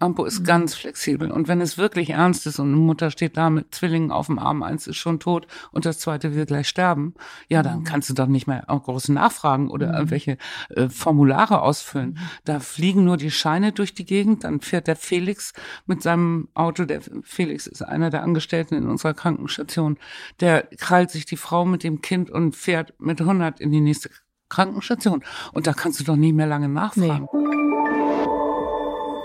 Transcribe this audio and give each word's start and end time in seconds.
Ampo 0.00 0.24
ist 0.24 0.40
mhm. 0.40 0.44
ganz 0.44 0.74
flexibel. 0.74 1.30
Und 1.30 1.46
wenn 1.46 1.60
es 1.60 1.78
wirklich 1.78 2.10
ernst 2.10 2.46
ist 2.46 2.58
und 2.58 2.68
eine 2.68 2.76
Mutter 2.76 3.10
steht 3.10 3.36
da 3.36 3.48
mit 3.48 3.74
Zwillingen 3.74 4.10
auf 4.10 4.26
dem 4.26 4.40
Arm, 4.40 4.62
eins 4.62 4.88
ist 4.88 4.96
schon 4.96 5.20
tot 5.20 5.46
und 5.70 5.86
das 5.86 6.00
zweite 6.00 6.34
will 6.34 6.46
gleich 6.46 6.68
sterben, 6.68 7.14
ja, 7.48 7.62
dann 7.62 7.80
mhm. 7.80 7.84
kannst 7.84 8.10
du 8.10 8.14
doch 8.14 8.26
nicht 8.26 8.48
mehr 8.48 8.64
große 8.66 9.12
nachfragen 9.12 9.70
oder 9.70 9.88
mhm. 9.88 9.94
irgendwelche 9.94 10.38
äh, 10.70 10.88
Formulare 10.88 11.62
ausfüllen. 11.62 12.10
Mhm. 12.10 12.18
Da 12.44 12.60
fliegen 12.60 13.04
nur 13.04 13.16
die 13.16 13.30
Scheine 13.30 13.72
durch 13.72 13.94
die 13.94 14.04
Gegend, 14.04 14.42
dann 14.42 14.60
fährt 14.60 14.88
der 14.88 14.96
Felix 14.96 15.52
mit 15.86 16.02
seinem 16.02 16.48
Auto, 16.54 16.84
der 16.84 17.00
Felix 17.22 17.68
ist 17.68 17.82
einer 17.82 18.10
der 18.10 18.24
Angestellten 18.24 18.74
in 18.74 18.88
unserer 18.88 19.14
Krankenstation, 19.14 19.98
der 20.40 20.64
krallt 20.76 21.10
sich 21.10 21.24
die 21.24 21.36
Frau 21.36 21.64
mit 21.64 21.84
dem 21.84 22.00
Kind 22.00 22.30
und 22.30 22.56
fährt 22.56 22.94
mit 22.98 23.20
100 23.20 23.60
in 23.60 23.70
die 23.70 23.80
nächste 23.80 24.10
Krankenstation. 24.48 25.24
Und 25.52 25.66
da 25.66 25.72
kannst 25.72 26.00
du 26.00 26.04
doch 26.04 26.16
nicht 26.16 26.34
mehr 26.34 26.46
lange 26.46 26.68
nachfragen. 26.68 27.28
Nee. 27.32 27.63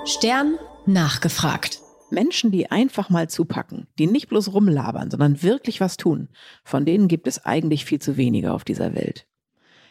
Stern 0.05 0.57
nachgefragt. 0.86 1.81
Menschen, 2.09 2.52
die 2.52 2.71
einfach 2.71 3.09
mal 3.09 3.30
zupacken, 3.30 3.88
die 3.99 4.07
nicht 4.07 4.30
bloß 4.30 4.53
rumlabern, 4.53 5.12
sondern 5.12 5.44
wirklich 5.44 5.81
was 5.81 5.98
tun, 5.98 6.30
von 6.63 6.85
denen 6.85 7.07
gibt 7.07 7.27
es 7.27 7.45
eigentlich 7.45 7.85
viel 7.85 7.99
zu 7.99 8.16
wenige 8.16 8.54
auf 8.54 8.63
dieser 8.63 8.95
Welt. 8.95 9.27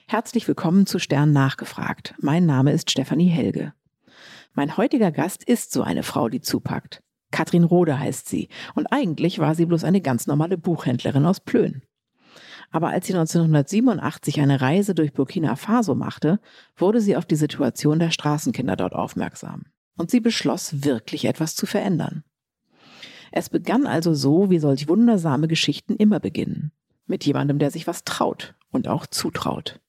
Herzlich 0.07 0.49
willkommen 0.49 0.87
zu 0.87 0.99
Stern 0.99 1.33
nachgefragt. 1.33 2.15
Mein 2.21 2.47
Name 2.47 2.73
ist 2.73 2.91
Stefanie 2.91 3.29
Helge. 3.29 3.75
Mein 4.55 4.77
heutiger 4.79 5.13
Gast 5.13 5.45
ist 5.45 5.73
so 5.73 5.83
eine 5.83 6.03
Frau, 6.03 6.29
die 6.29 6.41
zupackt. 6.41 7.03
Katrin 7.31 7.65
Rode 7.65 7.99
heißt 7.99 8.29
sie 8.29 8.49
und 8.75 8.87
eigentlich 8.87 9.39
war 9.39 9.55
sie 9.55 9.67
bloß 9.67 9.85
eine 9.85 10.01
ganz 10.01 10.27
normale 10.27 10.57
Buchhändlerin 10.57 11.27
aus 11.27 11.41
Plön. 11.41 11.83
Aber 12.71 12.89
als 12.89 13.07
sie 13.07 13.13
1987 13.13 14.41
eine 14.41 14.61
Reise 14.61 14.95
durch 14.95 15.13
Burkina 15.13 15.55
Faso 15.55 15.95
machte, 15.95 16.41
wurde 16.77 17.01
sie 17.01 17.15
auf 17.15 17.27
die 17.27 17.37
Situation 17.37 17.99
der 17.99 18.11
Straßenkinder 18.11 18.75
dort 18.75 18.95
aufmerksam 18.95 19.67
und 19.99 20.11
sie 20.11 20.21
beschloss 20.21 20.85
wirklich 20.85 21.27
etwas 21.27 21.55
zu 21.55 21.67
verändern. 21.67 22.25
Es 23.31 23.51
begann 23.51 23.87
also 23.87 24.15
so, 24.15 24.49
wie 24.49 24.59
solch 24.59 24.89
wundersame 24.89 25.49
Geschichten 25.49 25.97
immer 25.97 26.21
beginnen. 26.21 26.73
Mit 27.07 27.27
jemandem, 27.27 27.59
der 27.59 27.71
sich 27.71 27.87
was 27.87 28.05
traut 28.05 28.55
und 28.71 28.89
auch 28.89 29.07
zutraut. 29.07 29.81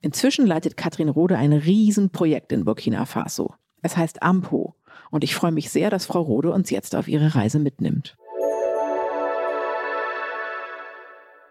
Inzwischen 0.00 0.46
leitet 0.46 0.76
Katrin 0.76 1.08
Rode 1.08 1.38
ein 1.38 1.52
Riesenprojekt 1.52 2.52
in 2.52 2.64
Burkina 2.64 3.04
Faso. 3.04 3.54
Es 3.82 3.96
heißt 3.96 4.22
AMPO 4.22 4.74
und 5.10 5.24
ich 5.24 5.34
freue 5.34 5.52
mich 5.52 5.70
sehr, 5.70 5.90
dass 5.90 6.06
Frau 6.06 6.20
Rode 6.20 6.50
uns 6.50 6.70
jetzt 6.70 6.96
auf 6.96 7.08
ihre 7.08 7.34
Reise 7.34 7.58
mitnimmt. 7.58 8.16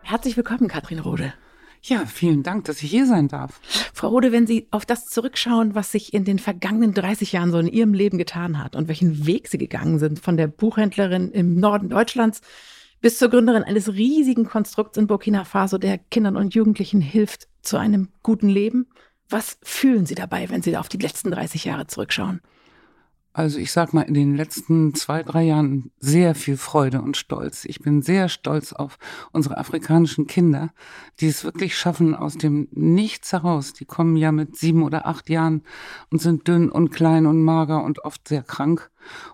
Herzlich 0.04 0.38
willkommen, 0.38 0.68
Katrin 0.68 1.00
Rode. 1.00 1.34
Ja, 1.88 2.08
vielen 2.08 2.42
Dank, 2.42 2.66
dass 2.66 2.82
ich 2.82 2.90
hier 2.90 3.06
sein 3.06 3.28
darf. 3.28 3.62
Frau 3.94 4.08
Rode, 4.08 4.32
wenn 4.32 4.48
Sie 4.48 4.68
auf 4.72 4.88
das 4.88 5.06
zurückschauen, 5.06 5.76
was 5.76 5.92
sich 5.92 6.16
in 6.16 6.26
den 6.26 6.40
vergangenen 6.40 6.96
30 6.96 7.32
Jahren 7.32 7.52
so 7.52 7.60
in 7.60 7.68
Ihrem 7.68 7.94
Leben 7.94 8.18
getan 8.18 8.64
hat 8.64 8.76
und 8.76 8.88
welchen 8.88 9.28
Weg 9.28 9.48
Sie 9.50 9.60
gegangen 9.60 10.00
sind, 10.00 10.20
von 10.20 10.36
der 10.36 10.48
Buchhändlerin 10.48 11.30
im 11.30 11.60
Norden 11.60 11.90
Deutschlands 11.90 12.42
bis 13.02 13.20
zur 13.20 13.30
Gründerin 13.30 13.62
eines 13.62 13.94
riesigen 13.94 14.46
Konstrukts 14.46 14.98
in 14.98 15.06
Burkina 15.06 15.44
Faso, 15.44 15.78
der 15.78 16.00
Kindern 16.00 16.38
und 16.38 16.56
Jugendlichen 16.56 17.02
hilft 17.02 17.48
zu 17.62 17.78
einem 17.78 18.10
guten 18.24 18.50
Leben. 18.50 18.88
Was 19.30 19.60
fühlen 19.62 20.08
Sie 20.08 20.16
dabei, 20.16 20.50
wenn 20.50 20.64
Sie 20.64 20.76
auf 20.78 20.90
die 20.90 20.98
letzten 20.98 21.30
30 21.30 21.66
Jahre 21.66 21.86
zurückschauen? 21.86 22.42
Also 23.36 23.60
ich 23.60 23.74
sag 23.74 23.94
mal, 23.94 24.04
in 24.04 24.14
den 24.14 24.38
letzten 24.38 24.96
zwei, 24.96 25.22
drei 25.22 25.44
Jahren 25.44 25.92
sehr 26.00 26.36
viel 26.36 26.56
Freude 26.56 27.02
und 27.02 27.18
Stolz. 27.18 27.66
Ich 27.66 27.82
bin 27.82 28.02
sehr 28.02 28.30
stolz 28.30 28.72
auf 28.72 28.98
unsere 29.34 29.58
afrikanischen 29.58 30.26
Kinder, 30.26 30.72
die 31.20 31.28
es 31.28 31.44
wirklich 31.44 31.78
schaffen 31.78 32.16
aus 32.16 32.38
dem 32.38 32.70
Nichts 32.72 33.34
heraus. 33.34 33.74
Die 33.74 33.84
kommen 33.84 34.16
ja 34.16 34.32
mit 34.32 34.56
sieben 34.56 34.84
oder 34.84 35.06
acht 35.06 35.30
Jahren 35.30 35.64
und 36.10 36.22
sind 36.22 36.48
dünn 36.48 36.70
und 36.70 36.92
klein 36.92 37.26
und 37.26 37.42
mager 37.44 37.84
und 37.84 38.06
oft 38.06 38.26
sehr 38.26 38.42
krank 38.42 38.90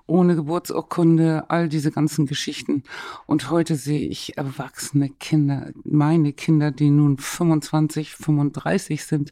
ohne 0.08 0.36
Geburtsurkunde, 0.36 1.50
all 1.50 1.70
diese 1.70 1.92
ganzen 1.92 2.26
Geschichten. 2.26 2.84
Und 3.26 3.50
heute 3.50 3.76
sehe 3.76 4.08
ich 4.08 4.38
erwachsene 4.38 5.10
Kinder, 5.10 5.72
meine 5.84 6.34
Kinder, 6.34 6.72
die 6.72 6.90
nun 6.90 7.18
25, 7.18 8.16
35 8.16 9.06
sind, 9.06 9.32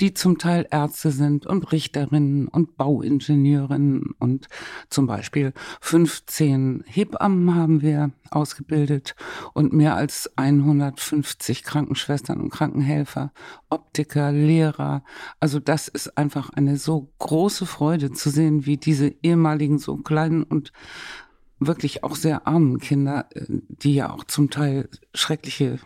die 0.00 0.14
zum 0.14 0.38
Teil 0.38 0.66
Ärzte 0.70 1.10
sind 1.10 1.46
und 1.46 1.70
Richterinnen 1.70 2.48
und 2.48 2.76
Bauingenieurinnen 2.76 4.14
und 4.18 4.48
zum 4.90 5.06
Beispiel 5.06 5.52
15 5.80 6.82
Hebammen 6.86 7.54
haben 7.54 7.82
wir 7.82 8.10
ausgebildet 8.30 9.14
und 9.52 9.72
mehr 9.72 9.94
als 9.94 10.30
150 10.36 11.62
Krankenschwestern 11.62 12.40
und 12.40 12.50
Krankenhelfer, 12.50 13.32
Optiker, 13.68 14.32
Lehrer. 14.32 15.04
Also 15.38 15.60
das 15.60 15.88
ist 15.88 16.16
einfach 16.16 16.50
eine 16.50 16.78
so 16.78 17.12
große 17.18 17.66
Freude 17.66 18.12
zu 18.12 18.30
sehen, 18.30 18.66
wie 18.66 18.78
diese 18.78 19.14
ehemaligen 19.22 19.71
so 19.78 19.96
kleinen 19.96 20.42
und 20.42 20.72
wirklich 21.58 22.04
auch 22.04 22.16
sehr 22.16 22.46
armen 22.46 22.78
Kinder, 22.78 23.26
äh, 23.34 23.46
die 23.48 23.94
ja 23.94 24.10
auch 24.10 24.24
zum 24.24 24.50
Teil 24.50 24.88
schreckliche 25.14 25.78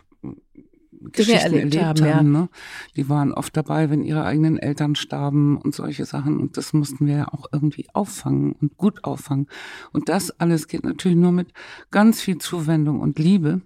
Geschichten 1.11 1.53
erlebt, 1.53 1.75
erlebt, 1.75 2.01
haben. 2.01 2.15
haben 2.15 2.31
ne? 2.31 2.49
Die 2.95 3.09
waren 3.09 3.31
oft 3.31 3.55
dabei, 3.55 3.89
wenn 3.89 4.03
ihre 4.03 4.23
eigenen 4.23 4.57
Eltern 4.57 4.95
starben 4.95 5.57
und 5.57 5.75
solche 5.75 6.05
Sachen. 6.05 6.39
Und 6.39 6.57
das 6.57 6.73
mussten 6.73 7.05
wir 7.05 7.17
ja 7.17 7.27
auch 7.27 7.45
irgendwie 7.51 7.87
auffangen 7.93 8.53
und 8.53 8.77
gut 8.77 9.03
auffangen. 9.03 9.47
Und 9.91 10.09
das 10.09 10.31
alles 10.39 10.67
geht 10.67 10.83
natürlich 10.83 11.17
nur 11.17 11.31
mit 11.31 11.53
ganz 11.91 12.21
viel 12.21 12.39
Zuwendung 12.39 12.99
und 12.99 13.19
Liebe, 13.19 13.61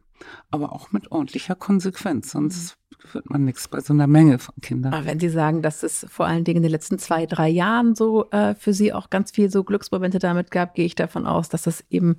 aber 0.50 0.74
auch 0.74 0.92
mit 0.92 1.12
ordentlicher 1.12 1.56
Konsequenz. 1.56 2.32
Sonst 2.32 2.76
wird 3.12 3.30
man 3.30 3.46
nichts 3.46 3.68
bei 3.68 3.80
so 3.80 3.94
einer 3.94 4.08
Menge 4.08 4.40
von 4.40 4.56
Kindern. 4.62 4.94
Aber 4.94 5.06
wenn 5.06 5.20
Sie 5.20 5.30
sagen, 5.30 5.62
dass 5.62 5.84
es 5.84 6.06
vor 6.10 6.26
allen 6.26 6.44
Dingen 6.44 6.58
in 6.58 6.64
den 6.64 6.72
letzten 6.72 7.00
zwei, 7.00 7.26
drei 7.26 7.50
Jahren 7.50 7.96
so 7.96 8.30
äh, 8.32 8.56
für 8.56 8.74
Sie 8.74 8.94
auch 8.94 9.10
ganz 9.10 9.32
viel 9.32 9.50
so 9.50 9.64
Glücksmomente 9.64 10.20
damit 10.20 10.52
gab, 10.52 10.76
gehe 10.76 10.86
ich 10.86 10.96
davon 10.96 11.26
aus, 11.26 11.50
dass 11.50 11.64
das 11.64 11.84
eben 11.90 12.18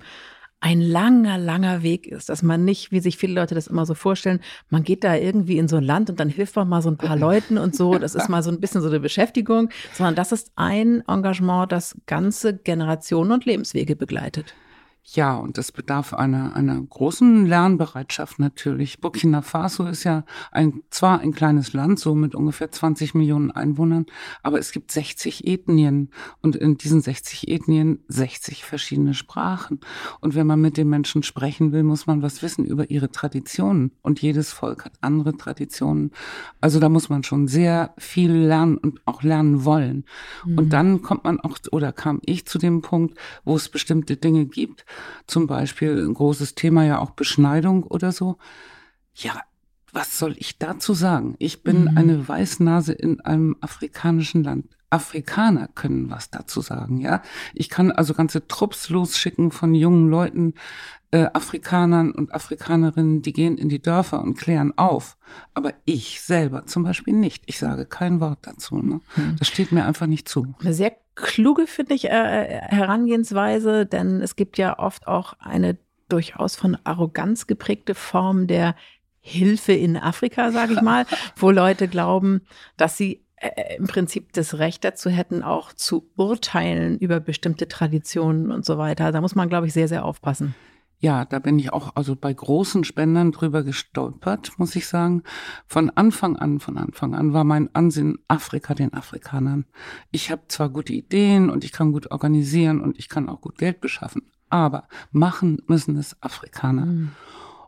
ein 0.63 0.79
langer, 0.79 1.37
langer 1.37 1.83
Weg 1.83 2.07
ist, 2.07 2.29
dass 2.29 2.41
man 2.41 2.63
nicht, 2.63 2.93
wie 2.93 3.01
sich 3.01 3.17
viele 3.17 3.33
Leute 3.33 3.53
das 3.53 3.67
immer 3.67 3.85
so 3.85 3.95
vorstellen, 3.95 4.39
man 4.69 4.83
geht 4.83 5.03
da 5.03 5.13
irgendwie 5.13 5.57
in 5.57 5.67
so 5.67 5.75
ein 5.75 5.83
Land 5.83 6.09
und 6.09 6.21
dann 6.21 6.29
hilft 6.29 6.55
man 6.55 6.69
mal 6.69 6.81
so 6.81 6.89
ein 6.89 6.95
paar 6.95 7.17
Leuten 7.17 7.57
und 7.57 7.75
so, 7.75 7.97
das 7.97 8.15
ist 8.15 8.29
mal 8.29 8.41
so 8.41 8.49
ein 8.49 8.61
bisschen 8.61 8.81
so 8.81 8.87
eine 8.87 9.01
Beschäftigung, 9.01 9.69
sondern 9.93 10.15
das 10.15 10.31
ist 10.31 10.53
ein 10.55 11.03
Engagement, 11.05 11.73
das 11.73 11.97
ganze 12.05 12.55
Generationen 12.55 13.33
und 13.33 13.45
Lebenswege 13.45 13.97
begleitet. 13.97 14.55
Ja, 15.05 15.35
und 15.35 15.57
das 15.57 15.73
bedarf 15.73 16.13
einer, 16.13 16.55
einer 16.55 16.81
großen 16.81 17.45
Lernbereitschaft 17.45 18.39
natürlich. 18.39 19.01
Burkina 19.01 19.41
Faso 19.41 19.85
ist 19.85 20.05
ja 20.05 20.23
ein, 20.51 20.81
zwar 20.91 21.19
ein 21.19 21.33
kleines 21.33 21.73
Land, 21.73 21.99
so 21.99 22.15
mit 22.15 22.35
ungefähr 22.35 22.71
20 22.71 23.13
Millionen 23.13 23.51
Einwohnern, 23.51 24.05
aber 24.43 24.59
es 24.59 24.71
gibt 24.71 24.91
60 24.91 25.45
Ethnien 25.45 26.09
und 26.41 26.55
in 26.55 26.77
diesen 26.77 27.01
60 27.01 27.49
Ethnien 27.49 27.99
60 28.07 28.63
verschiedene 28.63 29.13
Sprachen. 29.13 29.81
Und 30.21 30.35
wenn 30.35 30.47
man 30.47 30.61
mit 30.61 30.77
den 30.77 30.87
Menschen 30.87 31.21
sprechen 31.21 31.73
will, 31.73 31.83
muss 31.83 32.07
man 32.07 32.21
was 32.21 32.41
wissen 32.41 32.63
über 32.63 32.89
ihre 32.89 33.11
Traditionen. 33.11 33.91
Und 34.01 34.21
jedes 34.21 34.53
Volk 34.53 34.85
hat 34.85 34.93
andere 35.01 35.35
Traditionen. 35.35 36.11
Also 36.61 36.79
da 36.79 36.87
muss 36.87 37.09
man 37.09 37.23
schon 37.23 37.49
sehr 37.49 37.93
viel 37.97 38.31
lernen 38.31 38.77
und 38.77 39.01
auch 39.05 39.21
lernen 39.21 39.65
wollen. 39.65 40.05
Mhm. 40.45 40.57
Und 40.57 40.69
dann 40.69 41.01
kommt 41.01 41.25
man 41.25 41.41
auch, 41.41 41.57
oder 41.71 41.91
kam 41.91 42.21
ich 42.25 42.45
zu 42.45 42.57
dem 42.57 42.81
Punkt, 42.81 43.17
wo 43.43 43.57
es 43.57 43.67
bestimmte 43.67 44.15
Dinge 44.15 44.45
gibt, 44.45 44.85
zum 45.27 45.47
Beispiel 45.47 46.03
ein 46.03 46.13
großes 46.13 46.55
Thema 46.55 46.83
ja 46.85 46.99
auch 46.99 47.11
Beschneidung 47.11 47.83
oder 47.83 48.11
so. 48.11 48.37
Ja, 49.15 49.41
was 49.91 50.17
soll 50.17 50.35
ich 50.37 50.57
dazu 50.57 50.93
sagen? 50.93 51.35
Ich 51.37 51.63
bin 51.63 51.83
mhm. 51.83 51.97
eine 51.97 52.27
Weißnase 52.27 52.93
in 52.93 53.21
einem 53.21 53.55
afrikanischen 53.61 54.43
Land. 54.43 54.65
Afrikaner 54.89 55.69
können 55.73 56.09
was 56.11 56.29
dazu 56.29 56.61
sagen, 56.61 56.99
ja. 56.99 57.21
Ich 57.53 57.69
kann 57.69 57.91
also 57.91 58.13
ganze 58.13 58.47
Trupps 58.47 58.89
losschicken 58.89 59.51
von 59.51 59.73
jungen 59.73 60.09
Leuten, 60.09 60.53
äh, 61.09 61.29
Afrikanern 61.33 62.11
und 62.11 62.33
Afrikanerinnen, 62.33 63.21
die 63.21 63.33
gehen 63.33 63.57
in 63.57 63.69
die 63.69 63.81
Dörfer 63.81 64.21
und 64.21 64.35
klären 64.35 64.75
auf. 64.77 65.17
Aber 65.53 65.73
ich 65.85 66.21
selber 66.21 66.65
zum 66.65 66.83
Beispiel 66.83 67.13
nicht. 67.13 67.43
Ich 67.45 67.59
sage 67.59 67.85
kein 67.85 68.19
Wort 68.19 68.39
dazu. 68.43 68.77
Ne? 68.77 68.99
Mhm. 69.15 69.35
Das 69.37 69.47
steht 69.47 69.71
mir 69.71 69.85
einfach 69.85 70.07
nicht 70.07 70.27
zu. 70.27 70.55
Eine 70.59 70.73
sehr 70.73 70.95
kluge, 71.15 71.67
finde 71.67 71.93
ich, 71.93 72.05
äh, 72.05 72.61
Herangehensweise, 72.61 73.85
denn 73.85 74.21
es 74.21 74.35
gibt 74.35 74.57
ja 74.57 74.79
oft 74.79 75.07
auch 75.07 75.33
eine 75.39 75.77
durchaus 76.09 76.55
von 76.55 76.77
Arroganz 76.83 77.47
geprägte 77.47 77.95
Form 77.95 78.47
der 78.47 78.75
Hilfe 79.19 79.73
in 79.73 79.95
Afrika, 79.95 80.51
sage 80.51 80.73
ich 80.73 80.81
mal, 80.81 81.05
wo 81.35 81.49
Leute 81.49 81.87
glauben, 81.87 82.41
dass 82.77 82.97
sie 82.97 83.23
äh, 83.37 83.77
im 83.77 83.87
Prinzip 83.87 84.33
das 84.33 84.57
Recht 84.59 84.83
dazu 84.83 85.09
hätten, 85.09 85.43
auch 85.43 85.73
zu 85.73 86.09
urteilen 86.17 86.97
über 86.97 87.19
bestimmte 87.19 87.67
Traditionen 87.67 88.51
und 88.51 88.65
so 88.65 88.77
weiter. 88.77 89.11
Da 89.11 89.21
muss 89.21 89.35
man, 89.35 89.49
glaube 89.49 89.67
ich, 89.67 89.73
sehr, 89.73 89.87
sehr 89.87 90.05
aufpassen. 90.05 90.55
Ja, 91.03 91.25
da 91.25 91.39
bin 91.39 91.59
ich 91.59 91.73
auch 91.73 91.97
also 91.97 92.15
bei 92.15 92.33
großen 92.33 92.85
Spendern 92.85 93.33
drüber 93.33 93.63
gestolpert, 93.63 94.53
muss 94.55 94.73
ich 94.77 94.87
sagen. 94.87 95.23
Von 95.67 95.89
Anfang 95.89 96.37
an, 96.37 96.61
von 96.61 96.77
Anfang 96.77 97.13
an 97.13 97.33
war 97.33 97.43
mein 97.43 97.67
Ansinn 97.75 98.19
Afrika 98.29 98.73
den 98.73 98.93
Afrikanern. 98.93 99.65
Ich 100.11 100.31
habe 100.31 100.43
zwar 100.47 100.69
gute 100.69 100.93
Ideen 100.93 101.49
und 101.49 101.65
ich 101.65 101.73
kann 101.73 101.91
gut 101.91 102.11
organisieren 102.11 102.79
und 102.79 102.97
ich 102.97 103.09
kann 103.09 103.27
auch 103.27 103.41
gut 103.41 103.57
Geld 103.57 103.81
beschaffen, 103.81 104.31
aber 104.49 104.87
machen 105.11 105.61
müssen 105.67 105.97
es 105.97 106.15
Afrikaner. 106.23 106.85
Mhm. 106.85 107.11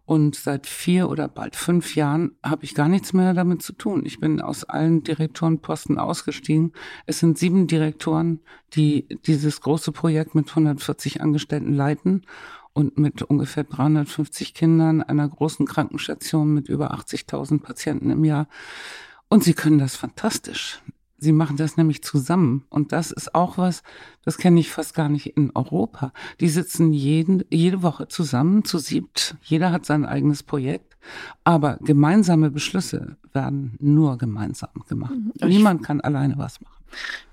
Und 0.06 0.36
seit 0.36 0.66
vier 0.66 1.10
oder 1.10 1.28
bald 1.28 1.58
fünf 1.58 1.96
Jahren 1.96 2.38
habe 2.42 2.64
ich 2.64 2.74
gar 2.74 2.88
nichts 2.88 3.12
mehr 3.12 3.34
damit 3.34 3.62
zu 3.62 3.74
tun. 3.74 4.04
Ich 4.06 4.22
bin 4.22 4.40
aus 4.40 4.64
allen 4.64 5.04
Direktorenposten 5.04 5.98
ausgestiegen. 5.98 6.72
Es 7.06 7.20
sind 7.20 7.38
sieben 7.38 7.68
Direktoren, 7.68 8.40
die 8.76 9.08
dieses 9.26 9.60
große 9.60 9.92
Projekt 9.92 10.36
mit 10.36 10.48
140 10.48 11.20
Angestellten 11.20 11.74
leiten 11.74 12.22
und 12.76 12.98
mit 12.98 13.22
ungefähr 13.22 13.64
350 13.64 14.54
Kindern, 14.54 15.02
einer 15.02 15.28
großen 15.28 15.66
Krankenstation 15.66 16.54
mit 16.54 16.68
über 16.68 16.94
80.000 16.94 17.62
Patienten 17.62 18.10
im 18.10 18.26
Jahr. 18.26 18.48
Und 19.30 19.46
sie 19.46 19.54
können 19.54 19.80
das 19.80 19.96
fantastisch. 19.96 20.82
Sie 21.18 21.32
machen 21.32 21.56
das 21.56 21.78
nämlich 21.78 22.04
zusammen. 22.04 22.66
Und 22.70 22.92
das 22.92 23.12
ist 23.12 23.34
auch 23.34 23.58
was, 23.58 23.82
das 24.26 24.38
kenne 24.38 24.60
ich 24.60 24.72
fast 24.72 24.94
gar 24.94 25.08
nicht 25.08 25.38
in 25.38 25.52
Europa. 25.56 26.12
Die 26.42 26.50
sitzen 26.50 26.92
jeden, 26.92 27.46
jede 27.50 27.82
Woche 27.82 28.10
zusammen, 28.10 28.66
zu 28.66 28.78
siebt. 28.78 29.38
Jeder 29.42 29.72
hat 29.72 29.86
sein 29.86 30.06
eigenes 30.06 30.44
Projekt. 30.44 30.98
Aber 31.46 31.78
gemeinsame 31.82 32.52
Beschlüsse 32.52 33.16
werden 33.32 33.78
nur 33.80 34.18
gemeinsam 34.18 34.84
gemacht. 34.90 35.14
Mhm. 35.16 35.32
Niemand 35.48 35.82
kann 35.82 36.02
alleine 36.02 36.38
was 36.38 36.60
machen. 36.60 36.75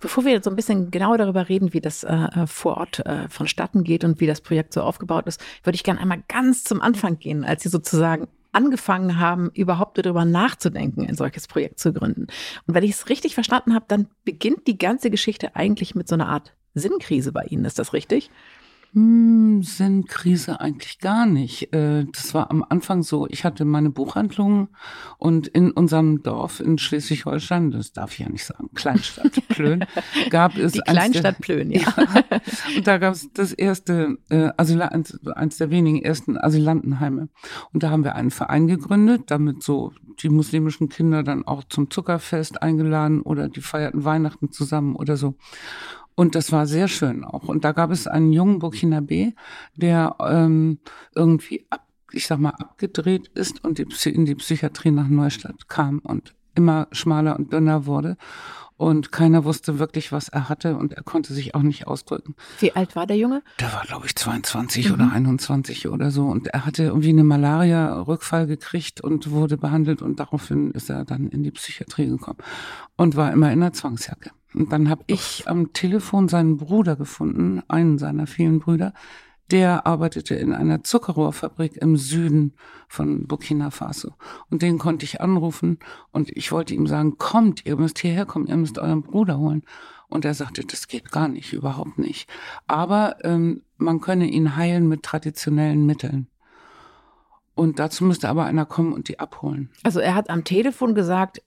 Bevor 0.00 0.24
wir 0.24 0.42
so 0.42 0.50
ein 0.50 0.56
bisschen 0.56 0.90
genauer 0.90 1.18
darüber 1.18 1.48
reden, 1.48 1.72
wie 1.72 1.80
das 1.80 2.04
äh, 2.04 2.14
äh, 2.14 2.46
vor 2.46 2.76
Ort 2.76 3.04
äh, 3.06 3.28
vonstatten 3.28 3.84
geht 3.84 4.04
und 4.04 4.20
wie 4.20 4.26
das 4.26 4.40
Projekt 4.40 4.72
so 4.72 4.82
aufgebaut 4.82 5.26
ist, 5.26 5.40
würde 5.62 5.76
ich 5.76 5.84
gerne 5.84 6.00
einmal 6.00 6.22
ganz 6.28 6.64
zum 6.64 6.80
Anfang 6.80 7.18
gehen, 7.18 7.44
als 7.44 7.62
Sie 7.62 7.68
sozusagen 7.68 8.28
angefangen 8.52 9.18
haben, 9.18 9.50
überhaupt 9.54 9.98
darüber 9.98 10.24
nachzudenken, 10.24 11.06
ein 11.06 11.16
solches 11.16 11.48
Projekt 11.48 11.78
zu 11.78 11.92
gründen. 11.92 12.26
Und 12.66 12.74
wenn 12.74 12.84
ich 12.84 12.90
es 12.90 13.08
richtig 13.08 13.34
verstanden 13.34 13.74
habe, 13.74 13.86
dann 13.88 14.08
beginnt 14.24 14.66
die 14.66 14.78
ganze 14.78 15.10
Geschichte 15.10 15.56
eigentlich 15.56 15.94
mit 15.94 16.06
so 16.06 16.14
einer 16.14 16.28
Art 16.28 16.52
Sinnkrise 16.74 17.32
bei 17.32 17.44
Ihnen. 17.44 17.64
Ist 17.64 17.78
das 17.78 17.92
richtig? 17.92 18.30
Hm, 18.94 19.62
Sinnkrise 19.62 20.60
eigentlich 20.60 20.98
gar 20.98 21.24
nicht. 21.24 21.72
Äh, 21.72 22.04
das 22.12 22.34
war 22.34 22.50
am 22.50 22.62
Anfang 22.68 23.02
so, 23.02 23.26
ich 23.26 23.42
hatte 23.42 23.64
meine 23.64 23.88
Buchhandlung 23.88 24.68
und 25.16 25.48
in 25.48 25.70
unserem 25.70 26.22
Dorf 26.22 26.60
in 26.60 26.76
Schleswig-Holstein, 26.76 27.70
das 27.70 27.92
darf 27.94 28.12
ich 28.12 28.18
ja 28.18 28.28
nicht 28.28 28.44
sagen, 28.44 28.68
Kleinstadt 28.74 29.32
Plön, 29.48 29.86
gab 30.28 30.58
es... 30.58 30.72
Die 30.72 30.80
Kleinstadt 30.80 31.38
der, 31.38 31.42
Plön, 31.42 31.70
ja. 31.70 31.80
ja. 31.80 32.40
Und 32.76 32.86
da 32.86 32.98
gab 32.98 33.14
es 33.14 33.32
das 33.32 33.54
erste, 33.54 34.18
äh, 34.28 34.50
Asyl, 34.58 34.82
eins, 34.82 35.18
eins 35.26 35.56
der 35.56 35.70
wenigen 35.70 36.02
ersten 36.02 36.36
Asylantenheime. 36.36 37.30
Und 37.72 37.82
da 37.82 37.88
haben 37.88 38.04
wir 38.04 38.14
einen 38.14 38.30
Verein 38.30 38.66
gegründet, 38.66 39.22
damit 39.28 39.62
so 39.62 39.94
die 40.22 40.28
muslimischen 40.28 40.90
Kinder 40.90 41.22
dann 41.22 41.46
auch 41.46 41.64
zum 41.64 41.90
Zuckerfest 41.90 42.62
eingeladen 42.62 43.22
oder 43.22 43.48
die 43.48 43.62
feierten 43.62 44.04
Weihnachten 44.04 44.50
zusammen 44.52 44.96
oder 44.96 45.16
so. 45.16 45.36
Und 46.14 46.34
das 46.34 46.52
war 46.52 46.66
sehr 46.66 46.88
schön 46.88 47.24
auch. 47.24 47.48
Und 47.48 47.64
da 47.64 47.72
gab 47.72 47.90
es 47.90 48.06
einen 48.06 48.32
jungen 48.32 48.58
Burkinabe, 48.58 49.32
der 49.76 50.16
ähm, 50.20 50.78
irgendwie 51.14 51.66
ab, 51.70 51.86
ich 52.12 52.26
sag 52.26 52.38
mal, 52.38 52.50
abgedreht 52.50 53.28
ist 53.34 53.64
und 53.64 53.78
in 53.78 54.24
die 54.24 54.34
Psychiatrie 54.34 54.90
nach 54.90 55.08
Neustadt 55.08 55.68
kam 55.68 55.98
und 56.00 56.34
immer 56.54 56.88
schmaler 56.92 57.38
und 57.38 57.52
dünner 57.52 57.86
wurde. 57.86 58.16
Und 58.76 59.12
keiner 59.12 59.44
wusste 59.44 59.78
wirklich, 59.78 60.10
was 60.10 60.28
er 60.28 60.48
hatte 60.48 60.76
und 60.76 60.92
er 60.94 61.04
konnte 61.04 61.34
sich 61.34 61.54
auch 61.54 61.62
nicht 61.62 61.86
ausdrücken. 61.86 62.34
Wie 62.58 62.74
alt 62.74 62.96
war 62.96 63.06
der 63.06 63.16
Junge? 63.16 63.44
Der 63.60 63.72
war, 63.72 63.84
glaube 63.84 64.06
ich, 64.06 64.16
22 64.16 64.88
mhm. 64.88 64.94
oder 64.94 65.12
21 65.12 65.88
oder 65.88 66.10
so. 66.10 66.24
Und 66.24 66.48
er 66.48 66.66
hatte 66.66 66.84
irgendwie 66.84 67.10
eine 67.10 67.22
Malaria-Rückfall 67.22 68.48
gekriegt 68.48 69.00
und 69.00 69.30
wurde 69.30 69.56
behandelt 69.56 70.02
und 70.02 70.18
daraufhin 70.18 70.72
ist 70.72 70.90
er 70.90 71.04
dann 71.04 71.28
in 71.28 71.44
die 71.44 71.52
Psychiatrie 71.52 72.08
gekommen 72.08 72.38
und 72.96 73.14
war 73.14 73.32
immer 73.32 73.52
in 73.52 73.60
der 73.60 73.72
Zwangsjacke. 73.72 74.32
Und 74.54 74.72
dann 74.72 74.88
habe 74.88 75.04
ich 75.06 75.44
am 75.46 75.72
Telefon 75.72 76.28
seinen 76.28 76.56
Bruder 76.56 76.96
gefunden, 76.96 77.62
einen 77.68 77.98
seiner 77.98 78.26
vielen 78.26 78.58
Brüder. 78.60 78.92
Der 79.50 79.86
arbeitete 79.86 80.34
in 80.34 80.52
einer 80.52 80.82
Zuckerrohrfabrik 80.82 81.76
im 81.76 81.96
Süden 81.96 82.54
von 82.88 83.26
Burkina 83.26 83.70
Faso. 83.70 84.14
Und 84.50 84.62
den 84.62 84.78
konnte 84.78 85.04
ich 85.04 85.20
anrufen 85.20 85.78
und 86.10 86.30
ich 86.30 86.52
wollte 86.52 86.74
ihm 86.74 86.86
sagen, 86.86 87.18
kommt, 87.18 87.66
ihr 87.66 87.76
müsst 87.76 87.98
hierher 87.98 88.24
kommen, 88.24 88.46
ihr 88.46 88.56
müsst 88.56 88.78
euren 88.78 89.02
Bruder 89.02 89.38
holen. 89.38 89.62
Und 90.08 90.24
er 90.24 90.34
sagte, 90.34 90.62
das 90.64 90.88
geht 90.88 91.10
gar 91.10 91.28
nicht, 91.28 91.52
überhaupt 91.52 91.98
nicht. 91.98 92.28
Aber 92.66 93.16
ähm, 93.24 93.62
man 93.78 94.00
könne 94.00 94.26
ihn 94.26 94.56
heilen 94.56 94.88
mit 94.88 95.02
traditionellen 95.02 95.86
Mitteln. 95.86 96.28
Und 97.54 97.78
dazu 97.78 98.04
müsste 98.04 98.28
aber 98.28 98.44
einer 98.44 98.66
kommen 98.66 98.92
und 98.92 99.08
die 99.08 99.18
abholen. 99.18 99.70
Also 99.82 100.00
er 100.00 100.14
hat 100.14 100.30
am 100.30 100.44
Telefon 100.44 100.94
gesagt, 100.94 101.42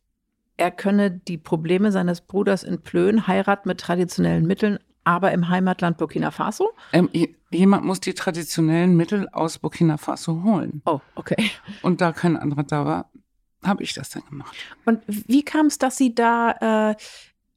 er 0.57 0.71
könne 0.71 1.11
die 1.11 1.37
Probleme 1.37 1.91
seines 1.91 2.21
Bruders 2.21 2.63
in 2.63 2.81
Plön 2.81 3.27
heiraten 3.27 3.67
mit 3.67 3.79
traditionellen 3.79 4.45
Mitteln, 4.45 4.79
aber 5.03 5.31
im 5.31 5.49
Heimatland 5.49 5.97
Burkina 5.97 6.31
Faso? 6.31 6.71
Ähm, 6.93 7.09
jemand 7.51 7.85
muss 7.85 7.99
die 7.99 8.13
traditionellen 8.13 8.95
Mittel 8.95 9.29
aus 9.29 9.59
Burkina 9.59 9.97
Faso 9.97 10.43
holen. 10.43 10.81
Oh, 10.85 10.99
okay. 11.15 11.51
Und 11.81 12.01
da 12.01 12.11
kein 12.11 12.37
anderer 12.37 12.63
da 12.63 12.85
war, 12.85 13.11
habe 13.63 13.83
ich 13.83 13.93
das 13.93 14.09
dann 14.09 14.23
gemacht. 14.29 14.55
Und 14.85 15.01
wie 15.07 15.43
kam 15.43 15.67
es, 15.67 15.77
dass 15.77 15.97
Sie 15.97 16.15
da, 16.15 16.91
äh, 16.91 16.95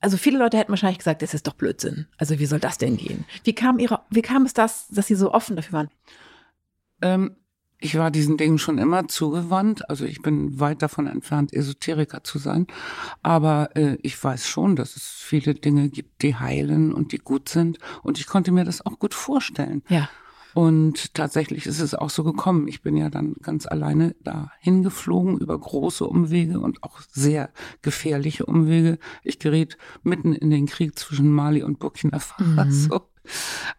also 0.00 0.16
viele 0.16 0.38
Leute 0.38 0.58
hätten 0.58 0.70
wahrscheinlich 0.70 0.98
gesagt, 0.98 1.22
das 1.22 1.34
ist 1.34 1.46
doch 1.46 1.54
Blödsinn. 1.54 2.06
Also 2.18 2.38
wie 2.38 2.46
soll 2.46 2.60
das 2.60 2.78
denn 2.78 2.96
gehen? 2.96 3.24
Wie 3.44 3.54
kam, 3.54 3.78
ihre, 3.78 4.02
wie 4.10 4.22
kam 4.22 4.44
es 4.44 4.54
das, 4.54 4.88
dass 4.88 5.06
Sie 5.06 5.14
so 5.14 5.32
offen 5.32 5.56
dafür 5.56 5.72
waren? 5.72 5.90
Ähm, 7.00 7.36
ich 7.80 7.96
war 7.96 8.10
diesen 8.10 8.36
Dingen 8.36 8.58
schon 8.58 8.78
immer 8.78 9.08
zugewandt. 9.08 9.88
Also 9.88 10.04
ich 10.04 10.20
bin 10.20 10.58
weit 10.58 10.82
davon 10.82 11.06
entfernt, 11.06 11.52
Esoteriker 11.52 12.24
zu 12.24 12.38
sein. 12.38 12.66
Aber 13.22 13.76
äh, 13.76 13.98
ich 14.02 14.22
weiß 14.22 14.48
schon, 14.48 14.74
dass 14.76 14.96
es 14.96 15.04
viele 15.04 15.54
Dinge 15.54 15.88
gibt, 15.88 16.22
die 16.22 16.34
heilen 16.34 16.92
und 16.92 17.12
die 17.12 17.18
gut 17.18 17.48
sind. 17.48 17.78
Und 18.02 18.18
ich 18.18 18.26
konnte 18.26 18.50
mir 18.50 18.64
das 18.64 18.84
auch 18.84 18.98
gut 18.98 19.14
vorstellen. 19.14 19.82
Ja. 19.88 20.08
Und 20.54 21.14
tatsächlich 21.14 21.66
ist 21.66 21.78
es 21.78 21.94
auch 21.94 22.10
so 22.10 22.24
gekommen. 22.24 22.66
Ich 22.66 22.82
bin 22.82 22.96
ja 22.96 23.10
dann 23.10 23.34
ganz 23.42 23.66
alleine 23.66 24.16
da 24.24 24.50
hingeflogen 24.58 25.38
über 25.38 25.56
große 25.56 26.04
Umwege 26.04 26.58
und 26.58 26.82
auch 26.82 27.00
sehr 27.12 27.50
gefährliche 27.82 28.44
Umwege. 28.44 28.98
Ich 29.22 29.38
geriet 29.38 29.78
mitten 30.02 30.32
in 30.32 30.50
den 30.50 30.66
Krieg 30.66 30.98
zwischen 30.98 31.30
Mali 31.30 31.62
und 31.62 31.78
Burkina 31.78 32.18
Faso. 32.18 32.94
Mhm. 32.94 33.17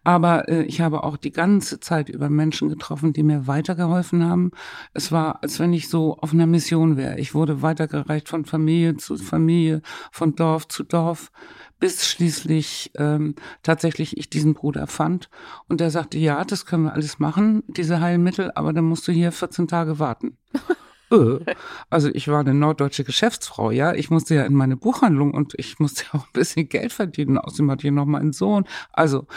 Aber 0.03 0.47
äh, 0.49 0.63
ich 0.63 0.81
habe 0.81 1.03
auch 1.03 1.17
die 1.17 1.31
ganze 1.31 1.79
Zeit 1.79 2.09
über 2.09 2.29
Menschen 2.29 2.69
getroffen, 2.69 3.13
die 3.13 3.23
mir 3.23 3.47
weitergeholfen 3.47 4.23
haben. 4.23 4.51
Es 4.93 5.11
war, 5.11 5.43
als 5.43 5.59
wenn 5.59 5.73
ich 5.73 5.89
so 5.89 6.17
auf 6.17 6.33
einer 6.33 6.47
Mission 6.47 6.97
wäre. 6.97 7.19
Ich 7.19 7.33
wurde 7.33 7.61
weitergereicht 7.61 8.29
von 8.29 8.45
Familie 8.45 8.97
zu 8.97 9.17
Familie, 9.17 9.81
von 10.11 10.35
Dorf 10.35 10.67
zu 10.67 10.83
Dorf, 10.83 11.31
bis 11.79 12.07
schließlich 12.07 12.91
ähm, 12.97 13.35
tatsächlich 13.63 14.17
ich 14.17 14.29
diesen 14.29 14.53
Bruder 14.53 14.87
fand. 14.87 15.29
Und 15.67 15.79
der 15.79 15.91
sagte, 15.91 16.17
ja, 16.17 16.43
das 16.43 16.65
können 16.65 16.83
wir 16.83 16.93
alles 16.93 17.19
machen, 17.19 17.63
diese 17.67 18.01
Heilmittel, 18.01 18.51
aber 18.55 18.73
dann 18.73 18.85
musst 18.85 19.07
du 19.07 19.11
hier 19.11 19.31
14 19.31 19.67
Tage 19.67 19.99
warten. 19.99 20.37
Äh. 21.11 21.55
Also 21.89 22.09
ich 22.09 22.27
war 22.27 22.39
eine 22.39 22.53
norddeutsche 22.53 23.03
Geschäftsfrau, 23.03 23.71
ja. 23.71 23.93
Ich 23.93 24.09
musste 24.09 24.35
ja 24.35 24.43
in 24.43 24.53
meine 24.53 24.77
Buchhandlung 24.77 25.33
und 25.33 25.53
ich 25.57 25.79
musste 25.79 26.03
ja 26.03 26.19
auch 26.19 26.25
ein 26.25 26.33
bisschen 26.33 26.69
Geld 26.69 26.93
verdienen. 26.93 27.37
Außerdem 27.37 27.71
hatte 27.71 27.87
ich 27.87 27.93
noch 27.93 28.05
meinen 28.05 28.33
Sohn. 28.33 28.65
Also 28.93 29.27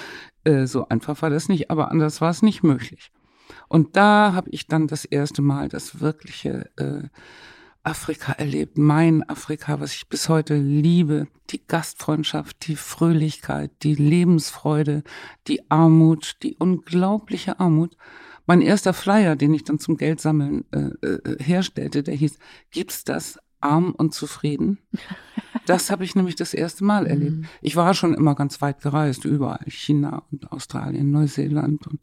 äh, 0.44 0.66
so 0.66 0.88
einfach 0.88 1.20
war 1.22 1.30
das 1.30 1.48
nicht, 1.48 1.70
aber 1.70 1.90
anders 1.90 2.20
war 2.20 2.30
es 2.30 2.42
nicht 2.42 2.62
möglich. 2.62 3.10
Und 3.68 3.96
da 3.96 4.32
habe 4.34 4.50
ich 4.50 4.66
dann 4.66 4.86
das 4.86 5.04
erste 5.04 5.42
Mal 5.42 5.68
das 5.68 6.00
wirkliche 6.00 6.70
äh, 6.76 7.08
Afrika 7.84 8.32
erlebt. 8.32 8.78
Mein 8.78 9.28
Afrika, 9.28 9.80
was 9.80 9.94
ich 9.94 10.08
bis 10.08 10.28
heute 10.28 10.56
liebe. 10.56 11.26
Die 11.50 11.66
Gastfreundschaft, 11.66 12.68
die 12.68 12.76
Fröhlichkeit, 12.76 13.70
die 13.82 13.94
Lebensfreude, 13.94 15.02
die 15.48 15.68
Armut, 15.70 16.36
die 16.42 16.54
unglaubliche 16.56 17.58
Armut. 17.58 17.96
Mein 18.52 18.60
erster 18.60 18.92
Flyer, 18.92 19.34
den 19.34 19.54
ich 19.54 19.64
dann 19.64 19.78
zum 19.78 19.96
Geldsammeln 19.96 20.66
äh, 20.72 21.06
äh, 21.06 21.42
herstellte, 21.42 22.02
der 22.02 22.12
hieß, 22.12 22.38
gibt's 22.70 23.02
das 23.02 23.38
arm 23.62 23.92
und 23.92 24.12
zufrieden? 24.12 24.78
Das 25.66 25.90
habe 25.90 26.02
ich 26.02 26.16
nämlich 26.16 26.34
das 26.34 26.54
erste 26.54 26.82
Mal 26.84 27.06
erlebt. 27.06 27.36
Mhm. 27.36 27.44
Ich 27.60 27.76
war 27.76 27.94
schon 27.94 28.14
immer 28.14 28.34
ganz 28.34 28.60
weit 28.60 28.80
gereist, 28.80 29.24
überall, 29.24 29.64
China 29.68 30.24
und 30.32 30.50
Australien, 30.50 31.12
Neuseeland 31.12 31.86
und 31.86 32.00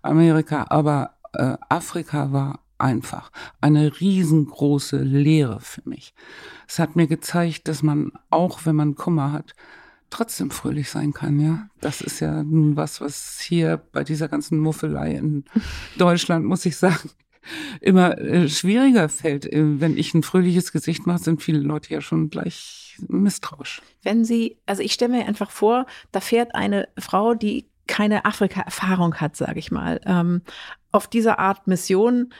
Amerika, 0.00 0.64
aber 0.70 1.18
äh, 1.34 1.58
Afrika 1.68 2.32
war 2.32 2.60
einfach 2.78 3.30
eine 3.60 4.00
riesengroße 4.00 5.02
Lehre 5.02 5.60
für 5.60 5.86
mich. 5.86 6.14
Es 6.66 6.78
hat 6.78 6.96
mir 6.96 7.06
gezeigt, 7.06 7.68
dass 7.68 7.82
man 7.82 8.12
auch, 8.30 8.64
wenn 8.64 8.76
man 8.76 8.94
Kummer 8.94 9.30
hat, 9.30 9.54
trotzdem 10.12 10.50
fröhlich 10.50 10.90
sein 10.90 11.12
kann, 11.12 11.40
ja. 11.40 11.68
Das 11.80 12.00
ist 12.00 12.20
ja 12.20 12.42
nun 12.42 12.76
was, 12.76 13.00
was 13.00 13.40
hier 13.40 13.82
bei 13.92 14.04
dieser 14.04 14.28
ganzen 14.28 14.58
Muffelei 14.58 15.12
in 15.12 15.44
Deutschland, 15.98 16.44
muss 16.44 16.66
ich 16.66 16.76
sagen, 16.76 17.10
immer 17.80 18.18
äh, 18.18 18.48
schwieriger 18.48 19.08
fällt. 19.08 19.46
Äh, 19.46 19.80
wenn 19.80 19.96
ich 19.96 20.14
ein 20.14 20.22
fröhliches 20.22 20.72
Gesicht 20.72 21.06
mache, 21.06 21.22
sind 21.22 21.42
viele 21.42 21.60
Leute 21.60 21.92
ja 21.94 22.00
schon 22.00 22.30
gleich 22.30 22.98
misstrauisch. 23.08 23.82
Wenn 24.02 24.24
Sie, 24.24 24.58
also 24.66 24.82
ich 24.82 24.92
stelle 24.92 25.16
mir 25.16 25.26
einfach 25.26 25.50
vor, 25.50 25.86
da 26.12 26.20
fährt 26.20 26.54
eine 26.54 26.88
Frau, 26.98 27.34
die 27.34 27.66
keine 27.86 28.24
Afrika-Erfahrung 28.24 29.16
hat, 29.16 29.36
sage 29.36 29.58
ich 29.58 29.70
mal, 29.70 30.00
ähm, 30.06 30.42
auf 30.92 31.08
dieser 31.08 31.38
Art 31.38 31.66
Mission 31.66 32.32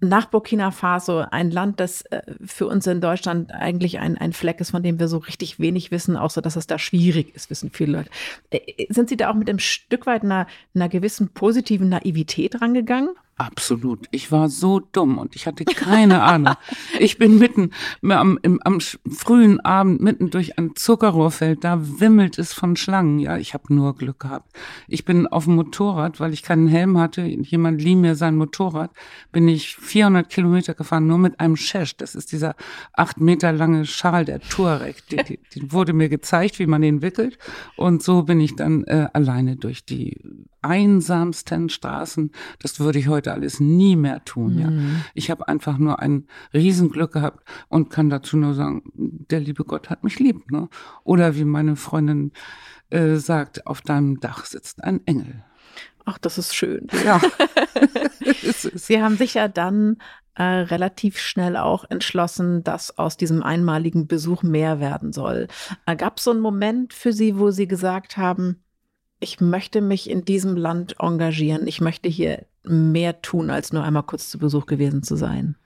nach 0.00 0.26
Burkina 0.26 0.70
Faso, 0.70 1.24
ein 1.30 1.50
Land, 1.50 1.80
das 1.80 2.02
äh, 2.02 2.22
für 2.44 2.66
uns 2.66 2.86
in 2.86 3.00
Deutschland 3.00 3.52
eigentlich 3.52 3.98
ein, 3.98 4.16
ein 4.16 4.32
Fleck 4.32 4.60
ist, 4.60 4.70
von 4.70 4.82
dem 4.82 5.00
wir 5.00 5.08
so 5.08 5.18
richtig 5.18 5.58
wenig 5.58 5.90
wissen, 5.90 6.16
außer 6.16 6.40
dass 6.40 6.56
es 6.56 6.66
da 6.66 6.78
schwierig 6.78 7.34
ist, 7.34 7.50
wissen 7.50 7.70
viele 7.70 7.98
Leute. 7.98 8.10
Äh, 8.50 8.86
sind 8.90 9.08
Sie 9.08 9.16
da 9.16 9.30
auch 9.30 9.34
mit 9.34 9.48
einem 9.48 9.58
Stück 9.58 10.06
weit 10.06 10.22
einer, 10.22 10.46
einer 10.74 10.88
gewissen 10.88 11.30
positiven 11.30 11.88
Naivität 11.88 12.60
rangegangen? 12.60 13.10
Absolut. 13.38 14.06
Ich 14.10 14.32
war 14.32 14.48
so 14.48 14.80
dumm 14.80 15.16
und 15.16 15.36
ich 15.36 15.46
hatte 15.46 15.64
keine 15.64 16.22
Ahnung. 16.24 16.54
Ich 16.98 17.18
bin 17.18 17.38
mitten 17.38 17.70
am, 18.02 18.36
im, 18.42 18.60
am 18.64 18.80
frühen 18.80 19.60
Abend 19.60 20.00
mitten 20.00 20.30
durch 20.30 20.58
ein 20.58 20.74
Zuckerrohrfeld, 20.74 21.62
da 21.62 22.00
wimmelt 22.00 22.36
es 22.36 22.52
von 22.52 22.74
Schlangen. 22.74 23.20
Ja, 23.20 23.36
ich 23.36 23.54
habe 23.54 23.72
nur 23.72 23.94
Glück 23.94 24.18
gehabt. 24.18 24.50
Ich 24.88 25.04
bin 25.04 25.28
auf 25.28 25.44
dem 25.44 25.54
Motorrad, 25.54 26.18
weil 26.18 26.32
ich 26.32 26.42
keinen 26.42 26.66
Helm 26.66 26.98
hatte. 26.98 27.22
Jemand 27.22 27.80
lieh 27.80 27.94
mir 27.94 28.16
sein 28.16 28.34
Motorrad. 28.34 28.90
Bin 29.30 29.46
ich 29.46 29.76
400 29.76 30.28
Kilometer 30.28 30.74
gefahren, 30.74 31.06
nur 31.06 31.18
mit 31.18 31.38
einem 31.38 31.54
Schesch. 31.54 31.96
Das 31.96 32.16
ist 32.16 32.32
dieser 32.32 32.56
acht 32.92 33.20
Meter 33.20 33.52
lange 33.52 33.86
Schal 33.86 34.24
der 34.24 34.40
Touareg. 34.40 35.06
Die, 35.10 35.16
die, 35.16 35.38
die 35.54 35.72
wurde 35.72 35.92
mir 35.92 36.08
gezeigt, 36.08 36.58
wie 36.58 36.66
man 36.66 36.82
den 36.82 37.02
wickelt. 37.02 37.38
Und 37.76 38.02
so 38.02 38.24
bin 38.24 38.40
ich 38.40 38.56
dann 38.56 38.82
äh, 38.84 39.06
alleine 39.12 39.54
durch 39.54 39.84
die 39.84 40.20
einsamsten 40.62 41.68
Straßen. 41.68 42.32
Das 42.58 42.80
würde 42.80 42.98
ich 42.98 43.08
heute 43.08 43.27
alles 43.28 43.60
nie 43.60 43.96
mehr 43.96 44.24
tun. 44.24 44.54
Mhm. 44.54 44.60
Ja. 44.60 44.70
Ich 45.14 45.30
habe 45.30 45.48
einfach 45.48 45.78
nur 45.78 46.00
ein 46.00 46.26
Riesenglück 46.52 47.12
gehabt 47.12 47.44
und 47.68 47.90
kann 47.90 48.10
dazu 48.10 48.36
nur 48.36 48.54
sagen, 48.54 48.82
der 48.94 49.40
liebe 49.40 49.64
Gott 49.64 49.90
hat 49.90 50.04
mich 50.04 50.18
lieb. 50.18 50.50
Ne? 50.50 50.68
Oder 51.04 51.36
wie 51.36 51.44
meine 51.44 51.76
Freundin 51.76 52.32
äh, 52.90 53.16
sagt, 53.16 53.66
auf 53.66 53.80
deinem 53.80 54.20
Dach 54.20 54.44
sitzt 54.44 54.82
ein 54.84 55.06
Engel. 55.06 55.44
Ach, 56.04 56.18
das 56.18 56.38
ist 56.38 56.54
schön. 56.54 56.86
Ja. 57.04 57.20
Sie 58.54 59.02
haben 59.02 59.16
sich 59.16 59.34
ja 59.34 59.46
dann 59.46 59.98
äh, 60.34 60.42
relativ 60.42 61.18
schnell 61.18 61.56
auch 61.56 61.84
entschlossen, 61.90 62.64
dass 62.64 62.96
aus 62.96 63.16
diesem 63.16 63.42
einmaligen 63.42 64.06
Besuch 64.06 64.42
mehr 64.42 64.80
werden 64.80 65.12
soll. 65.12 65.48
Äh, 65.84 65.96
Gab 65.96 66.18
es 66.18 66.24
so 66.24 66.30
einen 66.30 66.40
Moment 66.40 66.94
für 66.94 67.12
Sie, 67.12 67.38
wo 67.38 67.50
Sie 67.50 67.68
gesagt 67.68 68.16
haben, 68.16 68.62
ich 69.20 69.40
möchte 69.40 69.80
mich 69.80 70.08
in 70.08 70.24
diesem 70.24 70.56
Land 70.56 70.96
engagieren. 71.00 71.66
Ich 71.66 71.80
möchte 71.80 72.08
hier 72.08 72.46
mehr 72.68 73.22
tun, 73.22 73.50
als 73.50 73.72
nur 73.72 73.82
einmal 73.82 74.02
kurz 74.04 74.30
zu 74.30 74.38
Besuch 74.38 74.66
gewesen 74.66 75.02
zu 75.02 75.16
sein. 75.16 75.56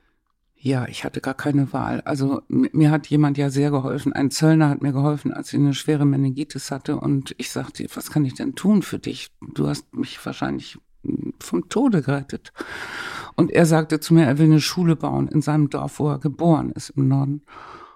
Ja, 0.64 0.87
ich 0.87 1.04
hatte 1.04 1.21
gar 1.21 1.35
keine 1.35 1.73
Wahl. 1.73 2.02
Also 2.02 2.42
mir 2.49 2.92
hat 2.92 3.09
jemand 3.09 3.37
ja 3.37 3.50
sehr 3.50 3.73
geholfen. 3.73 4.12
Ein 4.12 4.30
Zöllner 4.30 4.68
hat 4.68 4.80
mir 4.80 4.92
geholfen, 4.92 5.32
als 5.32 5.52
ich 5.52 5.59
eine 5.59 5.75
schwere 5.75 6.06
Meningitis 6.06 6.71
hatte. 6.71 6.97
Und 6.97 7.35
ich 7.37 7.50
sagte, 7.50 7.85
was 7.94 8.12
kann 8.12 8.25
ich 8.25 8.35
denn 8.35 8.54
tun 8.54 8.82
für 8.82 9.00
dich? 9.00 9.32
Du 9.40 9.66
hast 9.66 9.92
mich 9.92 10.25
wahrscheinlich 10.25 10.78
vom 11.40 11.68
Tode 11.68 12.02
gerettet. 12.02 12.52
Und 13.35 13.50
er 13.50 13.66
sagte 13.66 13.99
zu 13.99 14.14
mir, 14.14 14.25
er 14.25 14.38
will 14.38 14.47
eine 14.47 14.61
Schule 14.61 14.94
bauen 14.94 15.26
in 15.26 15.42
seinem 15.42 15.68
Dorf, 15.68 15.99
wo 15.99 16.11
er 16.11 16.21
geboren 16.21 16.71
ist 16.71 16.90
im 16.90 17.09
Norden. 17.09 17.42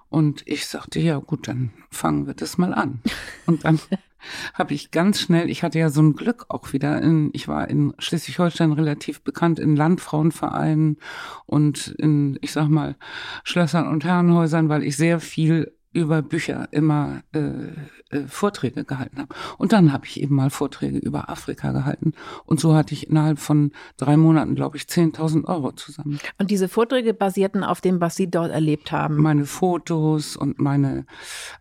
Und 0.09 0.43
ich 0.47 0.67
sagte, 0.67 0.99
ja 0.99 1.19
gut, 1.19 1.47
dann 1.49 1.71
fangen 1.91 2.27
wir 2.27 2.35
das 2.35 2.59
mal 2.59 2.75
an. 2.75 3.01
Und 3.47 3.65
dann 3.65 3.79
habe 4.55 4.75
ich 4.75 4.91
ganz 4.91 5.21
schnell, 5.21 5.51
ich 5.51 5.63
hatte 5.63 5.79
ja 5.79 5.91
so 5.91 6.03
ein 6.03 6.15
Glück 6.15 6.47
auch 6.49 6.73
wieder, 6.73 7.01
in, 7.03 7.31
ich 7.33 7.49
war 7.49 7.69
in 7.69 7.95
Schleswig-Holstein 7.99 8.73
relativ 8.73 9.21
bekannt 9.23 9.59
in 9.59 9.77
Landfrauenvereinen 9.77 10.99
und 11.47 11.89
in, 11.99 12.39
ich 12.41 12.53
sag 12.53 12.69
mal, 12.69 12.97
Schlössern 13.45 13.89
und 13.89 14.05
Herrenhäusern, 14.05 14.69
weil 14.69 14.83
ich 14.83 14.97
sehr 14.97 15.21
viel 15.21 15.75
über 15.97 16.21
Bücher 16.21 16.69
immer 16.73 17.23
äh, 17.33 17.71
äh, 18.11 18.29
Vorträge 18.29 18.85
gehalten 18.85 19.19
habe. 19.19 19.35
Und 19.57 19.73
dann 19.73 19.93
habe 19.95 20.05
ich 20.05 20.21
eben 20.21 20.35
mal 20.35 20.50
Vorträge 20.50 20.99
über 20.99 21.31
Afrika 21.31 21.73
gehalten. 21.73 22.12
Und 22.45 22.61
so 22.61 22.75
hatte 22.75 22.93
ich 22.93 23.09
innerhalb 23.09 23.38
von 23.38 23.73
drei 23.97 24.19
Monaten, 24.19 24.55
glaube 24.55 24.76
ich, 24.76 24.85
10.000 24.85 25.47
Euro 25.47 25.73
zusammen. 25.73 26.21
Und 26.38 26.50
diese 26.50 26.69
Vorträge 26.69 27.15
basierten 27.15 27.65
auf 27.65 27.81
dem, 27.81 28.00
was 28.00 28.15
Sie 28.15 28.31
dort 28.31 28.53
erlebt 28.53 28.93
haben? 28.93 29.17
Meine 29.17 29.47
Fotos 29.47 30.37
und 30.37 30.61
meine 30.61 31.07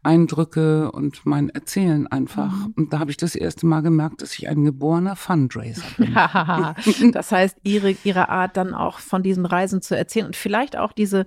Eindrücke 0.03 0.91
und 0.91 1.25
mein 1.25 1.49
Erzählen 1.49 2.07
einfach. 2.07 2.51
Mhm. 2.51 2.73
Und 2.75 2.93
da 2.93 2.99
habe 2.99 3.11
ich 3.11 3.17
das 3.17 3.35
erste 3.35 3.65
Mal 3.65 3.81
gemerkt, 3.81 4.21
dass 4.21 4.37
ich 4.37 4.49
ein 4.49 4.65
geborener 4.65 5.15
Fundraiser 5.15 5.83
bin. 5.97 6.13
das 7.13 7.31
heißt, 7.31 7.57
ihre, 7.63 7.95
ihre 8.03 8.27
Art 8.27 8.57
dann 8.57 8.73
auch 8.73 8.99
von 8.99 9.23
diesen 9.23 9.45
Reisen 9.45 9.81
zu 9.81 9.97
erzählen 9.97 10.25
und 10.25 10.35
vielleicht 10.35 10.77
auch 10.77 10.91
diese 10.91 11.25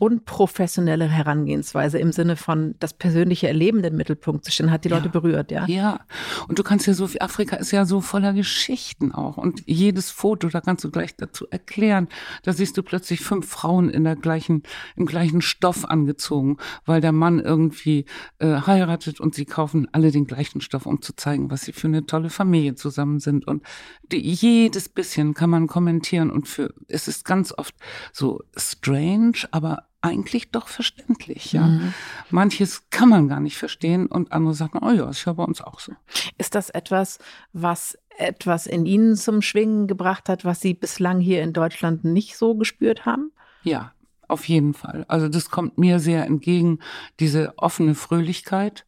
unprofessionelle 0.00 1.06
Herangehensweise 1.06 1.98
im 1.98 2.10
Sinne 2.10 2.36
von 2.36 2.74
das 2.80 2.94
persönliche 2.94 3.48
Erleben 3.48 3.82
den 3.82 3.96
Mittelpunkt 3.96 4.46
zu 4.46 4.50
stellen, 4.50 4.70
hat 4.70 4.86
die 4.86 4.88
ja. 4.88 4.96
Leute 4.96 5.10
berührt, 5.10 5.50
ja. 5.50 5.66
Ja, 5.66 6.00
und 6.48 6.58
du 6.58 6.62
kannst 6.62 6.86
ja 6.86 6.94
so, 6.94 7.06
Afrika 7.20 7.56
ist 7.56 7.70
ja 7.70 7.84
so 7.84 8.00
voller 8.00 8.32
Geschichten 8.32 9.12
auch. 9.12 9.36
Und 9.36 9.62
jedes 9.66 10.10
Foto, 10.10 10.48
da 10.48 10.62
kannst 10.62 10.84
du 10.84 10.90
gleich 10.90 11.16
dazu 11.16 11.46
erklären, 11.50 12.08
da 12.44 12.54
siehst 12.54 12.78
du 12.78 12.82
plötzlich 12.82 13.20
fünf 13.20 13.46
Frauen 13.46 13.90
in 13.90 14.04
der 14.04 14.16
gleichen, 14.16 14.62
im 14.96 15.04
gleichen 15.04 15.42
Stoff 15.42 15.84
angezogen, 15.84 16.56
weil 16.86 17.02
der 17.02 17.12
Mann 17.12 17.38
irgendwie 17.38 18.06
äh, 18.38 18.62
heiratet 18.62 19.20
und 19.20 19.34
sie 19.34 19.44
kaufen 19.44 19.86
alle 19.92 20.12
den 20.12 20.26
gleichen 20.26 20.62
Stoff, 20.62 20.86
um 20.86 21.02
zu 21.02 21.14
zeigen, 21.14 21.50
was 21.50 21.60
sie 21.66 21.74
für 21.74 21.88
eine 21.88 22.06
tolle 22.06 22.30
Familie 22.30 22.74
zusammen 22.74 23.20
sind. 23.20 23.46
Und 23.46 23.64
die, 24.10 24.18
jedes 24.18 24.88
bisschen 24.88 25.34
kann 25.34 25.50
man 25.50 25.66
kommentieren. 25.66 26.30
Und 26.30 26.48
für, 26.48 26.72
es 26.88 27.06
ist 27.06 27.26
ganz 27.26 27.52
oft 27.52 27.74
so 28.14 28.40
strange, 28.56 29.46
aber 29.50 29.89
eigentlich 30.02 30.50
doch 30.50 30.68
verständlich, 30.68 31.52
ja. 31.52 31.66
Mhm. 31.66 31.94
Manches 32.30 32.88
kann 32.90 33.08
man 33.08 33.28
gar 33.28 33.40
nicht 33.40 33.58
verstehen 33.58 34.06
und 34.06 34.32
andere 34.32 34.54
sagen, 34.54 34.78
oh 34.82 34.90
ja, 34.90 35.08
ist 35.10 35.24
ja 35.26 35.34
bei 35.34 35.44
uns 35.44 35.60
auch 35.60 35.80
so. 35.80 35.92
Ist 36.38 36.54
das 36.54 36.70
etwas, 36.70 37.18
was 37.52 37.98
etwas 38.16 38.66
in 38.66 38.86
Ihnen 38.86 39.16
zum 39.16 39.42
Schwingen 39.42 39.86
gebracht 39.86 40.28
hat, 40.28 40.44
was 40.44 40.60
Sie 40.60 40.74
bislang 40.74 41.20
hier 41.20 41.42
in 41.42 41.52
Deutschland 41.52 42.04
nicht 42.04 42.36
so 42.36 42.54
gespürt 42.54 43.04
haben? 43.04 43.32
Ja, 43.62 43.92
auf 44.28 44.48
jeden 44.48 44.74
Fall. 44.74 45.04
Also 45.08 45.28
das 45.28 45.50
kommt 45.50 45.76
mir 45.76 45.98
sehr 45.98 46.24
entgegen, 46.24 46.78
diese 47.18 47.54
offene 47.58 47.94
Fröhlichkeit. 47.94 48.86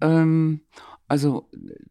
Ähm, 0.00 0.62
also 1.10 1.48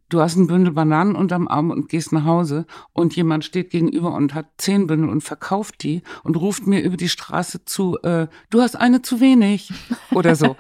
du 0.08 0.22
hast 0.22 0.38
ein 0.38 0.48
Bündel 0.48 0.72
Bananen 0.72 1.18
unterm 1.18 1.50
Arm 1.50 1.72
und 1.72 1.90
gehst 1.90 2.14
nach 2.14 2.24
Hause 2.24 2.66
und 2.94 3.18
jemand 3.18 3.44
steht 3.44 3.70
gegenüber 3.70 4.14
und 4.14 4.34
hat 4.34 4.46
zehn 4.58 4.88
Bündel 4.88 5.10
und 5.10 5.22
verkauft 5.22 5.84
die 5.84 6.04
und 6.24 6.38
ruft 6.38 6.66
mir 6.66 6.82
über 6.82 6.96
die 6.96 7.10
Straße 7.10 7.66
zu, 7.66 7.98
äh, 8.04 8.28
du 8.50 8.62
hast 8.62 8.78
eine 8.78 9.02
zu 9.02 9.20
wenig 9.20 9.74
oder 10.12 10.38
so. 10.38 10.56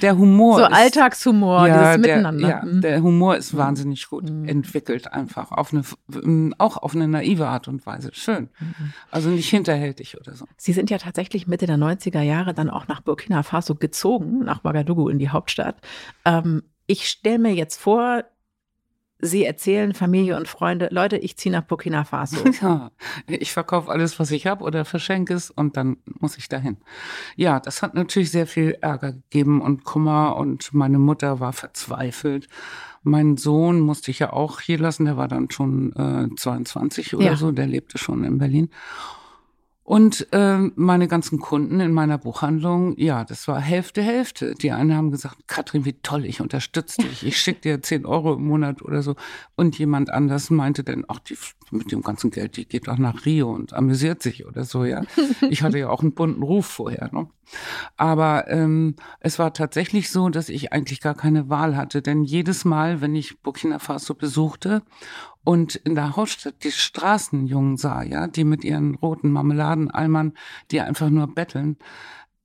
Der 0.00 0.16
Humor. 0.16 0.60
So 0.60 0.64
ist, 0.64 0.72
Alltagshumor, 0.72 1.66
ja, 1.68 1.74
dieses 1.74 2.06
der, 2.06 2.16
Miteinander. 2.16 2.48
Ja, 2.48 2.64
mhm. 2.64 2.80
der 2.80 3.02
Humor 3.02 3.36
ist 3.36 3.54
wahnsinnig 3.54 4.08
gut 4.08 4.30
mhm. 4.30 4.48
entwickelt 4.48 5.12
einfach, 5.12 5.52
auf 5.52 5.74
eine, 5.74 5.82
auch 6.56 6.78
auf 6.78 6.94
eine 6.94 7.08
naive 7.08 7.46
Art 7.46 7.68
und 7.68 7.84
Weise. 7.84 8.08
Schön. 8.14 8.48
Mhm. 8.58 8.94
Also 9.10 9.28
nicht 9.28 9.50
hinterhältig 9.50 10.18
oder 10.18 10.34
so. 10.34 10.46
Sie 10.56 10.72
sind 10.72 10.88
ja 10.88 10.96
tatsächlich 10.96 11.46
Mitte 11.46 11.66
der 11.66 11.76
90er 11.76 12.22
Jahre 12.22 12.54
dann 12.54 12.70
auch 12.70 12.88
nach 12.88 13.02
Burkina 13.02 13.42
Faso 13.42 13.74
gezogen, 13.74 14.38
nach 14.44 14.64
Ouagadougou 14.64 15.10
in 15.10 15.18
die 15.18 15.28
Hauptstadt. 15.28 15.76
Ähm, 16.24 16.62
ich 16.92 17.08
stelle 17.08 17.38
mir 17.38 17.54
jetzt 17.54 17.80
vor, 17.80 18.24
Sie 19.24 19.44
erzählen 19.44 19.94
Familie 19.94 20.36
und 20.36 20.46
Freunde, 20.46 20.88
Leute, 20.90 21.16
ich 21.16 21.36
ziehe 21.38 21.52
nach 21.52 21.62
Burkina 21.62 22.04
Faso. 22.04 22.44
Ja, 22.60 22.90
ich 23.28 23.52
verkaufe 23.52 23.90
alles, 23.90 24.18
was 24.18 24.30
ich 24.30 24.46
habe 24.46 24.62
oder 24.64 24.84
verschenke 24.84 25.32
es 25.32 25.50
und 25.50 25.76
dann 25.76 25.96
muss 26.04 26.36
ich 26.36 26.48
dahin. 26.48 26.76
Ja, 27.36 27.60
das 27.60 27.82
hat 27.82 27.94
natürlich 27.94 28.30
sehr 28.30 28.46
viel 28.46 28.76
Ärger 28.82 29.12
gegeben 29.12 29.62
und 29.62 29.84
Kummer 29.84 30.36
und 30.36 30.74
meine 30.74 30.98
Mutter 30.98 31.40
war 31.40 31.52
verzweifelt. 31.52 32.48
Mein 33.04 33.36
Sohn 33.36 33.80
musste 33.80 34.10
ich 34.10 34.18
ja 34.18 34.32
auch 34.32 34.60
hier 34.60 34.78
lassen, 34.78 35.06
der 35.06 35.16
war 35.16 35.28
dann 35.28 35.50
schon 35.50 35.92
äh, 35.94 36.34
22 36.36 37.14
oder 37.14 37.24
ja. 37.24 37.36
so, 37.36 37.52
der 37.52 37.68
lebte 37.68 37.98
schon 37.98 38.24
in 38.24 38.38
Berlin. 38.38 38.70
Und 39.84 40.28
äh, 40.32 40.58
meine 40.76 41.08
ganzen 41.08 41.40
Kunden 41.40 41.80
in 41.80 41.92
meiner 41.92 42.16
Buchhandlung, 42.16 42.96
ja, 42.98 43.24
das 43.24 43.48
war 43.48 43.60
Hälfte, 43.60 44.00
Hälfte. 44.00 44.54
Die 44.54 44.70
einen 44.70 44.94
haben 44.94 45.10
gesagt, 45.10 45.48
Katrin, 45.48 45.84
wie 45.84 45.94
toll, 45.94 46.24
ich 46.24 46.40
unterstütze 46.40 47.02
dich, 47.02 47.26
ich 47.26 47.36
schicke 47.36 47.60
dir 47.62 47.82
10 47.82 48.06
Euro 48.06 48.34
im 48.34 48.46
Monat 48.46 48.82
oder 48.82 49.02
so. 49.02 49.16
Und 49.56 49.78
jemand 49.78 50.10
anders 50.10 50.50
meinte 50.50 50.84
dann, 50.84 51.04
ach, 51.08 51.18
die 51.18 51.36
mit 51.72 51.90
dem 51.90 52.02
ganzen 52.02 52.30
Geld, 52.30 52.56
die 52.56 52.66
geht 52.66 52.86
doch 52.86 52.98
nach 52.98 53.24
Rio 53.24 53.50
und 53.50 53.72
amüsiert 53.72 54.22
sich 54.22 54.46
oder 54.46 54.64
so, 54.64 54.84
ja. 54.84 55.02
Ich 55.50 55.62
hatte 55.62 55.78
ja 55.78 55.88
auch 55.88 56.02
einen 56.02 56.12
bunten 56.12 56.42
Ruf 56.42 56.66
vorher, 56.66 57.10
ne? 57.12 57.28
Aber 57.96 58.48
ähm, 58.48 58.94
es 59.20 59.38
war 59.38 59.52
tatsächlich 59.52 60.10
so, 60.10 60.28
dass 60.28 60.48
ich 60.48 60.72
eigentlich 60.72 61.00
gar 61.00 61.14
keine 61.14 61.48
Wahl 61.48 61.76
hatte, 61.76 62.00
denn 62.00 62.24
jedes 62.24 62.64
Mal, 62.64 63.00
wenn 63.00 63.14
ich 63.14 63.40
Burkina 63.40 63.78
Faso 63.78 64.14
besuchte 64.14 64.82
und 65.44 65.74
in 65.74 65.94
der 65.94 66.16
Hauptstadt 66.16 66.62
die 66.62 66.70
Straßenjungen 66.70 67.76
sah, 67.76 68.02
ja, 68.02 68.28
die 68.28 68.44
mit 68.44 68.64
ihren 68.64 68.94
roten 68.94 69.30
Marmeladenalmern, 69.30 70.34
die 70.70 70.80
einfach 70.80 71.10
nur 71.10 71.26
betteln, 71.26 71.76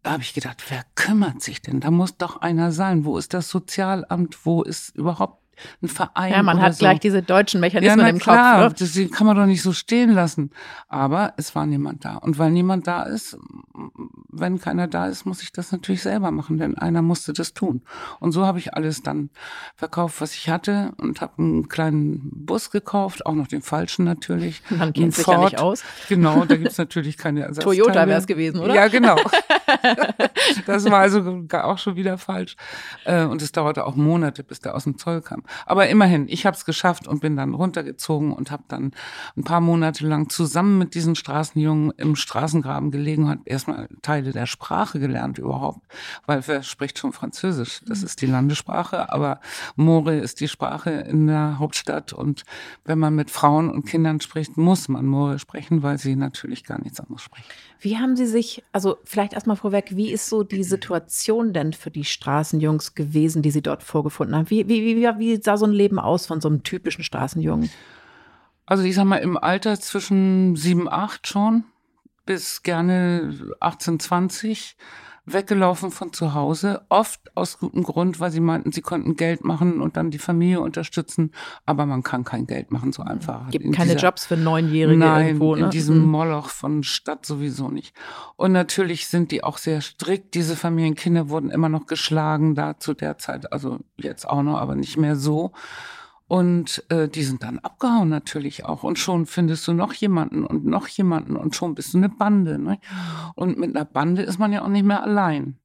da 0.04 0.13
habe 0.13 0.24
ich 0.24 0.34
gedacht, 0.34 0.63
wer 0.70 0.86
kümmert 0.96 1.42
sich 1.42 1.62
denn? 1.62 1.82
Da 1.82 1.92
muss 1.92 2.16
doch 2.16 2.42
einer 2.42 2.72
sein. 2.72 3.04
Wo 3.04 3.18
ist 3.18 3.34
das 3.34 3.50
Sozialamt? 3.50 4.46
Wo 4.46 4.63
ist 4.63 4.96
überhaupt 4.96 5.42
ein 5.82 5.88
Verein. 5.88 6.32
Ja, 6.32 6.44
man 6.44 6.62
hat 6.62 6.74
so. 6.74 6.80
gleich 6.80 7.00
diese 7.00 7.22
deutschen 7.22 7.60
Mechanismen 7.60 8.00
ja, 8.00 8.08
im 8.08 8.20
klar, 8.20 8.70
Kopf. 8.70 8.80
Ne? 8.80 8.88
Das 8.88 9.18
kann 9.18 9.28
man 9.28 9.36
doch 9.36 9.46
nicht 9.46 9.62
so 9.62 9.74
stehen 9.74 10.12
lassen. 10.12 10.52
Aber 10.88 11.34
es 11.38 11.56
war 11.56 11.66
niemand 11.66 12.06
da. 12.06 12.16
Und 12.16 12.40
weil 12.40 12.52
niemand 12.52 12.88
da 12.88 13.04
ist, 13.04 13.38
wenn 14.30 14.60
keiner 14.60 14.88
da 14.88 15.08
ist, 15.08 15.26
muss 15.26 15.42
ich 15.42 15.52
das 15.52 15.72
natürlich 15.72 16.02
selber 16.02 16.32
machen, 16.32 16.58
denn 16.58 16.78
einer 16.78 17.02
musste 17.02 17.34
das 17.34 17.54
tun. 17.54 17.82
Und 18.20 18.32
so 18.32 18.46
habe 18.46 18.60
ich 18.60 18.74
alles 18.74 19.04
dann 19.04 19.30
verkauft, 19.76 20.22
was 20.22 20.34
ich 20.34 20.50
hatte 20.50 20.94
und 20.98 21.22
habe 21.22 21.34
einen 21.38 21.68
kleinen 21.68 22.30
Bus 22.34 22.72
gekauft, 22.72 23.26
auch 23.26 23.34
noch 23.34 23.48
den 23.48 23.62
falschen 23.62 24.06
natürlich. 24.06 24.62
Man 24.70 24.94
kennt 24.94 25.16
sich 25.16 25.28
ja 25.28 25.44
nicht 25.44 25.60
aus. 25.60 25.84
Genau, 26.10 26.46
da 26.46 26.56
gibt's 26.56 26.78
natürlich 26.78 27.18
keine 27.18 27.42
Ersatzteile. 27.48 27.78
Toyota 27.78 28.08
wäre 28.08 28.20
es 28.20 28.28
gewesen, 28.28 28.60
oder? 28.60 28.76
Ja, 28.76 28.88
genau. 28.88 29.16
das 30.65 30.86
war 30.86 31.00
also 31.00 31.46
auch 31.51 31.77
schon 31.77 31.96
wieder 31.96 32.17
falsch. 32.17 32.55
Äh, 33.05 33.25
und 33.25 33.41
es 33.41 33.51
dauerte 33.51 33.86
auch 33.86 33.96
Monate, 33.96 34.43
bis 34.43 34.60
der 34.60 34.75
aus 34.75 34.84
dem 34.86 34.98
Zoll 34.98 35.22
kam. 35.22 35.43
Aber 35.65 35.88
immerhin, 35.88 36.27
ich 36.27 36.46
habe 36.46 36.55
es 36.55 36.65
geschafft 36.65 37.07
und 37.07 37.22
bin 37.22 37.36
dann 37.36 37.53
runtergezogen 37.53 38.34
und 38.34 38.51
habe 38.51 38.63
dann 38.67 38.91
ein 39.36 39.43
paar 39.43 39.62
Monate 39.62 40.07
lang 40.07 40.29
zusammen 40.29 40.77
mit 40.77 40.96
diesen 40.96 41.15
Straßenjungen 41.15 41.91
im 41.98 42.15
Straßengraben 42.15 42.91
gelegen 42.91 43.29
und 43.29 43.48
erstmal 43.48 43.88
Teile 44.01 44.31
der 44.31 44.46
Sprache 44.46 45.00
gelernt 45.00 45.38
überhaupt, 45.38 45.81
weil 46.25 46.46
wer 46.48 46.63
spricht 46.63 47.00
schon 47.00 47.13
Französisch? 47.13 47.81
Das 47.86 48.03
ist 48.03 48.22
die 48.22 48.25
Landessprache, 48.25 49.12
aber 49.12 49.39
More 49.75 50.15
ist 50.15 50.39
die 50.39 50.48
Sprache 50.48 50.91
in 50.91 51.27
der 51.27 51.60
Hauptstadt 51.60 52.13
und 52.13 52.43
wenn 52.86 53.00
man 53.00 53.15
mit 53.15 53.31
Frauen 53.31 53.69
und 53.69 53.86
Kindern 53.86 54.22
spricht, 54.22 54.57
muss 54.57 54.88
man 54.88 55.05
More 55.05 55.39
sprechen, 55.39 55.84
weil 55.84 55.98
sie 55.98 56.15
natürlich 56.15 56.63
gar 56.63 56.81
nichts 56.81 57.00
anderes 57.00 57.22
sprechen. 57.22 57.48
Wie 57.79 57.98
haben 57.98 58.15
Sie 58.15 58.25
sich, 58.25 58.63
also 58.72 58.98
vielleicht 59.03 59.34
erstmal 59.34 59.55
vorweg, 59.55 59.96
wie 59.96 60.12
ist 60.12 60.27
so 60.27 60.43
die 60.43 60.63
Situation 60.63 61.53
denn 61.53 61.74
für 61.74 61.91
die 61.91 62.05
Straßenjungs 62.05 62.96
gewesen, 62.96 63.41
die 63.41 63.51
Sie 63.51 63.62
dort 63.62 63.84
vorgefunden 63.84 64.36
haben? 64.36 64.50
Wie, 64.50 64.67
wie, 64.67 64.98
wie, 64.98 65.19
wie 65.19 65.41
sah 65.41 65.57
so 65.57 65.65
ein 65.65 65.72
Leben 65.72 66.00
aus 66.00 66.25
von 66.25 66.41
so 66.41 66.48
einem 66.50 66.63
typischen 66.63 67.03
Straßenjungen? 67.03 67.69
Also 68.65 68.84
ich 68.84 68.96
sag 68.96 69.05
mal, 69.05 69.17
im 69.17 69.38
Alter 69.38 69.79
zwischen 69.79 70.55
sieben, 70.55 70.89
acht 70.89 71.27
schon 71.27 71.63
bis 72.25 72.62
gerne 72.62 73.34
18, 73.60 74.00
20 74.00 74.75
weggelaufen 75.27 75.91
von 75.91 76.13
zu 76.13 76.34
Hause, 76.34 76.81
oft 76.88 77.36
aus 77.36 77.60
gutem 77.60 77.84
Grund, 77.84 78.22
weil 78.22 78.31
sie 78.31 78.39
meinten, 78.39 78.72
sie 78.72 78.81
konnten 78.81 79.17
Geld 79.17 79.43
machen 79.43 79.81
und 79.81 79.98
dann 79.98 80.10
die 80.10 80.19
Familie 80.19 80.62
unterstützen, 80.62 81.31
aber 81.65 81.86
man 81.86 82.01
kann 82.01 82.24
kein 82.24 82.48
Geld 82.48 82.72
machen 82.72 82.93
so 82.93 83.03
einfach. 83.03 83.50
Gibt 83.50 83.65
in 83.65 83.74
keine 83.74 83.93
dieser, 83.93 84.07
Jobs 84.07 84.25
für 84.25 84.38
Neunjährige 84.38 84.98
nein, 84.98 85.27
irgendwo, 85.27 85.55
ne? 85.55 85.65
in 85.65 85.69
diesem 85.69 86.00
mhm. 86.00 86.12
Moloch 86.12 86.50
von 86.50 86.81
Stadt 86.84 87.25
sowieso 87.25 87.69
nicht. 87.69 87.93
Und 88.38 88.53
natürlich 88.53 89.07
sind 89.07 89.31
die 89.31 89.43
auch 89.43 89.57
sehr 89.57 89.81
strikt. 89.81 90.34
Diese 90.34 90.55
Familienkinder 90.55 91.29
wurden 91.29 91.51
immer 91.51 91.69
noch 91.69 91.88
geschlagen 91.88 92.55
da 92.55 92.79
zu 92.79 92.93
der 92.93 93.17
Zeit, 93.17 93.51
also 93.51 93.79
jetzt 93.98 94.27
auch 94.27 94.43
noch, 94.43 94.57
aber 94.57 94.75
nicht 94.75 94.96
mehr 94.98 95.17
so. 95.17 95.51
Und 96.27 96.84
äh, 96.89 97.07
die 97.07 97.24
sind 97.24 97.43
dann 97.43 97.60
abgehauen 97.60 98.10
natürlich 98.10 98.65
auch. 98.65 98.84
Und 98.84 99.00
schon 99.00 99.25
findest 99.25 99.67
du 99.67 99.74
noch 99.74 99.93
jemanden 99.93 100.46
und 100.46 100.65
noch 100.65 100.88
jemanden 100.88 101.38
und 101.38 101.55
schon 101.55 101.74
bist 101.74 101.93
du 101.93 101.98
eine 101.98 102.10
Bande. 102.10 102.60
Ne? 102.60 102.79
Und 103.36 103.57
mit 103.57 103.75
einer 103.75 103.86
Bande 103.86 104.24
ist 104.24 104.38
man 104.38 104.51
ja 104.51 104.63
auch 104.63 104.67
nicht 104.67 104.86
mehr 104.86 105.03
allein. 105.03 105.57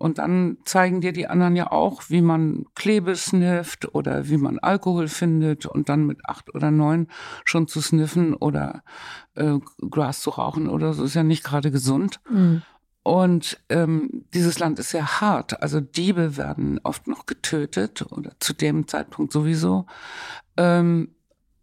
Und 0.00 0.16
dann 0.16 0.56
zeigen 0.64 1.02
dir 1.02 1.12
die 1.12 1.26
anderen 1.26 1.56
ja 1.56 1.70
auch, 1.70 2.04
wie 2.08 2.22
man 2.22 2.64
Klebe 2.74 3.14
snifft 3.14 3.94
oder 3.94 4.30
wie 4.30 4.38
man 4.38 4.58
Alkohol 4.58 5.08
findet 5.08 5.66
und 5.66 5.90
dann 5.90 6.06
mit 6.06 6.24
acht 6.24 6.54
oder 6.54 6.70
neun 6.70 7.08
schon 7.44 7.68
zu 7.68 7.82
sniffen 7.82 8.32
oder 8.32 8.82
äh, 9.34 9.58
Gras 9.90 10.22
zu 10.22 10.30
rauchen 10.30 10.70
oder 10.70 10.94
so 10.94 11.04
ist 11.04 11.14
ja 11.14 11.22
nicht 11.22 11.44
gerade 11.44 11.70
gesund. 11.70 12.18
Mhm. 12.30 12.62
Und 13.10 13.58
ähm, 13.70 14.24
dieses 14.34 14.60
Land 14.60 14.78
ist 14.78 14.90
sehr 14.90 15.20
hart. 15.20 15.64
Also 15.64 15.80
Diebe 15.80 16.36
werden 16.36 16.78
oft 16.84 17.08
noch 17.08 17.26
getötet 17.26 18.02
oder 18.12 18.30
zu 18.38 18.52
dem 18.52 18.86
Zeitpunkt 18.86 19.32
sowieso. 19.32 19.86
Ähm, 20.56 21.08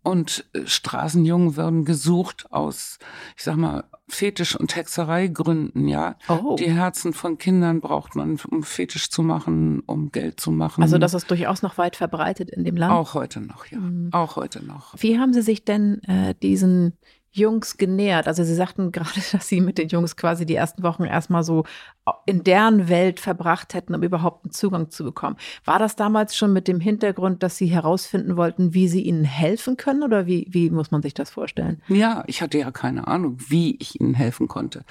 und 0.04 0.44
äh, 0.52 0.66
Straßenjungen 0.66 1.56
werden 1.56 1.86
gesucht 1.86 2.52
aus, 2.52 3.00
ich 3.38 3.44
sag 3.46 3.56
mal, 3.56 3.86
Fetisch- 4.10 4.58
und 4.58 4.76
Hexereigründen, 4.76 5.88
ja. 5.88 6.18
Oh. 6.28 6.58
Die 6.60 6.70
Herzen 6.70 7.14
von 7.14 7.38
Kindern 7.38 7.80
braucht 7.80 8.16
man, 8.16 8.38
um 8.50 8.64
Fetisch 8.64 9.10
zu 9.10 9.24
machen, 9.24 9.82
um 9.86 10.12
Geld 10.12 10.42
zu 10.42 10.52
machen. 10.52 10.82
Also 10.82 10.98
das 10.98 11.14
ist 11.14 11.32
durchaus 11.32 11.62
noch 11.62 11.78
weit 11.78 11.96
verbreitet 11.96 12.50
in 12.50 12.66
dem 12.66 12.76
Land. 12.76 12.94
Auch 12.94 13.14
heute 13.14 13.40
noch, 13.40 13.66
ja. 13.68 13.80
Mhm. 13.80 14.10
Auch 14.12 14.36
heute 14.36 14.66
noch. 14.66 14.96
Wie 14.98 15.18
haben 15.18 15.32
Sie 15.32 15.42
sich 15.42 15.64
denn 15.64 16.04
äh, 16.04 16.36
diesen 16.42 16.98
Jungs 17.38 17.78
genährt? 17.78 18.28
Also 18.28 18.44
Sie 18.44 18.56
sagten 18.56 18.92
gerade, 18.92 19.22
dass 19.32 19.48
Sie 19.48 19.62
mit 19.62 19.78
den 19.78 19.90
Jungs 19.90 20.16
quasi 20.16 20.46
die 20.46 20.56
ersten 20.56 20.84
Wochen 20.84 21.04
erstmal 21.04 21.44
so 21.44 21.64
in 22.26 22.44
deren 22.44 22.90
Welt 22.90 23.20
verbracht 23.20 23.74
hätten, 23.74 23.94
um 23.94 24.04
überhaupt 24.04 24.46
einen 24.46 24.52
Zugang 24.52 24.90
zu 24.90 25.04
bekommen. 25.04 25.38
War 25.66 25.80
das 25.80 25.96
damals 25.96 26.36
schon 26.36 26.54
mit 26.54 26.68
dem 26.68 26.80
Hintergrund, 26.80 27.44
dass 27.44 27.58
Sie 27.58 27.68
herausfinden 27.68 28.38
wollten, 28.38 28.74
wie 28.74 28.88
Sie 28.88 29.02
ihnen 29.02 29.24
helfen 29.24 29.78
können 29.78 30.04
oder 30.04 30.26
wie, 30.26 30.48
wie 30.50 30.70
muss 30.70 30.92
man 30.92 31.02
sich 31.02 31.14
das 31.14 31.30
vorstellen? 31.30 31.82
Ja, 31.88 32.24
ich 32.28 32.42
hatte 32.42 32.58
ja 32.58 32.72
keine 32.72 33.08
Ahnung, 33.08 33.38
wie 33.48 33.76
ich 33.80 34.00
ihnen 34.00 34.14
helfen 34.14 34.48
konnte. 34.48 34.84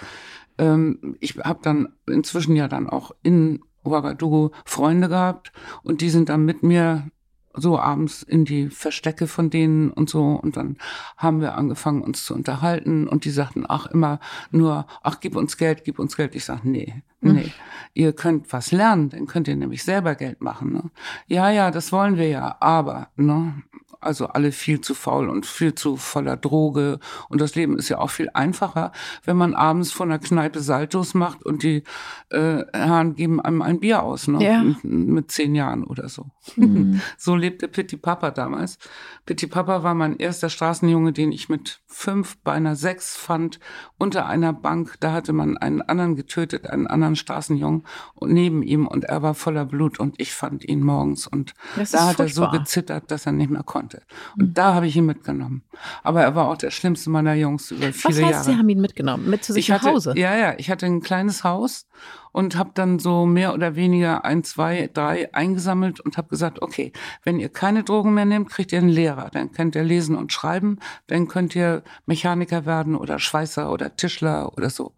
Ähm, 0.58 1.16
ich 1.20 1.36
habe 1.38 1.60
dann 1.62 1.88
inzwischen 2.06 2.56
ja 2.56 2.68
dann 2.68 2.88
auch 2.88 3.12
in 3.22 3.60
Ouagadougou 3.84 4.50
Freunde 4.64 5.08
gehabt 5.08 5.52
und 5.82 6.00
die 6.00 6.10
sind 6.10 6.28
dann 6.28 6.44
mit 6.44 6.62
mir 6.62 7.08
so 7.56 7.78
abends 7.78 8.22
in 8.22 8.44
die 8.44 8.68
Verstecke 8.68 9.26
von 9.26 9.50
denen 9.50 9.90
und 9.90 10.08
so. 10.10 10.22
Und 10.22 10.56
dann 10.56 10.76
haben 11.16 11.40
wir 11.40 11.54
angefangen, 11.54 12.02
uns 12.02 12.24
zu 12.24 12.34
unterhalten. 12.34 13.08
Und 13.08 13.24
die 13.24 13.30
sagten, 13.30 13.64
ach, 13.68 13.86
immer 13.86 14.20
nur, 14.50 14.86
ach, 15.02 15.20
gib 15.20 15.36
uns 15.36 15.56
Geld, 15.56 15.84
gib 15.84 15.98
uns 15.98 16.16
Geld. 16.16 16.34
Ich 16.34 16.44
sag, 16.44 16.64
nee, 16.64 17.02
hm. 17.22 17.34
nee. 17.34 17.52
Ihr 17.94 18.12
könnt 18.12 18.52
was 18.52 18.72
lernen, 18.72 19.08
dann 19.08 19.26
könnt 19.26 19.48
ihr 19.48 19.56
nämlich 19.56 19.82
selber 19.82 20.14
Geld 20.14 20.42
machen. 20.42 20.72
Ne? 20.72 20.90
Ja, 21.28 21.50
ja, 21.50 21.70
das 21.70 21.92
wollen 21.92 22.16
wir 22.16 22.28
ja. 22.28 22.56
Aber, 22.60 23.08
ne, 23.16 23.54
also 24.00 24.28
alle 24.28 24.52
viel 24.52 24.80
zu 24.80 24.94
faul 24.94 25.28
und 25.28 25.46
viel 25.46 25.74
zu 25.74 25.96
voller 25.96 26.36
Droge. 26.36 26.98
Und 27.28 27.40
das 27.40 27.54
Leben 27.54 27.78
ist 27.78 27.88
ja 27.88 27.98
auch 27.98 28.10
viel 28.10 28.30
einfacher, 28.34 28.92
wenn 29.24 29.36
man 29.36 29.54
abends 29.54 29.92
von 29.92 30.08
der 30.08 30.18
Kneipe 30.18 30.60
Saltos 30.60 31.14
macht 31.14 31.44
und 31.44 31.62
die 31.62 31.82
äh, 32.30 32.64
Herren 32.72 33.14
geben 33.14 33.40
einem 33.40 33.62
ein 33.62 33.80
Bier 33.80 34.02
aus, 34.02 34.28
ne? 34.28 34.42
Ja. 34.42 34.62
Mit, 34.62 34.84
mit 34.84 35.30
zehn 35.30 35.54
Jahren 35.54 35.84
oder 35.84 36.08
so. 36.08 36.26
Mhm. 36.56 37.00
so 37.18 37.34
lebte 37.34 37.68
Pitti 37.68 37.96
Papa 37.96 38.30
damals. 38.30 38.78
Pitti 39.24 39.46
Papa 39.46 39.82
war 39.82 39.94
mein 39.94 40.16
erster 40.16 40.48
Straßenjunge, 40.48 41.12
den 41.12 41.32
ich 41.32 41.48
mit 41.48 41.80
fünf, 41.86 42.36
beinahe 42.38 42.76
sechs 42.76 43.16
fand, 43.16 43.58
unter 43.98 44.26
einer 44.26 44.52
Bank. 44.52 44.96
Da 45.00 45.12
hatte 45.12 45.32
man 45.32 45.56
einen 45.56 45.82
anderen 45.82 46.16
getötet, 46.16 46.68
einen 46.68 46.86
anderen 46.86 47.16
Straßenjungen 47.16 47.84
und 48.14 48.32
neben 48.32 48.62
ihm 48.62 48.86
und 48.86 49.04
er 49.04 49.22
war 49.22 49.34
voller 49.34 49.64
Blut 49.64 49.98
und 49.98 50.20
ich 50.20 50.32
fand 50.32 50.64
ihn 50.64 50.80
morgens 50.80 51.26
und 51.26 51.54
das 51.76 51.92
da 51.92 52.08
hat 52.08 52.16
furchtbar. 52.16 52.46
er 52.46 52.52
so 52.52 52.58
gezittert, 52.58 53.10
dass 53.10 53.26
er 53.26 53.32
nicht 53.32 53.50
mehr 53.50 53.62
konnte 53.62 53.85
konnte. 53.86 54.02
Und 54.38 54.48
mhm. 54.48 54.54
da 54.54 54.74
habe 54.74 54.86
ich 54.86 54.96
ihn 54.96 55.06
mitgenommen. 55.06 55.62
Aber 56.02 56.22
er 56.22 56.34
war 56.34 56.48
auch 56.48 56.56
der 56.56 56.70
schlimmste 56.70 57.10
meiner 57.10 57.34
Jungs 57.34 57.70
über 57.70 57.92
viele 57.92 58.16
Was 58.16 58.22
heißt, 58.22 58.32
Jahre. 58.32 58.44
Sie 58.44 58.56
haben 58.56 58.68
ihn 58.68 58.80
mitgenommen, 58.80 59.28
mit 59.28 59.44
zu 59.44 59.52
sich 59.52 59.64
ich 59.64 59.68
nach 59.68 59.82
Hause? 59.82 60.14
Ja, 60.16 60.36
ja. 60.36 60.54
Ich 60.58 60.70
hatte 60.70 60.86
ein 60.86 61.00
kleines 61.00 61.44
Haus 61.44 61.86
und 62.32 62.56
habe 62.56 62.70
dann 62.74 62.98
so 62.98 63.26
mehr 63.26 63.54
oder 63.54 63.76
weniger 63.76 64.24
ein, 64.24 64.44
zwei, 64.44 64.90
drei 64.92 65.32
eingesammelt 65.34 66.00
und 66.00 66.16
habe 66.16 66.28
gesagt, 66.28 66.62
okay, 66.62 66.92
wenn 67.22 67.38
ihr 67.38 67.48
keine 67.48 67.84
Drogen 67.84 68.14
mehr 68.14 68.26
nehmt, 68.26 68.50
kriegt 68.50 68.72
ihr 68.72 68.78
einen 68.78 68.88
Lehrer. 68.88 69.30
Dann 69.32 69.52
könnt 69.52 69.74
ihr 69.74 69.84
lesen 69.84 70.16
und 70.16 70.32
schreiben. 70.32 70.78
Dann 71.06 71.28
könnt 71.28 71.54
ihr 71.54 71.82
Mechaniker 72.06 72.66
werden 72.66 72.94
oder 72.94 73.18
Schweißer 73.18 73.70
oder 73.70 73.96
Tischler 73.96 74.52
oder 74.56 74.70
so. 74.70 74.92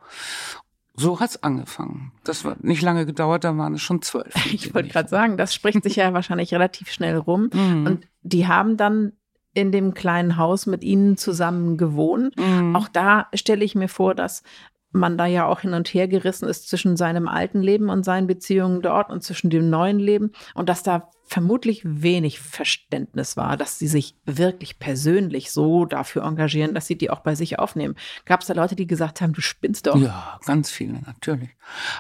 So 0.98 1.20
hat's 1.20 1.42
angefangen. 1.42 2.12
Das 2.24 2.44
war 2.44 2.56
nicht 2.61 2.82
lange 2.82 3.06
gedauert, 3.06 3.44
da 3.44 3.56
waren 3.56 3.74
es 3.74 3.82
schon 3.82 4.02
zwölf. 4.02 4.34
Ich 4.52 4.74
wollte 4.74 4.88
gerade 4.88 5.08
sagen, 5.08 5.37
das 5.37 5.54
spricht 5.54 5.82
sich 5.82 5.96
ja 5.96 6.12
wahrscheinlich 6.14 6.52
relativ 6.52 6.90
schnell 6.90 7.16
rum. 7.16 7.50
Mhm. 7.52 7.87
Und 7.87 8.08
die 8.22 8.46
haben 8.46 8.76
dann 8.76 9.12
in 9.54 9.72
dem 9.72 9.94
kleinen 9.94 10.37
Haus 10.37 10.66
mit 10.66 10.84
ihnen 10.84 11.16
zusammen 11.16 11.76
gewohnt. 11.76 12.37
Mhm. 12.38 12.76
Auch 12.76 12.88
da 12.88 13.28
stelle 13.34 13.64
ich 13.64 13.74
mir 13.74 13.88
vor, 13.88 14.14
dass 14.14 14.42
man 14.90 15.18
da 15.18 15.27
ja 15.27 15.46
auch 15.46 15.61
hin 15.61 15.74
und 15.74 15.88
her 15.88 16.09
gerissen 16.09 16.48
ist 16.48 16.68
zwischen 16.68 16.96
seinem 16.96 17.29
alten 17.29 17.61
Leben 17.61 17.90
und 17.90 18.05
seinen 18.05 18.27
Beziehungen 18.27 18.81
dort 18.81 19.11
und 19.11 19.22
zwischen 19.22 19.51
dem 19.51 19.68
neuen 19.68 19.98
Leben 19.98 20.33
und 20.55 20.68
dass 20.68 20.83
da 20.83 21.11
vermutlich 21.29 21.83
wenig 21.85 22.40
Verständnis 22.40 23.37
war, 23.37 23.59
dass 23.59 23.79
sie 23.79 23.87
sich 23.87 24.16
wirklich 24.24 24.79
persönlich 24.79 25.53
so 25.53 25.85
dafür 25.85 26.24
engagieren, 26.24 26.74
dass 26.74 26.87
sie 26.87 26.96
die 26.96 27.11
auch 27.11 27.20
bei 27.20 27.35
sich 27.35 27.59
aufnehmen. 27.59 27.96
Gab 28.24 28.40
es 28.40 28.46
da 28.46 28.55
Leute, 28.55 28.77
die 28.77 28.87
gesagt 28.87 29.20
haben, 29.20 29.35
du 29.35 29.42
spinnst 29.42 29.87
doch? 29.87 29.96
Ja, 29.96 30.40
ganz 30.46 30.70
viele 30.70 31.01
natürlich. 31.03 31.51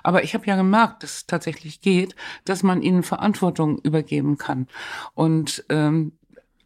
Aber 0.02 0.24
ich 0.24 0.32
habe 0.32 0.46
ja 0.46 0.56
gemerkt, 0.56 1.02
dass 1.02 1.16
es 1.18 1.26
tatsächlich 1.26 1.82
geht, 1.82 2.16
dass 2.46 2.62
man 2.62 2.80
ihnen 2.80 3.02
Verantwortung 3.02 3.78
übergeben 3.80 4.38
kann. 4.38 4.66
Und 5.14 5.64
ähm, 5.68 6.17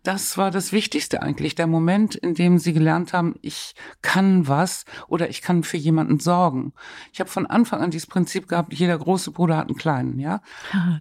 das 0.03 0.37
war 0.37 0.51
das 0.51 0.73
Wichtigste 0.73 1.23
eigentlich, 1.23 1.55
der 1.55 1.67
Moment, 1.67 2.15
in 2.15 2.35
dem 2.35 2.59
sie 2.59 2.73
gelernt 2.73 3.13
haben, 3.13 3.37
ich 3.41 3.75
kann 4.03 4.49
was 4.49 4.85
oder 5.09 5.29
ich 5.29 5.43
kann 5.43 5.63
für 5.63 5.77
jemanden 5.77 6.19
sorgen. 6.19 6.73
Ich 7.13 7.21
habe 7.21 7.31
von 7.31 7.47
Anfang 7.47 7.81
an 7.81 7.91
dieses 7.91 8.07
Prinzip 8.07 8.49
gehabt, 8.49 8.73
jeder 8.75 8.99
große 8.99 9.31
Bruder 9.31 9.57
hat 9.57 9.69
einen 9.69 9.77
kleinen, 9.77 10.19
ja. 10.19 10.41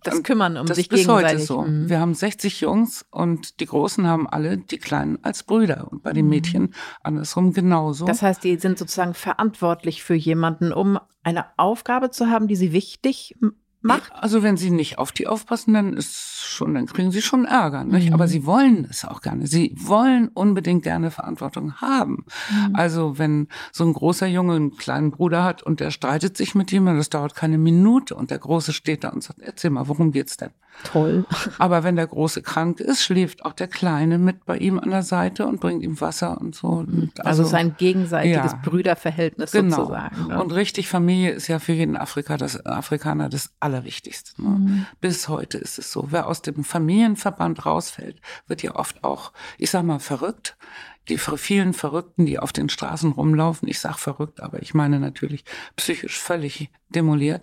Das 0.03 0.15
und 0.15 0.23
Kümmern 0.23 0.57
um 0.57 0.67
das 0.67 0.77
sich 0.77 0.89
bis 0.89 1.01
gegenseitig. 1.01 1.33
heute 1.33 1.45
so. 1.45 1.61
Mhm. 1.63 1.89
Wir 1.89 1.99
haben 1.99 2.13
60 2.13 2.61
Jungs 2.61 3.05
und 3.09 3.59
die 3.59 3.65
Großen 3.65 4.05
haben 4.05 4.27
alle 4.29 4.57
die 4.57 4.77
Kleinen 4.77 5.17
als 5.23 5.43
Brüder 5.43 5.87
und 5.91 6.03
bei 6.03 6.13
den 6.13 6.25
mhm. 6.25 6.31
Mädchen 6.31 6.73
andersrum 7.01 7.53
genauso. 7.53 8.05
Das 8.05 8.21
heißt, 8.21 8.43
die 8.43 8.57
sind 8.57 8.77
sozusagen 8.77 9.13
verantwortlich 9.13 10.03
für 10.03 10.15
jemanden, 10.15 10.71
um 10.71 10.99
eine 11.23 11.45
Aufgabe 11.57 12.09
zu 12.11 12.29
haben, 12.29 12.47
die 12.47 12.55
sie 12.55 12.71
wichtig 12.71 13.35
macht? 13.81 14.11
Also 14.13 14.43
wenn 14.43 14.57
sie 14.57 14.71
nicht 14.71 14.97
auf 14.97 15.11
die 15.11 15.27
aufpassen, 15.27 15.73
dann 15.73 15.93
ist 15.93 16.41
schon, 16.41 16.73
dann 16.73 16.85
kriegen 16.85 17.11
sie 17.11 17.21
schon 17.21 17.45
Ärger. 17.45 17.83
Nicht? 17.83 18.09
Mhm. 18.09 18.13
Aber 18.13 18.27
sie 18.27 18.45
wollen 18.45 18.87
es 18.89 19.05
auch 19.05 19.21
gerne. 19.21 19.47
Sie 19.47 19.75
wollen 19.77 20.29
unbedingt 20.29 20.83
gerne 20.83 21.11
Verantwortung 21.11 21.75
haben. 21.75 22.25
Mhm. 22.49 22.75
Also 22.75 23.17
wenn 23.17 23.47
so 23.71 23.83
ein 23.83 23.93
großer 23.93 24.27
Junge 24.27 24.55
einen 24.55 24.77
kleinen 24.77 25.11
Bruder 25.11 25.43
hat 25.43 25.63
und 25.63 25.79
der 25.79 25.91
streitet 25.91 26.37
sich 26.37 26.55
mit 26.55 26.71
ihm, 26.71 26.85
das 26.85 27.09
dauert 27.09 27.35
keine 27.35 27.57
Minute 27.57 28.15
und 28.15 28.31
der 28.31 28.39
Große 28.39 28.73
steht 28.73 29.03
da 29.03 29.09
und 29.09 29.23
sagt, 29.23 29.39
erzähl 29.39 29.71
mal, 29.71 29.87
worum 29.87 30.11
geht's 30.11 30.37
denn? 30.37 30.51
Toll. 30.83 31.25
Aber 31.57 31.83
wenn 31.83 31.95
der 31.95 32.07
Große 32.07 32.41
krank 32.41 32.79
ist, 32.79 33.03
schläft 33.03 33.45
auch 33.45 33.53
der 33.53 33.67
Kleine 33.67 34.17
mit 34.17 34.45
bei 34.45 34.57
ihm 34.57 34.79
an 34.79 34.89
der 34.89 35.03
Seite 35.03 35.45
und 35.45 35.59
bringt 35.59 35.83
ihm 35.83 35.99
Wasser 36.01 36.39
und 36.39 36.55
so. 36.55 36.67
Und 36.67 37.11
also, 37.19 37.41
also 37.41 37.43
sein 37.43 37.75
gegenseitiges 37.77 38.51
ja. 38.51 38.59
Brüderverhältnis 38.63 39.51
genau. 39.51 39.75
sozusagen. 39.77 40.27
Ne? 40.27 40.41
Und 40.41 40.53
richtig 40.53 40.87
Familie 40.87 41.31
ist 41.31 41.47
ja 41.47 41.59
für 41.59 41.73
jeden 41.73 41.97
Afrika 41.97 42.37
das, 42.37 42.65
Afrikaner 42.65 43.29
das 43.29 43.53
Allerwichtigste. 43.59 44.41
Ne? 44.41 44.49
Mhm. 44.49 44.85
Bis 44.99 45.27
heute 45.27 45.57
ist 45.57 45.77
es 45.77 45.91
so. 45.91 46.07
Wer 46.09 46.27
aus 46.27 46.41
dem 46.41 46.63
Familienverband 46.63 47.65
rausfällt, 47.65 48.19
wird 48.47 48.63
ja 48.63 48.75
oft 48.75 49.03
auch, 49.03 49.33
ich 49.57 49.69
sag 49.69 49.83
mal, 49.83 49.99
verrückt 49.99 50.57
die 51.09 51.17
vielen 51.17 51.73
Verrückten, 51.73 52.25
die 52.25 52.39
auf 52.39 52.53
den 52.53 52.69
Straßen 52.69 53.11
rumlaufen, 53.11 53.67
ich 53.67 53.79
sag 53.79 53.97
verrückt, 53.97 54.41
aber 54.41 54.61
ich 54.61 54.73
meine 54.73 54.99
natürlich 54.99 55.43
psychisch 55.75 56.19
völlig 56.19 56.69
demoliert, 56.89 57.41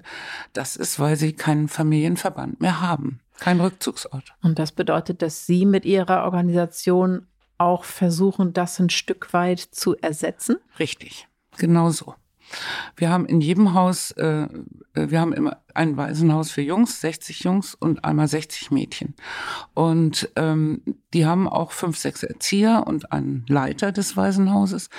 das 0.53 0.77
ist, 0.77 1.01
weil 1.01 1.16
sie 1.16 1.33
keinen 1.33 1.68
Familienverband 1.68 2.61
mehr 2.61 2.81
haben. 2.81 3.21
Kein 3.38 3.61
Rückzugsort. 3.61 4.35
Und 4.42 4.59
das 4.59 4.73
bedeutet, 4.73 5.23
dass 5.23 5.47
Sie 5.47 5.64
mit 5.64 5.85
Ihrer 5.85 6.25
Organisation 6.25 7.29
auch 7.57 7.85
versuchen, 7.85 8.53
das 8.53 8.79
ein 8.79 8.90
Stück 8.90 9.33
weit 9.33 9.61
zu 9.61 9.97
ersetzen? 9.97 10.57
Richtig, 10.79 11.29
genau 11.57 11.90
so. 11.90 12.14
Wir 12.97 13.11
haben 13.11 13.27
in 13.27 13.41
jedem 13.41 13.75
Haus, 13.75 14.11
äh, 14.13 14.43
äh 14.95 15.11
wir 15.11 15.21
haben 15.21 15.33
immer 15.33 15.63
ein 15.75 15.97
Waisenhaus 15.97 16.51
für 16.51 16.63
Jungs, 16.63 17.01
60 17.01 17.41
Jungs 17.41 17.75
und 17.75 18.05
einmal 18.05 18.29
60 18.29 18.71
Mädchen. 18.71 19.15
Und 19.75 20.31
ähm, 20.37 20.83
die 21.15 21.25
haben 21.25 21.49
auch 21.49 21.73
fünf, 21.73 21.97
sechs 21.97 22.23
Erzieher 22.23 22.85
und 22.87 23.13
einen 23.13 23.45
Leiter 23.49 23.93
des 23.93 24.17
Waisenhauses. 24.17 24.91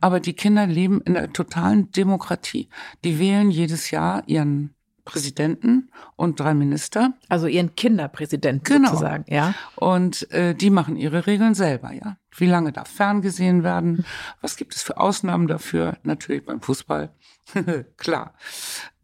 Aber 0.00 0.20
die 0.20 0.34
Kinder 0.34 0.66
leben 0.66 1.00
in 1.00 1.14
der 1.14 1.32
totalen 1.32 1.90
Demokratie. 1.90 2.68
Die 3.04 3.18
wählen 3.18 3.50
jedes 3.50 3.90
Jahr 3.90 4.22
ihren 4.26 4.75
Präsidenten 5.06 5.88
und 6.16 6.38
drei 6.38 6.52
Minister. 6.52 7.14
Also 7.30 7.46
ihren 7.46 7.74
Kinderpräsidenten 7.74 8.64
genau. 8.64 8.90
sozusagen, 8.90 9.24
ja. 9.32 9.54
Und 9.76 10.30
äh, 10.32 10.54
die 10.54 10.68
machen 10.68 10.96
ihre 10.96 11.26
Regeln 11.26 11.54
selber, 11.54 11.92
ja. 11.92 12.18
Wie 12.36 12.46
lange 12.46 12.72
darf 12.72 12.88
ferngesehen 12.88 13.62
werden? 13.62 14.04
Was 14.42 14.56
gibt 14.56 14.74
es 14.74 14.82
für 14.82 14.98
Ausnahmen 14.98 15.46
dafür? 15.46 15.96
Natürlich 16.02 16.44
beim 16.44 16.60
Fußball. 16.60 17.10
Klar. 17.96 18.34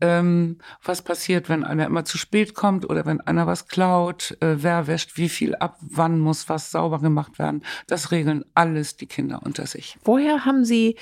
Ähm, 0.02 0.58
was 0.82 1.00
passiert, 1.00 1.48
wenn 1.48 1.64
einer 1.64 1.86
immer 1.86 2.04
zu 2.04 2.18
spät 2.18 2.54
kommt 2.54 2.90
oder 2.90 3.06
wenn 3.06 3.20
einer 3.22 3.46
was 3.46 3.68
klaut? 3.68 4.36
Äh, 4.40 4.62
wer 4.62 4.86
wäscht 4.86 5.16
wie 5.16 5.30
viel 5.30 5.54
ab? 5.54 5.78
Wann 5.80 6.18
muss 6.18 6.50
was 6.50 6.70
sauber 6.72 6.98
gemacht 6.98 7.38
werden? 7.38 7.62
Das 7.86 8.10
regeln 8.10 8.44
alles 8.52 8.96
die 8.96 9.06
Kinder 9.06 9.40
unter 9.44 9.66
sich. 9.66 9.96
Woher 10.04 10.44
haben 10.44 10.64
Sie 10.64 10.96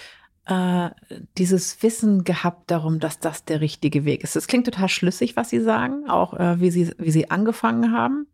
äh, 0.51 0.91
dieses 1.39 1.83
Wissen 1.83 2.25
gehabt 2.25 2.71
darum, 2.71 3.01
dass 3.01 3.19
das 3.19 3.45
der 3.45 3.61
richtige 3.61 4.05
Weg 4.05 4.25
ist. 4.25 4.37
Es 4.37 4.47
klingt 4.47 4.67
total 4.67 4.89
schlüssig, 4.89 5.37
was 5.37 5.51
Sie 5.51 5.61
sagen, 5.61 6.09
auch 6.09 6.35
äh, 6.35 6.61
wie, 6.61 6.71
Sie, 6.71 6.93
wie 6.99 7.11
Sie 7.11 7.31
angefangen 7.31 7.93
haben. 7.93 8.27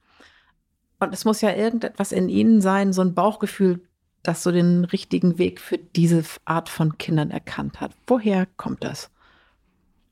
Und 0.99 1.13
es 1.13 1.25
muss 1.25 1.41
ja 1.41 1.55
irgendetwas 1.55 2.13
in 2.13 2.29
Ihnen 2.29 2.61
sein, 2.61 2.93
so 2.93 3.03
ein 3.03 3.15
Bauchgefühl, 3.15 3.81
das 4.23 4.43
so 4.43 4.51
den 4.51 4.85
richtigen 4.85 5.39
Weg 5.39 5.61
für 5.61 5.79
diese 5.79 6.25
Art 6.45 6.69
von 6.69 6.99
Kindern 6.99 7.31
erkannt 7.31 7.81
hat. 7.81 7.93
Woher 8.07 8.47
kommt 8.57 8.83
das? 8.83 9.11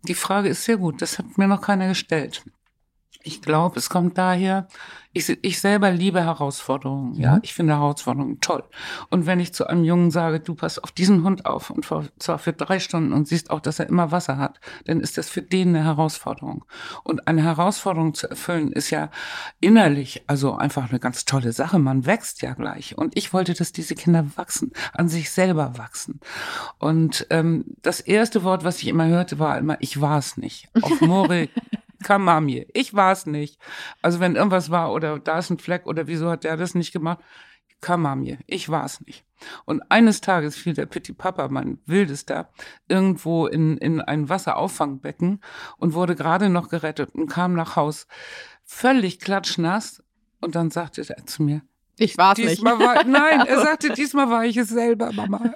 Die 0.07 0.14
Frage 0.14 0.51
ist 0.51 0.64
sehr 0.64 0.77
gut. 0.77 1.01
Das 1.01 1.19
hat 1.19 1.38
mir 1.38 1.49
noch 1.49 1.62
keiner 1.62 1.88
gestellt. 1.88 2.45
Ich 3.26 3.42
glaube, 3.42 3.78
es 3.78 3.88
kommt 3.88 4.18
daher, 4.18 4.68
ich, 5.14 5.38
ich 5.42 5.60
selber 5.60 5.92
liebe 5.92 6.20
Herausforderungen. 6.20 7.14
Ja, 7.14 7.38
ich 7.42 7.54
finde 7.54 7.74
Herausforderungen 7.74 8.40
toll. 8.40 8.64
Und 9.10 9.26
wenn 9.26 9.38
ich 9.38 9.54
zu 9.54 9.66
einem 9.66 9.84
Jungen 9.84 10.10
sage, 10.10 10.40
du 10.40 10.54
pass 10.54 10.80
auf 10.80 10.90
diesen 10.90 11.22
Hund 11.22 11.46
auf 11.46 11.70
und 11.70 11.87
zwar 12.18 12.38
für 12.38 12.52
drei 12.52 12.80
Stunden 12.80 13.12
und 13.12 13.28
siehst 13.28 13.50
auch, 13.50 13.60
dass 13.60 13.78
er 13.78 13.88
immer 13.88 14.10
Wasser 14.10 14.38
hat, 14.38 14.60
dann 14.87 15.00
ist 15.00 15.16
das 15.16 15.30
für 15.30 15.40
den 15.40 15.68
eine 15.68 15.84
Herausforderung. 15.84 16.64
Und 17.04 17.28
eine 17.28 17.44
Herausforderung 17.44 18.14
zu 18.14 18.28
erfüllen 18.28 18.72
ist 18.72 18.90
ja 18.90 19.08
innerlich 19.60 20.24
also 20.26 20.56
einfach 20.56 20.90
eine 20.90 20.98
ganz 20.98 21.24
tolle 21.24 21.52
Sache. 21.52 21.78
Man 21.78 22.06
wächst 22.06 22.42
ja 22.42 22.54
gleich. 22.54 22.98
Und 22.98 23.16
ich 23.16 23.32
wollte, 23.32 23.54
dass 23.54 23.70
diese 23.70 23.94
Kinder 23.94 24.26
wachsen, 24.34 24.72
an 24.92 25.08
sich 25.08 25.30
selber 25.30 25.78
wachsen. 25.78 26.18
Und 26.78 27.26
ähm, 27.30 27.64
das 27.82 28.00
erste 28.00 28.42
Wort, 28.42 28.64
was 28.64 28.82
ich 28.82 28.88
immer 28.88 29.06
hörte, 29.06 29.38
war 29.38 29.56
immer, 29.58 29.76
ich 29.80 30.00
war 30.00 30.18
es 30.18 30.37
nicht. 30.37 30.68
Auf 30.82 31.00
More 31.00 31.48
Kamamie. 32.05 32.69
Ich 32.73 32.95
war 32.95 33.11
es 33.11 33.27
nicht. 33.27 33.59
Also 34.03 34.21
wenn 34.21 34.37
irgendwas 34.37 34.71
war 34.71 34.93
oder 34.93 35.19
da 35.19 35.38
ist 35.38 35.51
ein 35.51 35.59
Fleck 35.59 35.87
oder 35.87 36.07
wieso 36.07 36.31
hat 36.31 36.45
der 36.45 36.57
das 36.57 36.77
nicht 36.77 36.93
gemacht? 36.93 37.19
Kamamie. 37.81 38.38
Ich 38.47 38.69
war 38.69 38.85
es 38.85 39.01
nicht. 39.01 39.25
Und 39.64 39.83
eines 39.90 40.21
Tages 40.21 40.57
fiel 40.57 40.75
der 40.75 40.87
Pitti 40.87 41.12
Papa, 41.12 41.49
mein 41.49 41.79
Wildester, 41.87 42.51
irgendwo 42.88 43.47
in, 43.47 43.77
in 43.79 44.01
ein 44.01 44.29
Wasserauffangbecken 44.29 45.40
und 45.77 45.95
wurde 45.95 46.14
gerade 46.14 46.49
noch 46.49 46.69
gerettet 46.69 47.14
und 47.14 47.27
kam 47.27 47.55
nach 47.55 47.77
Haus 47.77 48.07
völlig 48.62 49.19
klatschnass. 49.19 50.03
Und 50.40 50.55
dann 50.55 50.71
sagte 50.71 51.03
er 51.09 51.27
zu 51.27 51.43
mir, 51.43 51.62
ich 51.96 52.18
war 52.18 52.33
es 52.33 52.38
nicht. 52.38 52.64
War, 52.64 53.04
nein, 53.04 53.40
er 53.46 53.61
sagte, 53.61 53.92
diesmal 53.92 54.30
war 54.30 54.44
ich 54.44 54.57
es 54.57 54.68
selber, 54.68 55.12
Mama. 55.12 55.54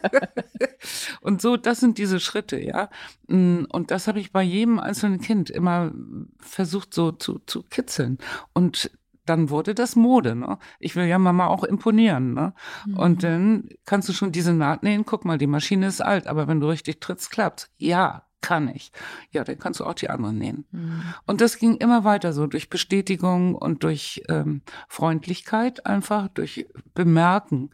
und 1.20 1.42
so, 1.42 1.56
das 1.56 1.80
sind 1.80 1.98
diese 1.98 2.20
Schritte, 2.20 2.58
ja. 2.58 2.88
Mm, 3.28 3.64
und 3.70 3.90
das 3.90 4.08
habe 4.08 4.20
ich 4.20 4.32
bei 4.32 4.42
jedem 4.42 4.78
einzelnen 4.78 5.20
Kind 5.20 5.50
immer 5.50 5.92
versucht 6.40 6.94
so 6.94 7.12
zu, 7.12 7.40
zu 7.46 7.62
kitzeln. 7.62 8.18
Und 8.52 8.90
dann 9.26 9.50
wurde 9.50 9.74
das 9.74 9.96
Mode, 9.96 10.34
ne? 10.34 10.58
Ich 10.78 10.96
will 10.96 11.06
ja 11.06 11.18
Mama 11.18 11.46
auch 11.46 11.64
imponieren, 11.64 12.34
ne? 12.34 12.54
Mhm. 12.86 12.96
Und 12.96 13.22
dann 13.22 13.68
kannst 13.86 14.08
du 14.08 14.12
schon 14.12 14.32
diese 14.32 14.52
Naht 14.52 14.82
nähen, 14.82 15.04
guck 15.04 15.24
mal, 15.24 15.38
die 15.38 15.46
Maschine 15.46 15.86
ist 15.86 16.00
alt, 16.00 16.26
aber 16.26 16.46
wenn 16.48 16.60
du 16.60 16.68
richtig 16.68 17.00
trittst, 17.00 17.30
klappt's. 17.30 17.70
Ja, 17.78 18.26
kann 18.40 18.68
ich. 18.68 18.92
Ja, 19.30 19.44
dann 19.44 19.58
kannst 19.58 19.80
du 19.80 19.84
auch 19.84 19.94
die 19.94 20.10
anderen 20.10 20.38
nähen. 20.38 20.66
Mhm. 20.70 21.02
Und 21.26 21.40
das 21.40 21.58
ging 21.58 21.76
immer 21.76 22.04
weiter 22.04 22.32
so 22.32 22.46
durch 22.46 22.68
Bestätigung 22.68 23.54
und 23.54 23.82
durch 23.82 24.22
ähm, 24.28 24.62
Freundlichkeit, 24.88 25.86
einfach 25.86 26.28
durch 26.28 26.66
Bemerken. 26.94 27.70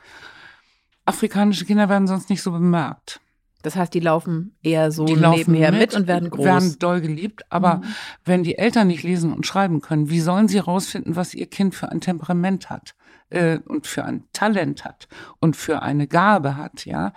Afrikanische 1.05 1.65
Kinder 1.65 1.89
werden 1.89 2.07
sonst 2.07 2.31
nicht 2.31 2.43
so 2.43 2.53
bemerkt. 2.53 3.21
Das 3.63 3.77
heißt, 3.77 3.93
die 3.93 4.01
laufen 4.01 4.57
eher 4.63 4.91
so 4.91 5.05
die 5.05 5.17
nebenher 5.17 5.71
mit, 5.71 5.81
mit, 5.81 5.95
und 5.95 6.07
werden 6.07 6.31
groß. 6.31 6.45
Werden 6.45 6.77
doll 6.79 7.01
geliebt, 7.01 7.43
aber 7.51 7.77
mhm. 7.77 7.85
wenn 8.25 8.43
die 8.43 8.57
Eltern 8.57 8.87
nicht 8.87 9.03
lesen 9.03 9.33
und 9.33 9.47
schreiben 9.47 9.81
können, 9.81 10.09
wie 10.09 10.21
sollen 10.21 10.49
sie 10.49 10.57
herausfinden, 10.57 11.17
was 11.17 11.35
ihr 11.35 11.47
Kind 11.47 11.75
für 11.75 11.91
ein 11.91 12.01
Temperament 12.01 12.71
hat? 12.71 12.95
Äh, 13.31 13.59
und 13.67 13.87
für 13.87 14.05
ein 14.05 14.25
Talent 14.33 14.85
hat 14.85 15.09
und 15.41 15.57
für 15.57 15.83
eine 15.83 16.07
Gabe 16.07 16.57
hat, 16.57 16.85
ja, 16.85 17.13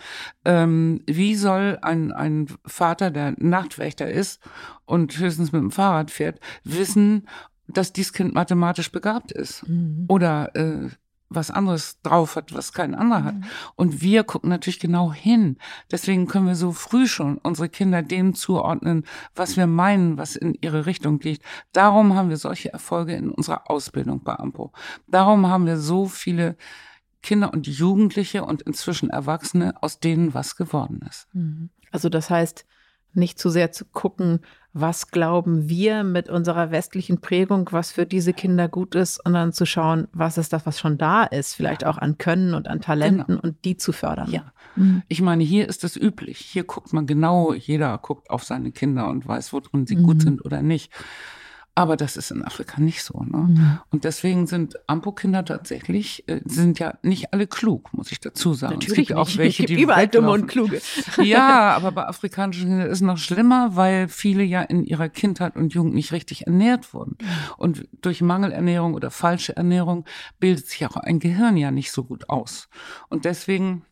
ähm, 0.45 1.01
wie 1.05 1.35
soll 1.35 1.77
ein, 1.81 2.11
ein 2.11 2.47
Vater, 2.65 3.11
der 3.11 3.35
Nachtwächter 3.37 4.09
ist 4.09 4.41
und 4.85 5.17
höchstens 5.17 5.51
mit 5.51 5.61
dem 5.61 5.71
Fahrrad 5.71 6.11
fährt, 6.11 6.39
wissen, 6.63 7.27
dass 7.67 7.93
dies 7.93 8.13
Kind 8.13 8.33
mathematisch 8.33 8.91
begabt 8.91 9.31
ist? 9.31 9.67
Mhm. 9.67 10.05
Oder 10.07 10.55
äh, 10.55 10.89
was 11.35 11.51
anderes 11.51 11.99
drauf 12.01 12.35
hat, 12.35 12.53
was 12.53 12.73
kein 12.73 12.95
anderer 12.95 13.23
hat. 13.23 13.35
Mhm. 13.35 13.43
Und 13.75 14.01
wir 14.01 14.23
gucken 14.23 14.49
natürlich 14.49 14.79
genau 14.79 15.13
hin. 15.13 15.57
Deswegen 15.91 16.27
können 16.27 16.47
wir 16.47 16.55
so 16.55 16.71
früh 16.71 17.07
schon 17.07 17.37
unsere 17.37 17.69
Kinder 17.69 18.01
dem 18.01 18.33
zuordnen, 18.33 19.05
was 19.35 19.57
wir 19.57 19.67
meinen, 19.67 20.17
was 20.17 20.35
in 20.35 20.57
ihre 20.61 20.85
Richtung 20.85 21.19
liegt. 21.19 21.43
Darum 21.71 22.15
haben 22.15 22.29
wir 22.29 22.37
solche 22.37 22.71
Erfolge 22.71 23.13
in 23.13 23.29
unserer 23.29 23.69
Ausbildung 23.69 24.23
bei 24.23 24.35
AMPO. 24.35 24.71
Darum 25.07 25.47
haben 25.47 25.65
wir 25.65 25.77
so 25.77 26.07
viele 26.07 26.55
Kinder 27.21 27.53
und 27.53 27.67
Jugendliche 27.67 28.43
und 28.43 28.61
inzwischen 28.63 29.09
Erwachsene, 29.09 29.81
aus 29.81 29.99
denen 29.99 30.33
was 30.33 30.55
geworden 30.55 30.99
ist. 31.09 31.27
Mhm. 31.33 31.69
Also 31.91 32.09
das 32.09 32.29
heißt, 32.29 32.65
nicht 33.13 33.39
zu 33.39 33.49
sehr 33.49 33.71
zu 33.71 33.85
gucken, 33.85 34.41
was 34.73 35.11
glauben 35.11 35.69
wir 35.69 36.03
mit 36.03 36.29
unserer 36.29 36.71
westlichen 36.71 37.21
Prägung, 37.21 37.69
was 37.71 37.91
für 37.91 38.07
diese 38.07 38.33
Kinder 38.33 38.67
gut 38.67 38.95
ist, 38.95 39.23
und 39.23 39.33
dann 39.33 39.53
zu 39.53 39.65
schauen, 39.65 40.07
was 40.13 40.39
ist 40.39 40.51
das, 40.51 40.65
was 40.65 40.79
schon 40.79 40.97
da 40.97 41.23
ist, 41.23 41.53
vielleicht 41.55 41.85
auch 41.85 41.97
an 41.97 42.17
Können 42.17 42.55
und 42.55 42.67
an 42.67 42.81
Talenten 42.81 43.25
genau. 43.27 43.41
und 43.41 43.63
die 43.65 43.77
zu 43.77 43.91
fördern. 43.91 44.31
Ja. 44.31 44.51
Mhm. 44.75 45.03
Ich 45.07 45.21
meine, 45.21 45.43
hier 45.43 45.69
ist 45.69 45.83
es 45.83 45.95
üblich. 45.95 46.39
Hier 46.39 46.63
guckt 46.63 46.91
man 46.91 47.05
genau, 47.05 47.53
jeder 47.53 47.97
guckt 47.99 48.31
auf 48.31 48.43
seine 48.43 48.71
Kinder 48.71 49.07
und 49.09 49.27
weiß, 49.27 49.53
worin 49.53 49.85
sie 49.85 49.95
mhm. 49.95 50.03
gut 50.03 50.21
sind 50.21 50.43
oder 50.43 50.63
nicht. 50.63 50.91
Aber 51.75 51.97
das 51.97 52.17
ist 52.17 52.29
in 52.29 52.43
Afrika 52.43 52.79
nicht 52.79 53.03
so. 53.03 53.23
Ne? 53.23 53.37
Mhm. 53.37 53.79
Und 53.89 54.03
deswegen 54.03 54.45
sind 54.45 54.75
Ampo-Kinder 54.87 55.43
tatsächlich, 55.43 56.23
äh, 56.27 56.41
sind 56.45 56.77
ja 56.77 56.99
nicht 57.01 57.33
alle 57.33 57.47
klug, 57.47 57.91
muss 57.93 58.11
ich 58.11 58.19
dazu 58.19 58.53
sagen. 58.53 58.75
Natürlich 58.75 58.99
es 58.99 59.07
gibt 59.07 59.17
auch 59.17 59.29
welche, 59.37 59.65
die 59.65 59.81
überall 59.81 60.07
dumme 60.07 60.31
und 60.31 60.47
kluge. 60.47 60.81
Ja, 61.23 61.75
aber 61.75 61.91
bei 61.91 62.05
afrikanischen 62.05 62.67
Kindern 62.67 62.87
ist 62.87 62.97
es 62.97 63.01
noch 63.01 63.17
schlimmer, 63.17 63.75
weil 63.75 64.07
viele 64.07 64.43
ja 64.43 64.61
in 64.61 64.83
ihrer 64.83 65.09
Kindheit 65.09 65.55
und 65.55 65.73
Jugend 65.73 65.95
nicht 65.95 66.11
richtig 66.11 66.45
ernährt 66.45 66.93
wurden. 66.93 67.17
Und 67.57 67.87
durch 68.01 68.21
Mangelernährung 68.21 68.93
oder 68.93 69.09
falsche 69.09 69.55
Ernährung 69.55 70.05
bildet 70.39 70.67
sich 70.67 70.85
auch 70.85 70.95
ein 70.95 71.19
Gehirn 71.19 71.57
ja 71.57 71.71
nicht 71.71 71.91
so 71.91 72.03
gut 72.03 72.29
aus. 72.29 72.69
Und 73.09 73.25
deswegen 73.25 73.83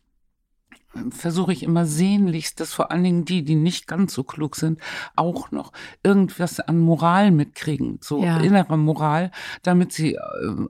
versuche 1.10 1.52
ich 1.52 1.62
immer 1.62 1.86
sehnlichst, 1.86 2.60
dass 2.60 2.72
vor 2.72 2.90
allen 2.90 3.04
Dingen 3.04 3.24
die, 3.24 3.44
die 3.44 3.54
nicht 3.54 3.86
ganz 3.86 4.14
so 4.14 4.24
klug 4.24 4.56
sind, 4.56 4.80
auch 5.16 5.50
noch 5.50 5.72
irgendwas 6.02 6.60
an 6.60 6.78
Moral 6.78 7.30
mitkriegen, 7.30 7.98
so 8.00 8.22
ja. 8.22 8.38
innere 8.38 8.76
Moral, 8.76 9.30
damit 9.62 9.92
sie, 9.92 10.14
äh, 10.14 10.20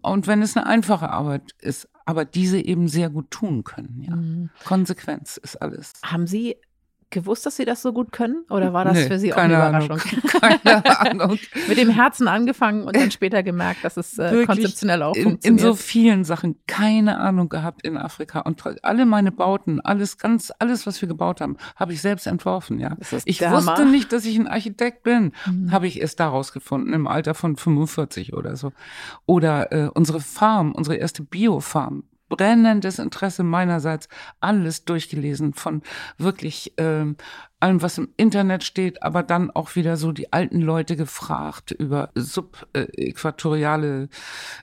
und 0.02 0.26
wenn 0.26 0.42
es 0.42 0.56
eine 0.56 0.66
einfache 0.66 1.11
Arbeit 1.11 1.52
ist, 1.58 1.88
aber 2.04 2.24
diese 2.24 2.61
eben 2.61 2.88
sehr 2.88 3.11
gut 3.11 3.30
tun 3.30 3.64
können. 3.64 4.02
Ja. 4.02 4.16
Mhm. 4.16 4.50
Konsequenz 4.64 5.37
ist 5.37 5.61
alles. 5.61 5.92
Haben 6.04 6.26
Sie 6.26 6.56
gewusst, 7.12 7.46
dass 7.46 7.57
Sie 7.57 7.64
das 7.64 7.81
so 7.83 7.92
gut 7.92 8.11
können? 8.11 8.44
Oder 8.51 8.72
war 8.72 8.85
das 8.85 8.94
Nee, 8.94 9.07
für 9.07 9.18
Sie 9.18 9.33
auch 9.33 9.37
eine 9.38 9.62
Ahnung. 9.62 9.87
Überraschung? 9.87 10.20
Keine 10.40 11.01
Ahnung. 11.11 11.38
Mit 11.68 11.79
dem 11.79 11.90
Herzen 11.90 12.27
angefangen 12.27 12.83
und 12.85 12.96
dann 12.96 13.11
später 13.11 13.42
gemerkt, 13.42 13.85
dass 13.85 13.96
es 13.96 14.18
äh, 14.18 14.31
Wirklich 14.33 14.46
konzeptionell 14.46 15.03
auch 15.03 15.14
in, 15.14 15.22
in 15.22 15.29
funktioniert. 15.31 15.61
so 15.62 15.75
vielen 15.75 16.25
Sachen 16.25 16.57
keine 16.66 17.18
Ahnung 17.18 17.48
gehabt 17.48 17.83
in 17.87 17.96
Afrika 17.96 18.40
und 18.40 18.62
alle 18.85 19.07
meine 19.07 19.31
Bauten, 19.31 19.81
alles 19.81 20.18
ganz 20.18 20.53
alles 20.59 20.87
was 20.87 21.01
wir 21.01 21.09
gebaut 21.09 21.40
haben, 21.40 21.57
habe 21.77 21.92
ich 21.92 22.01
selbst 22.01 22.27
entworfen, 22.27 22.81
ja. 22.81 22.96
Ich 23.25 23.40
Hammer. 23.42 23.57
wusste 23.57 23.85
nicht, 23.87 24.12
dass 24.12 24.25
ich 24.25 24.37
ein 24.38 24.48
Architekt 24.48 25.03
bin, 25.05 25.33
Mhm. 25.46 25.70
habe 25.72 25.87
ich 25.87 26.01
erst 26.01 26.18
daraus 26.20 26.53
gefunden 26.53 26.92
im 26.92 27.07
Alter 27.07 27.35
von 27.35 27.57
45 27.57 28.33
oder 28.35 28.57
so. 28.57 28.72
Oder 29.27 29.72
äh, 29.72 29.88
unsere 29.92 30.20
Farm, 30.20 30.72
unsere 30.72 30.96
erste 30.96 31.22
Biofarm. 31.22 32.05
Brennendes 32.37 32.99
Interesse 32.99 33.42
meinerseits, 33.42 34.09
alles 34.40 34.87
durchgelesen 34.87 35.53
von 35.53 35.83
wirklich 36.16 36.73
ähm, 36.79 37.16
allem, 37.61 37.83
was 37.83 37.99
im 37.99 38.09
Internet 38.16 38.64
steht, 38.64 39.03
aber 39.03 39.23
dann 39.23 39.51
auch 39.51 39.77
wieder 39.77 39.99
so 39.99 40.12
die 40.12 40.33
alten 40.33 40.62
Leute 40.62 40.97
gefragt 40.97 41.73
über 41.73 42.11
subäquatoriale 42.14 44.09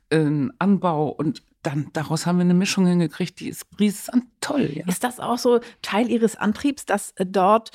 äh, 0.09 0.47
Anbau 0.57 1.09
und 1.09 1.43
dann 1.61 1.89
daraus 1.93 2.25
haben 2.25 2.37
wir 2.37 2.45
eine 2.45 2.53
Mischung 2.53 2.87
hingekriegt, 2.87 3.39
die 3.39 3.49
ist 3.49 3.69
brisant 3.69 4.25
toll. 4.41 4.71
Ja. 4.73 4.87
Ist 4.87 5.03
das 5.03 5.19
auch 5.19 5.37
so 5.37 5.59
Teil 5.81 6.09
Ihres 6.09 6.35
Antriebs, 6.35 6.85
dass 6.85 7.11
äh, 7.17 7.25
dort 7.25 7.71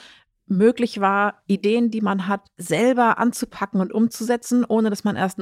möglich 0.46 1.00
war, 1.00 1.42
Ideen, 1.46 1.90
die 1.90 2.00
man 2.00 2.26
hat, 2.26 2.48
selber 2.56 3.18
anzupacken 3.18 3.80
und 3.80 3.92
umzusetzen, 3.92 4.64
ohne 4.64 4.90
dass 4.90 5.04
man 5.04 5.16
erst 5.16 5.38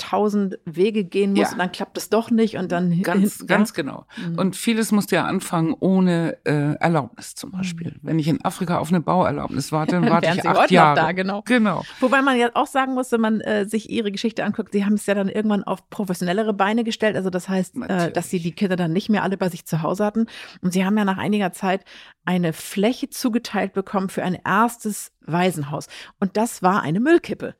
79.000 0.00 0.58
Wege 0.64 1.04
gehen 1.04 1.30
muss 1.32 1.40
Ja. 1.40 1.52
und 1.52 1.58
dann 1.58 1.72
klappt 1.72 1.96
es 1.98 2.08
doch 2.10 2.30
nicht 2.30 2.56
und 2.56 2.72
dann 2.72 3.02
Ganz, 3.02 3.40
ja? 3.40 3.46
ganz 3.46 3.72
genau. 3.74 4.06
Mhm. 4.16 4.38
Und 4.38 4.56
vieles 4.56 4.92
musste 4.92 5.16
ja 5.16 5.24
anfangen 5.24 5.74
ohne 5.78 6.36
äh, 6.44 6.74
Erlaubnis 6.76 7.34
zum 7.34 7.50
Beispiel. 7.52 7.96
Wenn 8.02 8.18
ich 8.18 8.28
in 8.28 8.44
Afrika 8.44 8.78
auf 8.78 8.88
eine 8.88 9.00
Bauerlaubnis 9.00 9.72
warte, 9.72 9.92
dann 9.92 10.10
warte 10.10 10.28
ich 10.34 10.42
Sie 10.42 10.48
acht 10.48 10.70
Jahre. 10.70 10.96
da, 10.96 11.12
genau. 11.12 11.42
Genau. 11.46 11.82
Wobei 12.00 12.22
man 12.22 12.36
ja 12.38 12.50
auch 12.54 12.66
sagen 12.66 12.94
muss, 12.94 13.12
wenn 13.12 13.20
man 13.20 13.40
äh, 13.40 13.66
sich 13.66 13.90
ihre 13.90 14.10
Geschichte 14.12 14.44
anguckt, 14.44 14.72
sie 14.72 14.84
haben 14.84 14.94
es 14.94 15.06
ja 15.06 15.14
dann 15.14 15.28
irgendwann 15.28 15.64
auf 15.64 15.88
professionellere 15.90 16.52
Beine 16.54 16.84
gestellt. 16.84 17.16
Also 17.16 17.30
das 17.30 17.48
heißt, 17.48 17.76
äh, 17.88 18.10
dass 18.10 18.30
sie 18.30 18.40
die 18.40 18.52
Kinder 18.52 18.76
dann 18.76 18.92
nicht 18.92 19.08
mehr 19.08 19.22
alle 19.22 19.36
bei 19.36 19.48
sich 19.48 19.64
zu 19.66 19.82
Hause 19.82 20.04
hatten. 20.04 20.26
Und 20.60 20.72
sie 20.72 20.84
haben 20.84 20.96
ja 20.98 21.04
nach 21.04 21.18
einiger 21.18 21.52
Zeit 21.52 21.84
eine 22.24 22.52
Fläche 22.52 23.10
zugeteilt 23.10 23.72
bekommen 23.74 24.08
für 24.08 24.22
ein 24.22 24.38
erstes 24.44 25.12
Waisenhaus. 25.26 25.88
Und 26.20 26.36
das 26.36 26.62
war 26.62 26.82
eine 26.82 27.00
Müllkippe. 27.00 27.54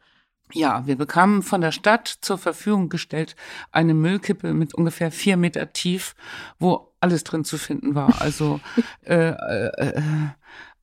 Ja, 0.53 0.87
wir 0.87 0.97
bekamen 0.97 1.43
von 1.43 1.61
der 1.61 1.73
Stadt 1.73 2.07
zur 2.21 2.39
Verfügung 2.39 2.89
gestellt 2.89 3.35
eine 3.73 3.95
Müllkippe 3.95 4.53
mit 4.53 4.75
ungefähr 4.75 5.11
vier 5.11 5.37
Meter 5.37 5.73
tief, 5.73 6.15
wo 6.59 6.93
alles 7.01 7.25
drin 7.25 7.45
zu 7.45 7.59
finden 7.59 7.95
war. 7.95 8.21
Also 8.21 8.61
äh, 9.05 9.31
äh, 9.31 9.97
äh, 9.97 10.03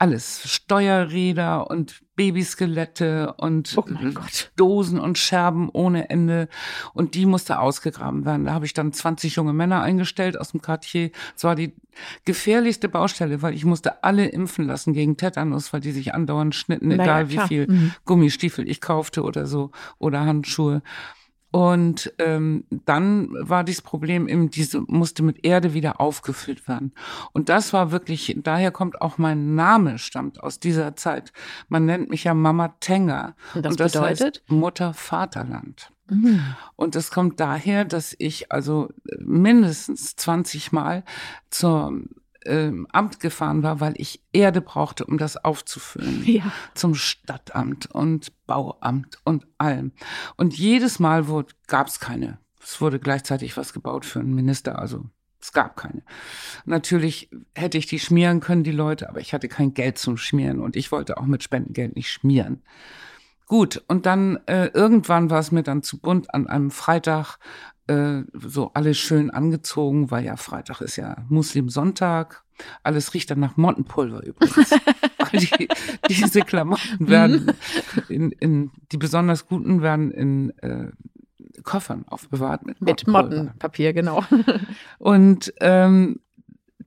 alles. 0.01 0.41
Steuerräder 0.51 1.69
und 1.69 2.01
Babyskelette 2.15 3.33
und 3.37 3.73
Oh. 3.77 3.83
Dosen 4.55 4.99
und 4.99 5.17
Scherben 5.17 5.69
ohne 5.71 6.09
Ende. 6.09 6.49
Und 6.93 7.13
die 7.15 7.25
musste 7.25 7.59
ausgegraben 7.59 8.25
werden. 8.25 8.45
Da 8.45 8.53
habe 8.53 8.65
ich 8.65 8.73
dann 8.73 8.93
20 8.93 9.35
junge 9.35 9.53
Männer 9.53 9.81
eingestellt 9.81 10.39
aus 10.39 10.51
dem 10.51 10.61
Quartier. 10.61 11.11
Es 11.35 11.43
war 11.43 11.55
die 11.55 11.73
gefährlichste 12.25 12.89
Baustelle, 12.89 13.41
weil 13.41 13.53
ich 13.53 13.63
musste 13.65 14.03
alle 14.03 14.25
impfen 14.27 14.65
lassen 14.65 14.93
gegen 14.93 15.17
Tetanus, 15.17 15.71
weil 15.71 15.81
die 15.81 15.91
sich 15.91 16.13
andauernd 16.13 16.55
schnitten, 16.55 16.91
egal 16.91 17.29
wie 17.29 17.35
klar. 17.35 17.47
viel 17.47 17.67
Mhm. 17.67 17.93
Gummistiefel 18.05 18.67
ich 18.67 18.81
kaufte 18.81 19.23
oder 19.23 19.45
so 19.45 19.71
oder 19.99 20.21
Handschuhe. 20.21 20.81
Und 21.51 22.13
ähm, 22.17 22.63
dann 22.69 23.29
war 23.31 23.65
dieses 23.65 23.81
Problem 23.81 24.29
eben, 24.29 24.49
diese 24.49 24.81
musste 24.87 25.21
mit 25.21 25.45
Erde 25.45 25.73
wieder 25.73 25.99
aufgefüllt 25.99 26.67
werden. 26.67 26.93
Und 27.33 27.49
das 27.49 27.73
war 27.73 27.91
wirklich, 27.91 28.35
daher 28.41 28.71
kommt 28.71 29.01
auch 29.01 29.17
mein 29.17 29.53
Name, 29.55 29.97
stammt 29.99 30.41
aus 30.41 30.59
dieser 30.59 30.95
Zeit. 30.95 31.33
Man 31.67 31.85
nennt 31.85 32.09
mich 32.09 32.23
ja 32.23 32.33
Mama 32.33 32.69
Tenga. 32.79 33.35
Und 33.53 33.65
das 33.65 33.75
bedeutet? 33.75 34.21
heißt 34.21 34.43
Mutter 34.47 34.93
Vaterland. 34.93 35.91
Mhm. 36.09 36.41
Und 36.77 36.95
das 36.95 37.11
kommt 37.11 37.39
daher, 37.39 37.83
dass 37.83 38.15
ich 38.17 38.51
also 38.51 38.89
mindestens 39.19 40.15
20 40.15 40.71
Mal 40.71 41.03
zum 41.49 42.09
ähm, 42.45 42.87
Amt 42.91 43.19
gefahren 43.19 43.63
war, 43.63 43.79
weil 43.79 43.93
ich 43.97 44.23
Erde 44.33 44.61
brauchte, 44.61 45.05
um 45.05 45.17
das 45.17 45.37
aufzufüllen 45.37 46.23
Ja. 46.25 46.51
zum 46.73 46.95
Stadtamt 46.95 47.87
und 47.87 48.31
Bauamt 48.47 49.19
und 49.23 49.47
allem. 49.57 49.91
Und 50.37 50.57
jedes 50.57 50.99
Mal 50.99 51.25
gab 51.67 51.87
es 51.87 51.99
keine. 51.99 52.39
Es 52.61 52.81
wurde 52.81 52.99
gleichzeitig 52.99 53.57
was 53.57 53.73
gebaut 53.73 54.05
für 54.05 54.19
einen 54.19 54.35
Minister, 54.35 54.77
also 54.79 55.05
es 55.41 55.51
gab 55.53 55.75
keine. 55.75 56.03
Natürlich 56.65 57.31
hätte 57.55 57.77
ich 57.77 57.87
die 57.87 57.99
schmieren 57.99 58.39
können, 58.39 58.63
die 58.63 58.71
Leute, 58.71 59.09
aber 59.09 59.19
ich 59.19 59.33
hatte 59.33 59.47
kein 59.47 59.73
Geld 59.73 59.97
zum 59.97 60.17
Schmieren 60.17 60.59
und 60.59 60.75
ich 60.75 60.91
wollte 60.91 61.17
auch 61.17 61.25
mit 61.25 61.43
Spendengeld 61.43 61.95
nicht 61.95 62.11
schmieren. 62.11 62.61
Gut, 63.47 63.83
und 63.87 64.05
dann 64.05 64.39
äh, 64.45 64.67
irgendwann 64.67 65.29
war 65.29 65.39
es 65.39 65.51
mir 65.51 65.63
dann 65.63 65.83
zu 65.83 65.99
bunt 65.99 66.33
an 66.33 66.47
einem 66.47 66.71
Freitag, 66.71 67.37
äh, 67.87 68.21
so 68.33 68.71
alles 68.73 68.97
schön 68.97 69.29
angezogen, 69.29 70.11
weil 70.11 70.25
ja 70.25 70.35
Freitag 70.37 70.81
ist 70.81 70.95
ja 70.95 71.17
Muslim-Sonntag. 71.29 72.43
Alles 72.83 73.13
riecht 73.13 73.31
dann 73.31 73.39
nach 73.39 73.57
Mottenpulver 73.57 74.23
übrigens. 74.23 74.69
die, 75.33 75.67
diese 76.09 76.41
Klamotten 76.41 77.07
werden 77.07 77.53
in, 78.09 78.31
in, 78.31 78.71
die 78.91 78.97
besonders 78.97 79.47
guten 79.47 79.81
werden 79.81 80.11
in 80.11 80.51
äh, 80.59 80.91
Koffern 81.63 82.05
aufbewahrt 82.07 82.65
mit, 82.65 82.81
Mit. 82.81 83.07
Mottenpapier, 83.07 83.93
genau. 83.93 84.23
Und 84.99 85.53
ähm, 85.59 86.19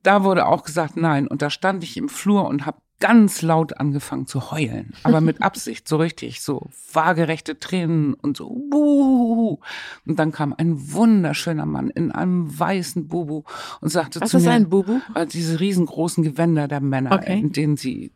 da 0.03 0.23
wurde 0.23 0.45
auch 0.45 0.63
gesagt, 0.63 0.97
nein. 0.97 1.27
Und 1.27 1.41
da 1.41 1.49
stand 1.49 1.83
ich 1.83 1.97
im 1.97 2.09
Flur 2.09 2.47
und 2.47 2.65
habe 2.65 2.77
ganz 2.99 3.41
laut 3.41 3.77
angefangen 3.77 4.25
zu 4.25 4.51
heulen. 4.51 4.93
Aber 5.03 5.19
mit 5.21 5.41
Absicht, 5.41 5.87
so 5.87 5.97
richtig, 5.97 6.41
so 6.41 6.69
waagerechte 6.93 7.59
Tränen 7.59 8.13
und 8.13 8.37
so. 8.37 8.49
Buhu. 8.69 9.59
Und 10.05 10.19
dann 10.19 10.31
kam 10.31 10.53
ein 10.57 10.93
wunderschöner 10.93 11.65
Mann 11.65 11.89
in 11.89 12.11
einem 12.11 12.57
weißen 12.57 13.07
Bubu 13.07 13.43
und 13.81 13.89
sagte 13.89 14.21
Was 14.21 14.31
zu 14.31 14.37
ist 14.37 14.45
mir, 14.45 14.51
ein 14.51 14.69
Bubu? 14.69 14.99
äh, 15.13 15.25
diese 15.27 15.59
riesengroßen 15.59 16.23
Gewänder 16.23 16.67
der 16.67 16.79
Männer, 16.81 17.11
Okay. 17.11 17.39
in 17.39 17.51
denen 17.51 17.77
sie 17.77 18.11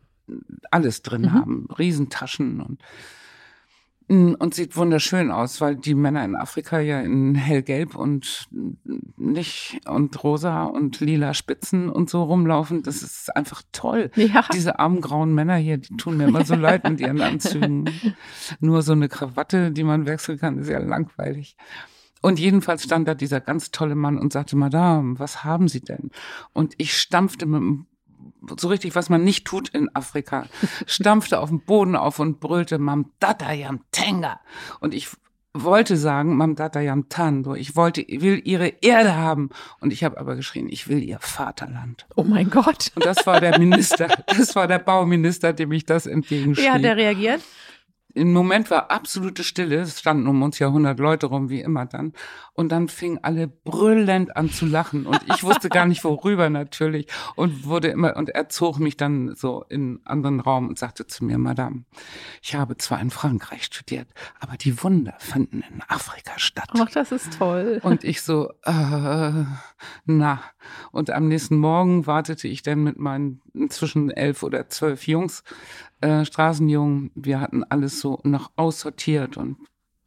alles 0.70 1.02
drin 1.02 1.22
Mhm. 1.22 1.32
haben, 1.34 1.68
Riesentaschen 1.78 2.60
und 2.60 2.80
und 4.10 4.54
sieht 4.54 4.76
wunderschön 4.76 5.30
aus, 5.30 5.60
weil 5.60 5.76
die 5.76 5.94
Männer 5.94 6.24
in 6.24 6.34
Afrika 6.34 6.80
ja 6.80 7.00
in 7.00 7.36
hellgelb 7.36 7.94
und 7.94 8.48
nicht 9.16 9.80
und 9.86 10.24
rosa 10.24 10.64
und 10.64 10.98
lila 10.98 11.32
Spitzen 11.32 11.88
und 11.88 12.10
so 12.10 12.24
rumlaufen. 12.24 12.82
Das 12.82 13.02
ist 13.02 13.34
einfach 13.36 13.62
toll. 13.70 14.10
Ja. 14.16 14.44
Diese 14.52 14.80
armen 14.80 15.00
grauen 15.00 15.32
Männer 15.32 15.54
hier, 15.56 15.78
die 15.78 15.96
tun 15.96 16.16
mir 16.16 16.26
immer 16.26 16.44
so 16.44 16.54
leid 16.56 16.88
mit 16.88 17.00
ihren 17.00 17.20
Anzügen. 17.20 17.88
Nur 18.58 18.82
so 18.82 18.92
eine 18.92 19.08
Krawatte, 19.08 19.70
die 19.70 19.84
man 19.84 20.06
wechseln 20.06 20.38
kann, 20.38 20.58
ist 20.58 20.68
ja 20.68 20.80
langweilig. 20.80 21.56
Und 22.20 22.40
jedenfalls 22.40 22.82
stand 22.82 23.06
da 23.06 23.14
dieser 23.14 23.40
ganz 23.40 23.70
tolle 23.70 23.94
Mann 23.94 24.18
und 24.18 24.32
sagte, 24.32 24.56
Madame, 24.56 25.18
was 25.20 25.44
haben 25.44 25.68
Sie 25.68 25.82
denn? 25.82 26.10
Und 26.52 26.74
ich 26.78 26.98
stampfte 26.98 27.46
mit 27.46 27.60
dem 27.60 27.86
so 28.58 28.68
richtig, 28.68 28.94
was 28.94 29.08
man 29.08 29.24
nicht 29.24 29.46
tut 29.46 29.68
in 29.70 29.94
Afrika, 29.94 30.46
stampfte 30.86 31.40
auf 31.40 31.50
den 31.50 31.60
Boden 31.60 31.96
auf 31.96 32.18
und 32.18 32.40
brüllte 32.40 32.78
Mam 32.78 33.12
Data 33.18 33.52
Yam 33.52 33.80
Tenga. 33.92 34.40
Und 34.80 34.94
ich 34.94 35.08
wollte 35.52 35.96
sagen, 35.96 36.36
Mam 36.36 36.54
Data 36.54 36.80
Yam 36.80 37.08
Tando. 37.08 37.54
Ich 37.54 37.74
wollte, 37.74 38.02
ich 38.02 38.20
will 38.20 38.40
ihre 38.44 38.68
Erde 38.82 39.16
haben. 39.16 39.50
Und 39.80 39.92
ich 39.92 40.04
habe 40.04 40.18
aber 40.18 40.36
geschrien, 40.36 40.68
ich 40.68 40.88
will 40.88 41.02
ihr 41.02 41.18
Vaterland. 41.20 42.06
Oh 42.14 42.22
mein 42.22 42.50
Gott. 42.50 42.92
Und 42.94 43.04
das 43.04 43.26
war 43.26 43.40
der 43.40 43.58
Minister, 43.58 44.08
das 44.26 44.54
war 44.54 44.68
der 44.68 44.78
Bauminister, 44.78 45.52
dem 45.52 45.72
ich 45.72 45.86
das 45.86 46.06
entgegenschrie. 46.06 46.64
Wie 46.64 46.70
hat 46.70 46.84
er 46.84 46.96
reagiert? 46.96 47.42
Im 48.14 48.32
Moment 48.32 48.70
war 48.70 48.90
absolute 48.90 49.44
Stille. 49.44 49.80
Es 49.80 50.00
standen 50.00 50.26
um 50.26 50.42
uns 50.42 50.58
ja 50.58 50.68
100 50.68 50.98
Leute 50.98 51.26
rum, 51.26 51.48
wie 51.48 51.60
immer 51.60 51.86
dann. 51.86 52.12
Und 52.52 52.70
dann 52.70 52.88
fingen 52.88 53.18
alle 53.22 53.48
brüllend 53.48 54.36
an 54.36 54.50
zu 54.50 54.66
lachen. 54.66 55.06
Und 55.06 55.20
ich 55.32 55.42
wusste 55.42 55.68
gar 55.68 55.86
nicht, 55.86 56.04
worüber 56.04 56.50
natürlich. 56.50 57.06
Und 57.36 57.64
wurde 57.64 57.88
immer, 57.88 58.16
und 58.16 58.30
er 58.30 58.48
zog 58.48 58.78
mich 58.78 58.96
dann 58.96 59.34
so 59.34 59.64
in 59.68 59.80
einen 59.80 60.06
anderen 60.06 60.40
Raum 60.40 60.68
und 60.68 60.78
sagte 60.78 61.06
zu 61.06 61.24
mir, 61.24 61.38
Madame, 61.38 61.84
ich 62.42 62.54
habe 62.54 62.76
zwar 62.76 63.00
in 63.00 63.10
Frankreich 63.10 63.64
studiert, 63.64 64.08
aber 64.40 64.56
die 64.56 64.82
Wunder 64.82 65.14
fanden 65.18 65.62
in 65.68 65.82
Afrika 65.88 66.38
statt. 66.38 66.70
Ach, 66.78 66.90
das 66.90 67.12
ist 67.12 67.38
toll. 67.38 67.80
Und 67.82 68.04
ich 68.04 68.22
so, 68.22 68.50
äh, 68.64 69.44
na. 70.04 70.42
Und 70.92 71.10
am 71.10 71.28
nächsten 71.28 71.56
Morgen 71.56 72.06
wartete 72.06 72.48
ich 72.48 72.62
dann 72.62 72.84
mit 72.84 72.98
meinen 72.98 73.40
inzwischen 73.54 74.10
elf 74.10 74.42
oder 74.42 74.68
zwölf 74.68 75.06
Jungs, 75.06 75.42
äh, 76.00 76.24
Straßenjungen. 76.24 77.10
Wir 77.14 77.40
hatten 77.40 77.64
alles 77.64 78.00
so 78.00 78.20
noch 78.24 78.50
aussortiert 78.56 79.36
und 79.36 79.56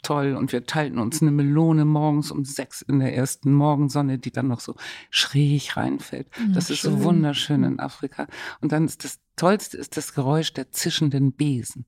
toll. 0.03 0.35
Und 0.35 0.51
wir 0.51 0.65
teilten 0.65 0.99
uns 0.99 1.21
eine 1.21 1.31
Melone 1.31 1.85
morgens 1.85 2.29
um 2.31 2.45
sechs 2.45 2.81
in 2.81 2.99
der 2.99 3.15
ersten 3.15 3.53
Morgensonne, 3.53 4.19
die 4.19 4.31
dann 4.31 4.47
noch 4.47 4.59
so 4.59 4.75
schräg 5.09 5.75
reinfällt. 5.75 6.27
Das 6.53 6.69
ist 6.69 6.81
so 6.81 6.91
schön. 6.91 7.03
wunderschön 7.03 7.63
in 7.63 7.79
Afrika. 7.79 8.27
Und 8.61 8.71
dann 8.71 8.85
ist 8.85 9.03
das 9.03 9.19
Tollste 9.35 9.77
ist 9.77 9.97
das 9.97 10.13
Geräusch 10.13 10.53
der 10.53 10.71
zischenden 10.71 11.31
Besen. 11.31 11.85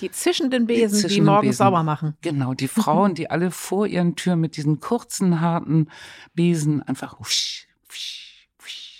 Die 0.00 0.10
zischenden 0.10 0.66
Besen, 0.66 0.96
die, 0.96 1.02
zischenden 1.02 1.26
morgens 1.26 1.50
Besen. 1.50 1.58
sauber 1.58 1.82
machen. 1.82 2.16
Genau, 2.22 2.54
die 2.54 2.68
Frauen, 2.68 3.14
die 3.14 3.30
alle 3.30 3.50
vor 3.50 3.86
ihren 3.86 4.16
Türen 4.16 4.40
mit 4.40 4.56
diesen 4.56 4.80
kurzen, 4.80 5.40
harten 5.40 5.88
Besen 6.34 6.82
einfach 6.82 7.18
husch, 7.18 7.68
husch, 7.88 8.25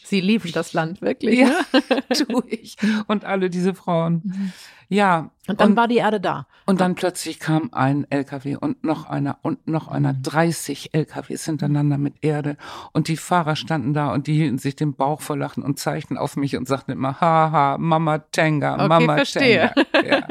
Sie 0.06 0.20
lieben 0.20 0.52
das 0.52 0.72
Land 0.72 1.02
wirklich. 1.02 1.40
Ja, 1.40 1.50
tue 2.14 2.44
ich. 2.48 2.76
Und 3.08 3.24
alle 3.24 3.50
diese 3.50 3.74
Frauen. 3.74 4.22
Mhm. 4.24 4.52
Ja. 4.88 5.30
Und 5.48 5.60
dann 5.60 5.74
war 5.74 5.88
die 5.88 5.96
Erde 5.96 6.20
da. 6.20 6.46
Und 6.64 6.80
dann 6.80 6.94
plötzlich 6.94 7.40
kam 7.40 7.70
ein 7.72 8.06
LKW 8.08 8.56
und 8.56 8.84
noch 8.84 9.06
einer 9.06 9.38
und 9.42 9.66
noch 9.66 9.88
einer. 9.88 10.14
30 10.14 10.94
LKWs 10.94 11.44
hintereinander 11.44 11.98
mit 11.98 12.14
Erde. 12.20 12.56
Und 12.92 13.08
die 13.08 13.16
Fahrer 13.16 13.56
standen 13.56 13.94
da 13.94 14.12
und 14.12 14.28
die 14.28 14.34
hielten 14.34 14.58
sich 14.58 14.76
den 14.76 14.94
Bauch 14.94 15.22
vor 15.22 15.36
Lachen 15.36 15.64
und 15.64 15.80
zeigten 15.80 16.16
auf 16.16 16.36
mich 16.36 16.56
und 16.56 16.68
sagten 16.68 16.92
immer, 16.92 17.20
haha, 17.20 17.76
Mama 17.78 18.18
Tenga, 18.18 18.74
Okay, 18.74 18.88
Mama 18.88 19.16
verstehe. 19.16 19.72
Tenga. 19.92 20.08
Ja. 20.08 20.28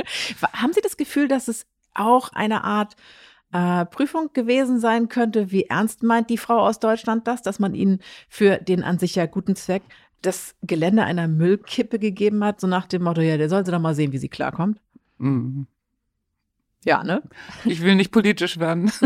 Haben 0.53 0.71
Sie 0.71 0.81
das 0.81 0.95
Gefühl, 0.95 1.27
dass 1.27 1.49
es 1.49 1.65
auch 1.93 2.31
eine 2.31 2.63
Art 2.63 2.95
äh, 3.55 3.85
Prüfung 3.85 4.33
gewesen 4.33 4.79
sein 4.79 5.07
könnte? 5.07 5.51
Wie 5.51 5.63
ernst 5.63 6.03
meint 6.03 6.29
die 6.29 6.37
Frau 6.37 6.59
aus 6.59 6.79
Deutschland 6.79 7.25
das, 7.25 7.41
dass 7.41 7.57
man 7.59 7.73
ihnen 7.73 7.99
für 8.27 8.57
den 8.57 8.83
an 8.83 8.99
sich 8.99 9.15
ja 9.15 9.25
guten 9.27 9.55
Zweck 9.55 9.83
das 10.21 10.55
Gelände 10.61 11.03
einer 11.03 11.27
Müllkippe 11.27 11.99
gegeben 11.99 12.43
hat, 12.43 12.59
so 12.59 12.67
nach 12.67 12.87
dem 12.87 13.03
Motto, 13.03 13.21
ja, 13.21 13.37
der 13.37 13.47
soll 13.47 13.65
sie 13.65 13.71
doch 13.71 13.79
mal 13.79 13.95
sehen, 13.95 14.11
wie 14.11 14.17
sie 14.17 14.27
klarkommt? 14.27 14.81
Mhm. 15.19 15.67
Ja, 16.83 17.03
ne? 17.03 17.23
Ich 17.63 17.81
will 17.81 17.95
nicht 17.95 18.11
politisch 18.11 18.59
werden. 18.59 18.91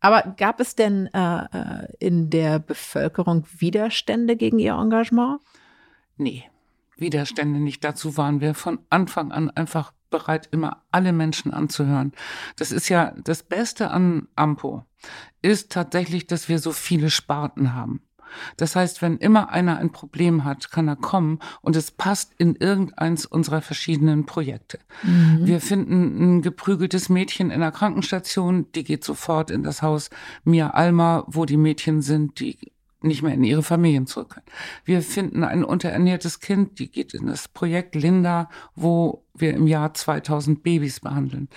Aber 0.00 0.34
gab 0.36 0.60
es 0.60 0.76
denn 0.76 1.06
äh, 1.12 1.44
äh, 1.44 1.88
in 1.98 2.30
der 2.30 2.58
Bevölkerung 2.58 3.44
Widerstände 3.58 4.36
gegen 4.36 4.58
ihr 4.58 4.74
Engagement? 4.74 5.40
Nee, 6.16 6.44
Widerstände 6.96 7.60
nicht. 7.60 7.84
Dazu 7.84 8.16
waren 8.16 8.40
wir 8.40 8.54
von 8.54 8.78
Anfang 8.88 9.32
an 9.32 9.50
einfach 9.50 9.92
bereit, 10.10 10.48
immer 10.50 10.82
alle 10.90 11.12
Menschen 11.12 11.52
anzuhören. 11.52 12.12
Das 12.56 12.72
ist 12.72 12.88
ja 12.88 13.14
das 13.22 13.42
Beste 13.42 13.90
an 13.90 14.28
Ampo, 14.36 14.84
ist 15.42 15.72
tatsächlich, 15.72 16.26
dass 16.26 16.48
wir 16.48 16.58
so 16.58 16.72
viele 16.72 17.10
Sparten 17.10 17.74
haben. 17.74 18.00
Das 18.56 18.76
heißt, 18.76 19.02
wenn 19.02 19.18
immer 19.18 19.50
einer 19.50 19.78
ein 19.78 19.92
Problem 19.92 20.44
hat, 20.44 20.70
kann 20.70 20.88
er 20.88 20.96
kommen 20.96 21.38
und 21.62 21.76
es 21.76 21.90
passt 21.90 22.32
in 22.38 22.56
irgendeins 22.56 23.26
unserer 23.26 23.62
verschiedenen 23.62 24.26
Projekte. 24.26 24.78
Wir 25.02 25.60
finden 25.60 26.36
ein 26.36 26.42
geprügeltes 26.42 27.08
Mädchen 27.08 27.50
in 27.50 27.60
der 27.60 27.72
Krankenstation, 27.72 28.70
die 28.72 28.84
geht 28.84 29.04
sofort 29.04 29.50
in 29.50 29.62
das 29.62 29.82
Haus 29.82 30.10
Mia 30.44 30.70
Alma, 30.70 31.24
wo 31.28 31.44
die 31.44 31.56
Mädchen 31.56 32.02
sind, 32.02 32.40
die 32.40 32.72
nicht 33.02 33.22
mehr 33.22 33.34
in 33.34 33.44
ihre 33.44 33.62
Familien 33.62 34.06
zurück 34.06 34.30
können. 34.30 34.46
Wir 34.84 35.02
finden 35.02 35.44
ein 35.44 35.64
unterernährtes 35.64 36.40
Kind, 36.40 36.78
die 36.78 36.90
geht 36.90 37.14
in 37.14 37.26
das 37.26 37.48
Projekt 37.48 37.94
Linda, 37.94 38.48
wo 38.74 39.24
wir 39.34 39.54
im 39.54 39.66
Jahr 39.66 39.94
2000 39.94 40.62
Babys 40.62 41.00
behandeln. 41.00 41.48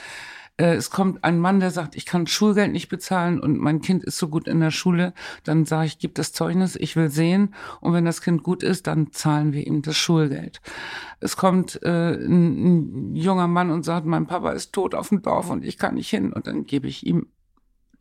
Äh, 0.58 0.75
Es 0.75 0.89
kommt 0.89 1.23
ein 1.23 1.39
Mann, 1.39 1.60
der 1.60 1.71
sagt, 1.71 1.95
ich 1.95 2.06
kann 2.06 2.28
Schulgeld 2.28 2.71
nicht 2.71 2.89
bezahlen 2.89 3.39
und 3.39 3.58
mein 3.58 3.82
Kind 3.82 4.04
ist 4.04 4.17
so 4.17 4.28
gut 4.28 4.47
in 4.47 4.60
der 4.60 4.71
Schule, 4.71 5.13
dann 5.43 5.65
sage 5.65 5.88
ich, 5.88 5.99
gib 5.99 6.15
das 6.15 6.34
Zeugnis, 6.34 6.75
ich 6.75 6.95
will 6.95 7.10
sehen 7.10 7.56
und 7.80 7.93
wenn 7.93 8.06
das 8.06 8.21
Kind 8.21 8.43
gut 8.43 8.62
ist, 8.62 8.88
dann 8.88 9.12
zahlen 9.12 9.54
wir 9.54 9.65
ihm 9.65 9.82
das 9.82 9.95
Schulgeld. 9.95 10.62
Es 11.21 11.38
kommt 11.38 11.82
äh, 11.84 12.13
ein, 12.15 13.12
ein 13.12 13.15
junger 13.15 13.47
Mann 13.47 13.71
und 13.71 13.84
sagt, 13.84 14.06
mein 14.06 14.28
Papa 14.28 14.52
ist 14.52 14.73
tot 14.73 14.93
auf 14.93 15.10
dem 15.10 15.21
Dorf 15.21 15.49
und 15.49 15.63
ich 15.63 15.78
kann 15.78 15.95
nicht 15.95 16.10
hin 16.10 16.34
und 16.34 16.47
dann 16.47 16.65
gebe 16.65 16.88
ich 16.88 17.06
ihm 17.06 17.28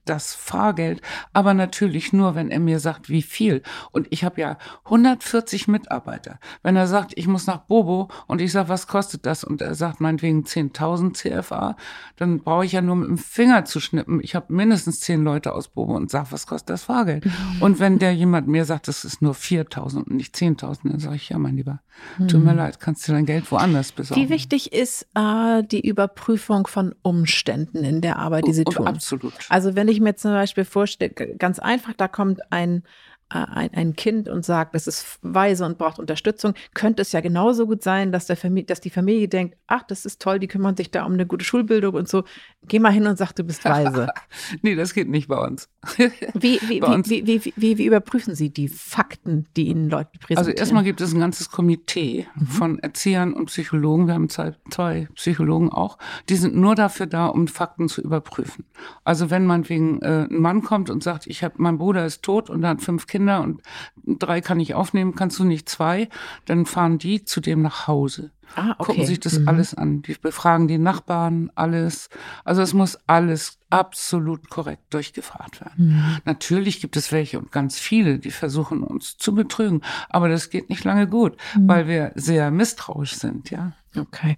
das 0.08 0.34
Fahrgeld, 0.34 1.02
aber 1.32 1.54
natürlich 1.54 2.12
nur, 2.12 2.34
wenn 2.34 2.50
er 2.50 2.60
mir 2.60 2.80
sagt, 2.80 3.08
wie 3.08 3.22
viel. 3.22 3.62
Und 3.92 4.06
ich 4.10 4.24
habe 4.24 4.40
ja 4.40 4.58
140 4.84 5.68
Mitarbeiter. 5.68 6.38
Wenn 6.62 6.76
er 6.76 6.86
sagt, 6.86 7.12
ich 7.16 7.26
muss 7.26 7.46
nach 7.46 7.58
Bobo 7.58 8.08
und 8.26 8.40
ich 8.40 8.52
sage, 8.52 8.68
was 8.68 8.86
kostet 8.86 9.26
das? 9.26 9.44
Und 9.44 9.60
er 9.60 9.74
sagt 9.74 10.00
meinetwegen 10.00 10.44
10.000 10.44 11.14
CFA, 11.14 11.76
dann 12.16 12.40
brauche 12.40 12.64
ich 12.64 12.72
ja 12.72 12.80
nur 12.80 12.96
mit 12.96 13.08
dem 13.08 13.18
Finger 13.18 13.64
zu 13.64 13.80
schnippen. 13.80 14.20
Ich 14.22 14.34
habe 14.34 14.52
mindestens 14.52 15.00
10 15.00 15.22
Leute 15.22 15.52
aus 15.52 15.68
Bobo 15.68 15.94
und 15.96 16.10
sage, 16.10 16.28
was 16.30 16.46
kostet 16.46 16.70
das 16.70 16.84
Fahrgeld? 16.84 17.26
Und 17.60 17.80
wenn 17.80 17.98
der 17.98 18.14
jemand 18.14 18.48
mir 18.48 18.64
sagt, 18.64 18.88
das 18.88 19.04
ist 19.04 19.22
nur 19.22 19.34
4.000 19.34 19.96
und 19.98 20.10
nicht 20.10 20.34
10.000, 20.34 20.78
dann 20.84 20.98
sage 20.98 21.16
ich, 21.16 21.28
ja, 21.28 21.38
mein 21.38 21.56
Lieber, 21.56 21.80
tut 22.28 22.44
mir 22.44 22.54
leid, 22.54 22.80
kannst 22.80 23.06
du 23.08 23.12
dein 23.12 23.26
Geld 23.26 23.50
woanders 23.50 23.92
besorgen. 23.92 24.22
Wie 24.22 24.28
wichtig 24.28 24.72
ist 24.72 25.06
äh, 25.14 25.62
die 25.62 25.86
Überprüfung 25.86 26.66
von 26.66 26.94
Umständen 27.02 27.84
in 27.84 28.00
der 28.00 28.18
Arbeit, 28.18 28.46
die 28.46 28.52
Sie 28.52 28.64
Und 28.64 28.74
tun? 28.74 28.86
Absolut. 28.86 29.32
Also 29.48 29.74
wenn 29.74 29.88
ich 29.88 29.97
mir 30.00 30.14
zum 30.16 30.32
Beispiel 30.32 30.64
vorstelle, 30.64 31.12
ganz 31.37 31.58
einfach, 31.58 31.92
da 31.94 32.08
kommt 32.08 32.40
ein, 32.52 32.84
ein, 33.30 33.70
ein 33.74 33.94
Kind 33.94 34.28
und 34.28 34.44
sagt, 34.44 34.74
das 34.74 34.86
ist 34.86 35.18
weise 35.22 35.64
und 35.66 35.76
braucht 35.76 35.98
Unterstützung, 35.98 36.54
könnte 36.74 37.02
es 37.02 37.12
ja 37.12 37.20
genauso 37.20 37.66
gut 37.66 37.82
sein, 37.82 38.10
dass, 38.10 38.26
der 38.26 38.36
Familie, 38.36 38.64
dass 38.64 38.80
die 38.80 38.90
Familie 38.90 39.28
denkt, 39.28 39.56
ach, 39.66 39.82
das 39.82 40.06
ist 40.06 40.22
toll, 40.22 40.38
die 40.38 40.48
kümmern 40.48 40.76
sich 40.76 40.90
da 40.90 41.04
um 41.04 41.12
eine 41.12 41.26
gute 41.26 41.44
Schulbildung 41.44 41.94
und 41.94 42.08
so. 42.08 42.24
Geh 42.66 42.78
mal 42.78 42.92
hin 42.92 43.06
und 43.06 43.18
sag, 43.18 43.32
du 43.32 43.44
bist 43.44 43.64
weise. 43.64 44.08
nee, 44.62 44.74
das 44.74 44.94
geht 44.94 45.08
nicht 45.08 45.28
bei 45.28 45.36
uns. 45.38 45.68
Wie, 46.34 46.58
wie, 46.68 46.80
Bei 46.80 46.94
uns- 46.94 47.08
wie, 47.10 47.26
wie, 47.26 47.44
wie, 47.44 47.52
wie, 47.56 47.78
wie 47.78 47.84
überprüfen 47.86 48.34
Sie 48.34 48.50
die 48.50 48.68
Fakten, 48.68 49.46
die 49.56 49.68
Ihnen 49.68 49.88
Leute 49.90 50.10
präsentieren? 50.18 50.38
Also 50.38 50.50
erstmal 50.50 50.84
gibt 50.84 51.00
es 51.00 51.12
ein 51.12 51.20
ganzes 51.20 51.50
Komitee 51.50 52.26
von 52.46 52.78
Erziehern 52.78 53.32
und 53.32 53.46
Psychologen. 53.46 54.06
Wir 54.06 54.14
haben 54.14 54.28
zwei, 54.28 54.54
zwei 54.70 55.08
Psychologen 55.14 55.70
auch. 55.70 55.98
Die 56.28 56.36
sind 56.36 56.56
nur 56.56 56.74
dafür 56.74 57.06
da, 57.06 57.26
um 57.26 57.48
Fakten 57.48 57.88
zu 57.88 58.00
überprüfen. 58.02 58.64
Also 59.04 59.30
wenn 59.30 59.46
man 59.46 59.68
wegen 59.68 60.00
äh, 60.02 60.26
ein 60.30 60.40
Mann 60.40 60.62
kommt 60.62 60.90
und 60.90 61.02
sagt, 61.02 61.26
ich 61.26 61.42
habe 61.42 61.54
mein 61.58 61.78
Bruder 61.78 62.04
ist 62.04 62.22
tot 62.22 62.50
und 62.50 62.62
er 62.62 62.70
hat 62.70 62.82
fünf 62.82 63.06
Kinder 63.06 63.17
und 63.18 63.62
drei 64.07 64.40
kann 64.40 64.61
ich 64.61 64.74
aufnehmen, 64.74 65.14
kannst 65.14 65.38
du 65.38 65.44
nicht 65.44 65.68
zwei, 65.68 66.09
dann 66.46 66.66
fahren 66.66 66.98
die 66.98 67.24
zu 67.24 67.40
dem 67.40 67.62
nach 67.62 67.87
Hause. 67.87 68.31
Ah, 68.57 68.70
okay. 68.78 68.85
Gucken 68.92 69.07
sich 69.07 69.20
das 69.20 69.38
Mhm. 69.40 69.48
alles 69.48 69.74
an. 69.74 70.00
Die 70.02 70.14
befragen 70.14 70.68
die 70.68 70.78
Nachbarn, 70.78 71.50
alles. 71.54 72.09
Also 72.44 72.62
es 72.62 72.72
muss 72.72 72.98
alles 73.07 73.59
absolut 73.68 74.48
korrekt 74.48 74.94
durchgefragt 74.94 75.61
werden. 75.61 75.88
Mhm. 75.96 76.18
Natürlich 76.24 76.81
gibt 76.81 76.96
es 76.96 77.12
welche 77.12 77.38
und 77.38 77.52
ganz 77.52 77.78
viele, 77.78 78.18
die 78.18 78.31
versuchen 78.31 78.83
uns 78.83 79.18
zu 79.18 79.35
betrügen, 79.35 79.83
aber 80.09 80.31
das 80.31 80.48
geht 80.48 80.70
nicht 80.70 80.85
lange 80.85 81.07
gut, 81.07 81.37
Mhm. 81.57 81.68
weil 81.68 81.88
wir 81.88 82.12
sehr 82.14 82.50
misstrauisch 82.50 83.16
sind, 83.16 83.50
ja. 83.50 83.72
Okay. 83.96 84.37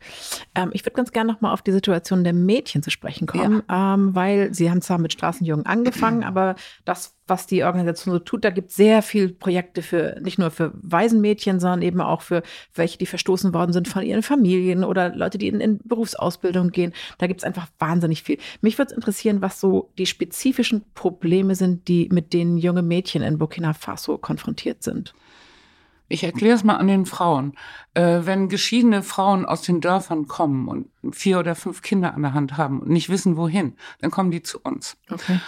Ähm, 0.55 0.71
ich 0.73 0.85
würde 0.85 0.95
ganz 0.95 1.13
gerne 1.13 1.33
noch 1.33 1.41
mal 1.41 1.53
auf 1.53 1.63
die 1.63 1.73
Situation 1.73 2.23
der 2.23 2.33
Mädchen 2.33 2.83
zu 2.83 2.91
sprechen 2.91 3.27
kommen, 3.27 3.63
ähm, 3.69 4.15
weil 4.15 4.55
Sie 4.55 4.71
haben 4.71 4.81
zwar 4.81 4.99
mit 4.99 5.13
Straßenjungen 5.13 5.67
angefangen, 5.67 6.23
aber 6.25 6.55
das, 6.85 7.17
was 7.27 7.47
die 7.47 7.65
Organisation 7.65 8.13
so 8.13 8.19
tut, 8.21 8.45
da 8.45 8.51
gibt 8.51 8.71
es 8.71 8.77
sehr 8.77 9.03
viele 9.03 9.29
Projekte 9.29 9.83
für 9.83 10.19
nicht 10.21 10.39
nur 10.39 10.51
für 10.51 10.73
Waisenmädchen, 10.75 11.59
sondern 11.59 11.83
eben 11.83 12.01
auch 12.01 12.23
für 12.23 12.43
welche, 12.75 12.99
die 12.99 13.07
verstoßen 13.07 13.53
worden 13.53 13.73
sind 13.73 13.89
von 13.89 14.03
ihren 14.03 14.23
Familien 14.23 14.85
oder 14.85 15.15
Leute, 15.15 15.39
die 15.39 15.49
in, 15.49 15.61
in 15.61 15.79
Berufsausbildung 15.85 16.71
gehen. 16.71 16.93
Da 17.19 17.27
gibt 17.27 17.41
es 17.41 17.45
einfach 17.45 17.67
wahnsinnig 17.79 18.23
viel. 18.23 18.39
Mich 18.61 18.79
würde 18.79 18.91
es 18.91 18.97
interessieren, 18.97 19.43
was 19.43 19.61
so 19.61 19.91
die 19.99 20.07
spezifischen 20.07 20.85
Probleme 20.95 21.55
sind, 21.57 21.89
die 21.89 22.09
mit 22.13 22.33
denen 22.33 22.57
junge 22.57 22.83
Mädchen 22.83 23.23
in 23.23 23.39
Burkina 23.39 23.73
Faso 23.75 24.19
konfrontiert 24.19 24.83
sind. 24.83 25.15
Ich 26.12 26.25
erkläre 26.25 26.57
es 26.57 26.64
mal 26.64 26.77
an 26.77 26.88
den 26.88 27.07
Frauen. 27.07 27.55
Äh, 27.94 28.20
wenn 28.25 28.49
geschiedene 28.49 29.03
Frauen 29.03 29.46
aus 29.46 29.62
den 29.62 29.81
Dörfern 29.81 30.27
kommen 30.27 30.66
und 30.68 30.88
vier 31.14 31.38
oder 31.38 31.55
fünf 31.55 31.83
Kinder 31.83 32.14
an 32.14 32.23
der 32.23 32.35
Hand 32.35 32.57
haben 32.57 32.81
und 32.81 32.90
nicht 32.90 33.09
wissen, 33.09 33.37
wohin, 33.37 33.77
dann 34.01 34.11
kommen 34.11 34.31
die 34.33 34.42
zu 34.42 34.59
uns. 34.61 34.96
Okay. 35.09 35.38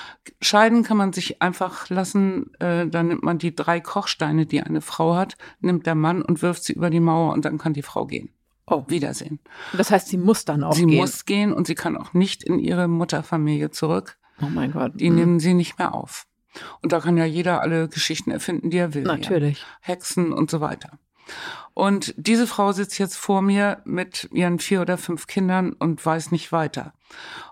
Scheiden 0.40 0.85
kann 0.85 0.96
man 0.96 1.12
sich 1.12 1.42
einfach 1.42 1.90
lassen, 1.90 2.55
äh, 2.61 2.87
dann 2.87 3.09
nimmt 3.09 3.25
man 3.25 3.38
die 3.38 3.55
drei 3.55 3.81
Kochsteine, 3.81 4.46
die 4.46 4.62
eine 4.62 4.81
Frau 4.81 5.16
hat, 5.16 5.37
nimmt 5.61 5.85
der 5.85 5.96
Mann 5.96 6.22
und 6.22 6.42
wirft 6.42 6.62
sie 6.64 6.75
über 6.75 6.90
die 6.90 7.01
Mauer 7.01 7.33
und 7.33 7.44
dann 7.44 7.59
kann 7.59 7.72
die 7.72 7.83
Frau 7.83 8.07
gehen. 8.07 8.31
Oh, 8.68 8.85
Wiedersehen. 8.87 9.40
Das 9.77 9.90
heißt, 9.90 10.07
sie 10.07 10.16
muss 10.16 10.44
dann 10.44 10.62
auch 10.62 10.75
sie 10.75 10.87
gehen. 10.87 10.98
muss 10.98 11.25
gehen 11.25 11.53
und 11.53 11.66
sie 11.66 11.75
kann 11.75 11.96
auch 11.96 12.12
nicht 12.14 12.44
in 12.44 12.61
ihre 12.61 12.87
Mutterfamilie 12.87 13.72
zurück. 13.72 14.16
oh 14.40 14.46
mein 14.48 14.70
Gott. 14.72 14.92
Die 14.94 15.11
Mhm. 15.11 15.16
nehmen 15.16 15.40
sie 15.40 15.55
nicht 15.55 15.79
mehr 15.79 15.92
auf. 15.92 16.27
Und 16.83 16.93
da 16.93 17.01
kann 17.01 17.17
ja 17.17 17.25
jeder 17.25 17.61
alle 17.61 17.88
Geschichten 17.88 18.31
erfinden, 18.31 18.71
die 18.71 18.79
er 18.79 18.95
will. 18.95 19.07
Ja. 19.07 19.17
Natürlich. 19.17 19.65
Hexen 19.81 20.33
und 20.33 20.51
so 20.51 20.61
weiter. 20.61 20.99
Und 21.75 22.15
diese 22.17 22.47
Frau 22.47 22.73
sitzt 22.73 22.99
jetzt 22.99 23.17
vor 23.17 23.43
mir 23.43 23.81
mit 23.85 24.29
ihren 24.33 24.59
vier 24.59 24.83
oder 24.83 24.99
fünf 24.99 25.27
Kindern 25.27 25.73
und 25.73 26.05
weiß 26.05 26.31
nicht 26.31 26.53
weiter. 26.53 26.93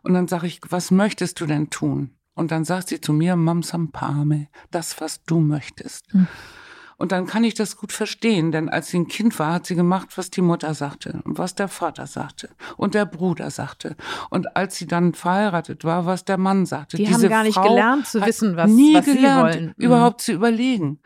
Und 0.03 0.13
dann 0.15 0.29
sage 0.29 0.47
ich, 0.47 0.61
was 0.69 0.91
möchtest 0.91 1.41
du 1.41 1.47
denn 1.47 1.71
tun? 1.71 2.11
Und 2.35 2.51
dann 2.51 2.65
sagt 2.65 2.89
sie 2.89 3.01
zu 3.01 3.13
mir, 3.13 3.37
Mamsampame, 3.37 4.49
das, 4.71 5.01
was 5.01 5.25
du 5.25 5.41
möchtest. 5.41 6.13
Hm. 6.13 6.27
Und 7.01 7.13
dann 7.13 7.27
kann 7.27 7.45
ich 7.45 7.55
das 7.55 7.79
gut 7.79 7.93
verstehen, 7.93 8.53
denn 8.53 8.69
als 8.69 8.89
sie 8.89 8.99
ein 8.99 9.09
Kind 9.09 9.39
war, 9.39 9.55
hat 9.55 9.65
sie 9.65 9.75
gemacht, 9.75 10.19
was 10.19 10.29
die 10.29 10.43
Mutter 10.43 10.75
sagte 10.75 11.23
und 11.25 11.39
was 11.39 11.55
der 11.55 11.69
Vater 11.69 12.07
sagte 12.07 12.51
und 12.77 12.93
der 12.93 13.07
Bruder 13.07 13.51
sagte. 13.51 13.97
Und 14.29 14.55
als 14.55 14.77
sie 14.77 14.87
dann 14.87 15.15
verheiratet 15.15 15.83
war, 15.83 16.05
was 16.05 16.27
der 16.27 16.37
Mann 16.37 16.67
sagte. 16.67 16.99
Die 16.99 17.05
Diese 17.05 17.23
haben 17.23 17.29
gar 17.31 17.43
nicht 17.45 17.55
Frau 17.55 17.63
gelernt 17.71 18.07
zu 18.07 18.21
wissen, 18.27 18.55
was- 18.55 18.71
nie 18.71 18.95
was 18.95 19.07
sie 19.07 19.15
gelernt, 19.15 19.55
wollen. 19.55 19.67
Mhm. 19.79 19.85
überhaupt 19.85 20.21
zu 20.21 20.33
überlegen. 20.33 21.01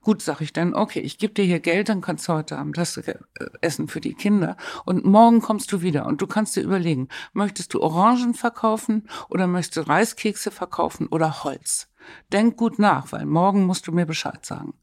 Gut, 0.00 0.20
sag 0.20 0.40
ich 0.40 0.52
dann, 0.52 0.74
okay, 0.74 0.98
ich 0.98 1.16
gebe 1.16 1.32
dir 1.32 1.44
hier 1.44 1.60
Geld, 1.60 1.90
dann 1.90 2.00
kannst 2.00 2.26
du 2.26 2.32
heute 2.32 2.58
Abend 2.58 2.76
das 2.76 2.96
äh, 2.96 3.14
essen 3.60 3.86
für 3.86 4.00
die 4.00 4.14
Kinder. 4.14 4.56
Und 4.84 5.04
morgen 5.04 5.40
kommst 5.42 5.70
du 5.70 5.80
wieder 5.80 6.06
und 6.06 6.20
du 6.20 6.26
kannst 6.26 6.56
dir 6.56 6.62
überlegen, 6.62 7.06
möchtest 7.34 7.72
du 7.72 7.80
Orangen 7.82 8.34
verkaufen 8.34 9.08
oder 9.28 9.46
möchtest 9.46 9.76
du 9.76 9.88
Reiskekse 9.88 10.50
verkaufen 10.50 11.06
oder 11.06 11.44
Holz? 11.44 11.88
Denk 12.32 12.56
gut 12.56 12.80
nach, 12.80 13.12
weil 13.12 13.26
morgen 13.26 13.64
musst 13.64 13.86
du 13.86 13.92
mir 13.92 14.06
Bescheid 14.06 14.44
sagen. 14.44 14.74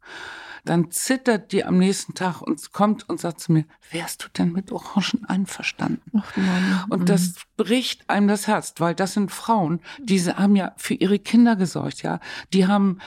Dann 0.66 0.92
zittert 0.92 1.52
die 1.52 1.66
am 1.66 1.78
nächsten 1.78 2.14
Tag 2.14 2.42
und 2.42 2.72
kommt 2.72 3.10
und 3.10 3.20
sagt 3.20 3.42
zu 3.42 3.52
mir, 3.52 3.66
wärst 3.92 4.24
du 4.24 4.28
denn 4.30 4.52
mit 4.54 4.72
Orangen 4.72 5.26
einverstanden? 5.26 6.24
Ach. 6.24 6.88
Und 6.90 7.10
das 7.10 7.28
mhm. 7.28 7.34
bricht 7.58 8.10
einem 8.10 8.28
das 8.28 8.48
Herz, 8.48 8.74
weil 8.78 8.96
das 8.96 9.14
sind 9.14 9.32
Frauen, 9.32 9.82
die 10.00 10.22
haben 10.22 10.56
ja 10.56 10.74
für 10.78 10.94
ihre 10.94 11.20
Kinder 11.20 11.56
gesorgt, 11.56 12.04
ja. 12.04 12.20
Die 12.54 12.68
haben 12.68 13.00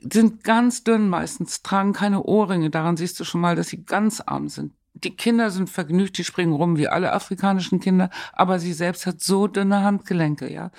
sind 0.00 0.44
ganz 0.44 0.84
dünn 0.84 1.08
meistens, 1.08 1.62
tragen 1.62 1.92
keine 1.92 2.22
Ohrringe. 2.22 2.70
Daran 2.70 2.96
siehst 2.96 3.18
du 3.20 3.24
schon 3.24 3.40
mal, 3.40 3.56
dass 3.56 3.68
sie 3.68 3.84
ganz 3.84 4.20
arm 4.20 4.48
sind. 4.48 4.72
Die 4.94 5.14
Kinder 5.14 5.50
sind 5.50 5.68
vergnügt, 5.68 6.16
die 6.18 6.24
springen 6.24 6.54
rum 6.54 6.76
wie 6.76 6.88
alle 6.88 7.12
afrikanischen 7.12 7.80
Kinder, 7.80 8.10
aber 8.32 8.58
sie 8.58 8.72
selbst 8.72 9.06
hat 9.06 9.20
so 9.20 9.46
dünne 9.46 9.82
Handgelenke, 9.82 10.52
ja. 10.52 10.70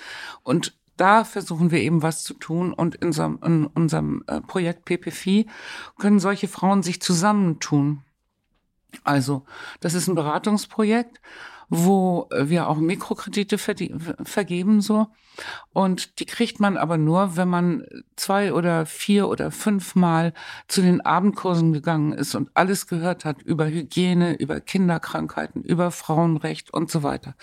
Und 0.42 0.77
da 1.00 1.24
versuchen 1.24 1.70
wir 1.70 1.80
eben 1.80 2.02
was 2.02 2.22
zu 2.22 2.34
tun 2.34 2.72
und 2.72 2.96
in 2.96 3.08
unserem, 3.08 3.38
in 3.44 3.66
unserem 3.66 4.24
äh, 4.26 4.40
Projekt 4.40 4.84
PPFI 4.84 5.46
können 5.98 6.20
solche 6.20 6.48
Frauen 6.48 6.82
sich 6.82 7.00
zusammentun. 7.00 8.02
Also, 9.04 9.44
das 9.80 9.94
ist 9.94 10.08
ein 10.08 10.14
Beratungsprojekt 10.14 11.20
wo 11.68 12.28
wir 12.30 12.68
auch 12.68 12.78
Mikrokredite 12.78 13.58
vergeben 13.58 14.80
so. 14.80 15.08
Und 15.72 16.18
die 16.18 16.26
kriegt 16.26 16.60
man 16.60 16.76
aber 16.76 16.98
nur, 16.98 17.36
wenn 17.36 17.48
man 17.48 17.84
zwei 18.16 18.52
oder 18.52 18.86
vier 18.86 19.28
oder 19.28 19.50
fünfmal 19.50 20.32
zu 20.66 20.82
den 20.82 21.00
Abendkursen 21.00 21.72
gegangen 21.72 22.12
ist 22.12 22.34
und 22.34 22.50
alles 22.54 22.86
gehört 22.86 23.24
hat 23.24 23.42
über 23.42 23.66
Hygiene, 23.66 24.34
über 24.34 24.60
Kinderkrankheiten, 24.60 25.62
über 25.62 25.90
Frauenrecht 25.90 26.72
und 26.72 26.90
so 26.90 27.02
weiter. 27.02 27.34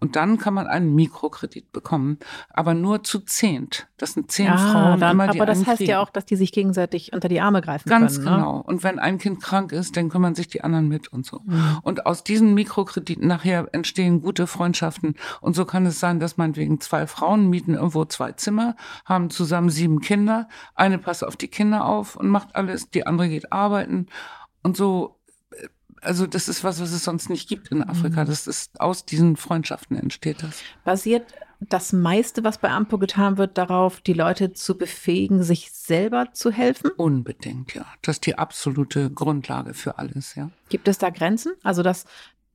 Und 0.00 0.16
dann 0.16 0.38
kann 0.38 0.54
man 0.54 0.66
einen 0.66 0.94
Mikrokredit 0.94 1.72
bekommen, 1.72 2.18
aber 2.48 2.74
nur 2.74 3.04
zu 3.04 3.20
zehnt. 3.20 3.88
Das 3.98 4.14
sind 4.14 4.30
zehn 4.30 4.46
ja, 4.46 4.56
Frauen 4.56 5.00
dann, 5.00 5.12
immer, 5.12 5.28
die 5.28 5.40
Aber 5.40 5.46
das 5.46 5.66
heißt 5.66 5.78
kriegen. 5.78 5.90
ja 5.90 6.00
auch, 6.00 6.10
dass 6.10 6.24
die 6.24 6.36
sich 6.36 6.52
gegenseitig 6.52 7.12
unter 7.12 7.28
die 7.28 7.40
Arme 7.40 7.60
greifen 7.60 7.88
Ganz 7.88 8.16
können. 8.16 8.24
Ganz 8.24 8.36
ne? 8.36 8.42
genau. 8.42 8.56
Ne? 8.58 8.62
Und 8.62 8.82
wenn 8.82 8.98
ein 8.98 9.18
Kind 9.18 9.42
krank 9.42 9.72
ist, 9.72 9.96
dann 9.96 10.08
kümmern 10.08 10.34
sich 10.34 10.48
die 10.48 10.64
anderen 10.64 10.88
mit 10.88 11.08
und 11.12 11.26
so. 11.26 11.40
Mhm. 11.44 11.78
Und 11.82 12.06
aus 12.06 12.24
diesen 12.24 12.54
Mikrokrediten 12.54 13.28
nachher 13.28 13.71
entstehen 13.74 14.20
gute 14.20 14.46
Freundschaften. 14.46 15.14
Und 15.40 15.54
so 15.54 15.64
kann 15.64 15.86
es 15.86 16.00
sein, 16.00 16.20
dass 16.20 16.36
man 16.36 16.56
wegen 16.56 16.80
zwei 16.80 17.06
Frauen 17.06 17.48
mieten 17.48 17.74
irgendwo 17.74 18.04
zwei 18.04 18.32
Zimmer, 18.32 18.76
haben 19.04 19.30
zusammen 19.30 19.70
sieben 19.70 20.00
Kinder. 20.00 20.48
Eine 20.74 20.98
passt 20.98 21.24
auf 21.24 21.36
die 21.36 21.48
Kinder 21.48 21.84
auf 21.84 22.16
und 22.16 22.28
macht 22.28 22.54
alles, 22.54 22.90
die 22.90 23.06
andere 23.06 23.28
geht 23.28 23.52
arbeiten. 23.52 24.06
Und 24.62 24.76
so, 24.76 25.18
äh, 25.50 25.68
also 26.00 26.26
das 26.26 26.48
ist 26.48 26.64
was, 26.64 26.80
was 26.80 26.92
es 26.92 27.04
sonst 27.04 27.30
nicht 27.30 27.48
gibt 27.48 27.68
in 27.68 27.82
Afrika. 27.82 28.22
Mhm. 28.22 28.28
Das 28.28 28.46
ist 28.46 28.80
aus 28.80 29.04
diesen 29.04 29.36
Freundschaften 29.36 29.96
entsteht 29.96 30.42
das. 30.42 30.62
Basiert 30.84 31.26
das 31.68 31.92
meiste, 31.92 32.44
was 32.44 32.58
bei 32.58 32.70
Ampo 32.70 32.98
getan 32.98 33.38
wird, 33.38 33.58
darauf, 33.58 34.00
die 34.00 34.12
Leute 34.12 34.52
zu 34.52 34.76
befähigen, 34.76 35.42
sich 35.42 35.70
selber 35.72 36.32
zu 36.32 36.50
helfen? 36.50 36.90
Unbedingt, 36.96 37.74
ja. 37.74 37.84
Das 38.02 38.16
ist 38.16 38.26
die 38.26 38.38
absolute 38.38 39.10
Grundlage 39.10 39.74
für 39.74 39.98
alles, 39.98 40.34
ja. 40.34 40.50
Gibt 40.68 40.88
es 40.88 40.98
da 40.98 41.10
Grenzen? 41.10 41.52
Also 41.62 41.82
das 41.82 42.06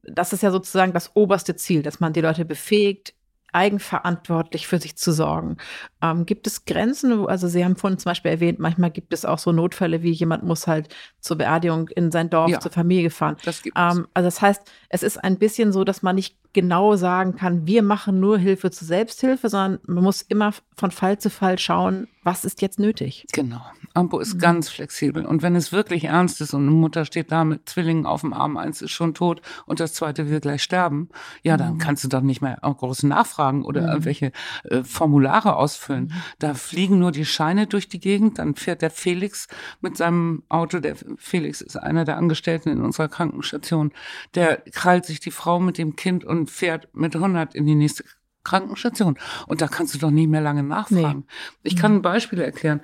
das 0.08 0.34
ist 0.34 0.44
ja 0.44 0.52
sozusagen 0.52 0.94
das 0.94 1.12
oberste 1.16 1.56
Ziel, 1.56 1.84
dass 1.84 2.00
man 2.00 2.14
die 2.14 2.22
Leute 2.22 2.46
befähigt, 2.46 3.14
eigenverantwortlich 3.54 4.68
für 4.68 4.80
sich 4.80 4.98
zu 4.98 5.12
sorgen. 5.12 5.58
Ähm, 6.02 6.26
gibt 6.26 6.48
es 6.48 6.66
Grenzen? 6.66 7.28
Also 7.28 7.48
Sie 7.48 7.64
haben 7.64 7.76
vorhin 7.76 7.98
zum 7.98 8.10
Beispiel 8.10 8.32
erwähnt, 8.32 8.60
manchmal 8.60 8.92
gibt 8.92 9.14
es 9.14 9.26
auch 9.26 9.40
so 9.40 9.52
Notfälle, 9.52 10.04
wie 10.04 10.12
jemand 10.12 10.44
muss 10.44 10.68
halt 10.68 10.94
zur 11.22 11.38
Beerdigung 11.38 11.88
in 11.90 12.12
sein 12.12 12.30
Dorf, 12.30 12.52
ja, 12.52 12.60
zur 12.60 12.72
Familie 12.72 13.10
fahren. 13.10 13.38
Das 13.46 13.62
gibt 13.62 13.78
ähm, 13.78 13.86
es. 13.86 14.10
Also 14.14 14.28
das 14.28 14.42
heißt, 14.42 14.62
es 14.90 15.02
ist 15.02 15.24
ein 15.24 15.40
bisschen 15.40 15.72
so, 15.72 15.84
dass 15.84 16.04
man 16.04 16.16
nicht 16.16 16.38
genau 16.54 16.96
sagen 16.96 17.36
kann, 17.36 17.68
wir 17.68 17.84
machen 17.84 18.20
nur 18.20 18.38
Hilfe 18.38 18.70
zur 18.72 18.88
Selbsthilfe, 18.88 19.50
sondern 19.50 19.80
man 19.88 20.04
muss 20.04 20.22
immer 20.22 20.54
von 20.76 20.92
Fall 20.92 21.18
zu 21.18 21.30
Fall 21.30 21.58
schauen, 21.58 22.08
was 22.24 22.46
ist 22.46 22.62
jetzt 22.62 22.80
nötig. 22.80 23.26
Genau. 23.32 23.62
Ampo 23.98 24.20
ist 24.20 24.36
mhm. 24.36 24.40
ganz 24.40 24.70
flexibel. 24.70 25.26
Und 25.26 25.42
wenn 25.42 25.56
es 25.56 25.72
wirklich 25.72 26.06
ernst 26.06 26.40
ist 26.40 26.54
und 26.54 26.62
eine 26.62 26.72
Mutter 26.72 27.04
steht 27.04 27.32
da 27.32 27.44
mit 27.44 27.68
Zwillingen 27.68 28.06
auf 28.06 28.22
dem 28.22 28.32
Arm, 28.32 28.56
eins 28.56 28.82
ist 28.82 28.92
schon 28.92 29.16
tot 29.16 29.42
und 29.66 29.80
das 29.80 29.94
zweite 29.94 30.30
will 30.30 30.40
gleich 30.40 30.62
sterben, 30.62 31.10
ja, 31.42 31.58
dann 31.58 31.74
mhm. 31.74 31.78
kannst 31.80 32.04
du 32.04 32.08
doch 32.08 32.22
nicht 32.22 32.42
mehr 32.42 32.60
groß 32.62 33.04
nachfragen 33.04 33.66
oder 33.66 33.82
mhm. 33.82 33.88
irgendwelche 33.88 34.32
äh, 34.66 34.84
Formulare 34.84 35.56
ausfüllen. 35.56 36.06
Mhm. 36.06 36.14
Da 36.38 36.54
fliegen 36.54 37.00
nur 37.00 37.12
die 37.12 37.26
Scheine 37.26 37.66
durch 37.66 37.90
die 37.90 38.00
Gegend, 38.00 38.38
dann 38.38 38.56
fährt 38.56 38.84
der 38.84 38.92
Felix 38.92 39.48
mit 39.82 39.98
seinem 39.98 40.44
Auto, 40.48 40.80
der 40.80 40.96
Felix 41.18 41.62
ist 41.62 41.76
einer 41.76 42.06
der 42.06 42.18
Angestellten 42.18 42.70
in 42.70 42.82
unserer 42.82 43.08
Krankenstation, 43.08 43.92
der 44.36 44.58
krallt 44.72 45.06
sich 45.06 45.20
die 45.20 45.32
Frau 45.32 45.60
mit 45.60 45.80
dem 45.80 45.96
Kind 45.96 46.24
und 46.24 46.52
fährt 46.52 46.88
mit 46.94 47.16
100 47.16 47.56
in 47.56 47.66
die 47.66 47.76
nächste 47.76 48.04
Krankenstation. 48.44 49.18
Und 49.48 49.62
da 49.62 49.68
kannst 49.68 49.96
du 49.96 49.98
doch 49.98 50.12
nicht 50.12 50.30
mehr 50.30 50.42
lange 50.42 50.64
nachfragen. 50.64 51.26
Nee. 51.28 51.70
Ich 51.70 51.76
kann 51.76 51.96
ein 51.96 52.02
Beispiel 52.02 52.40
erklären. 52.40 52.82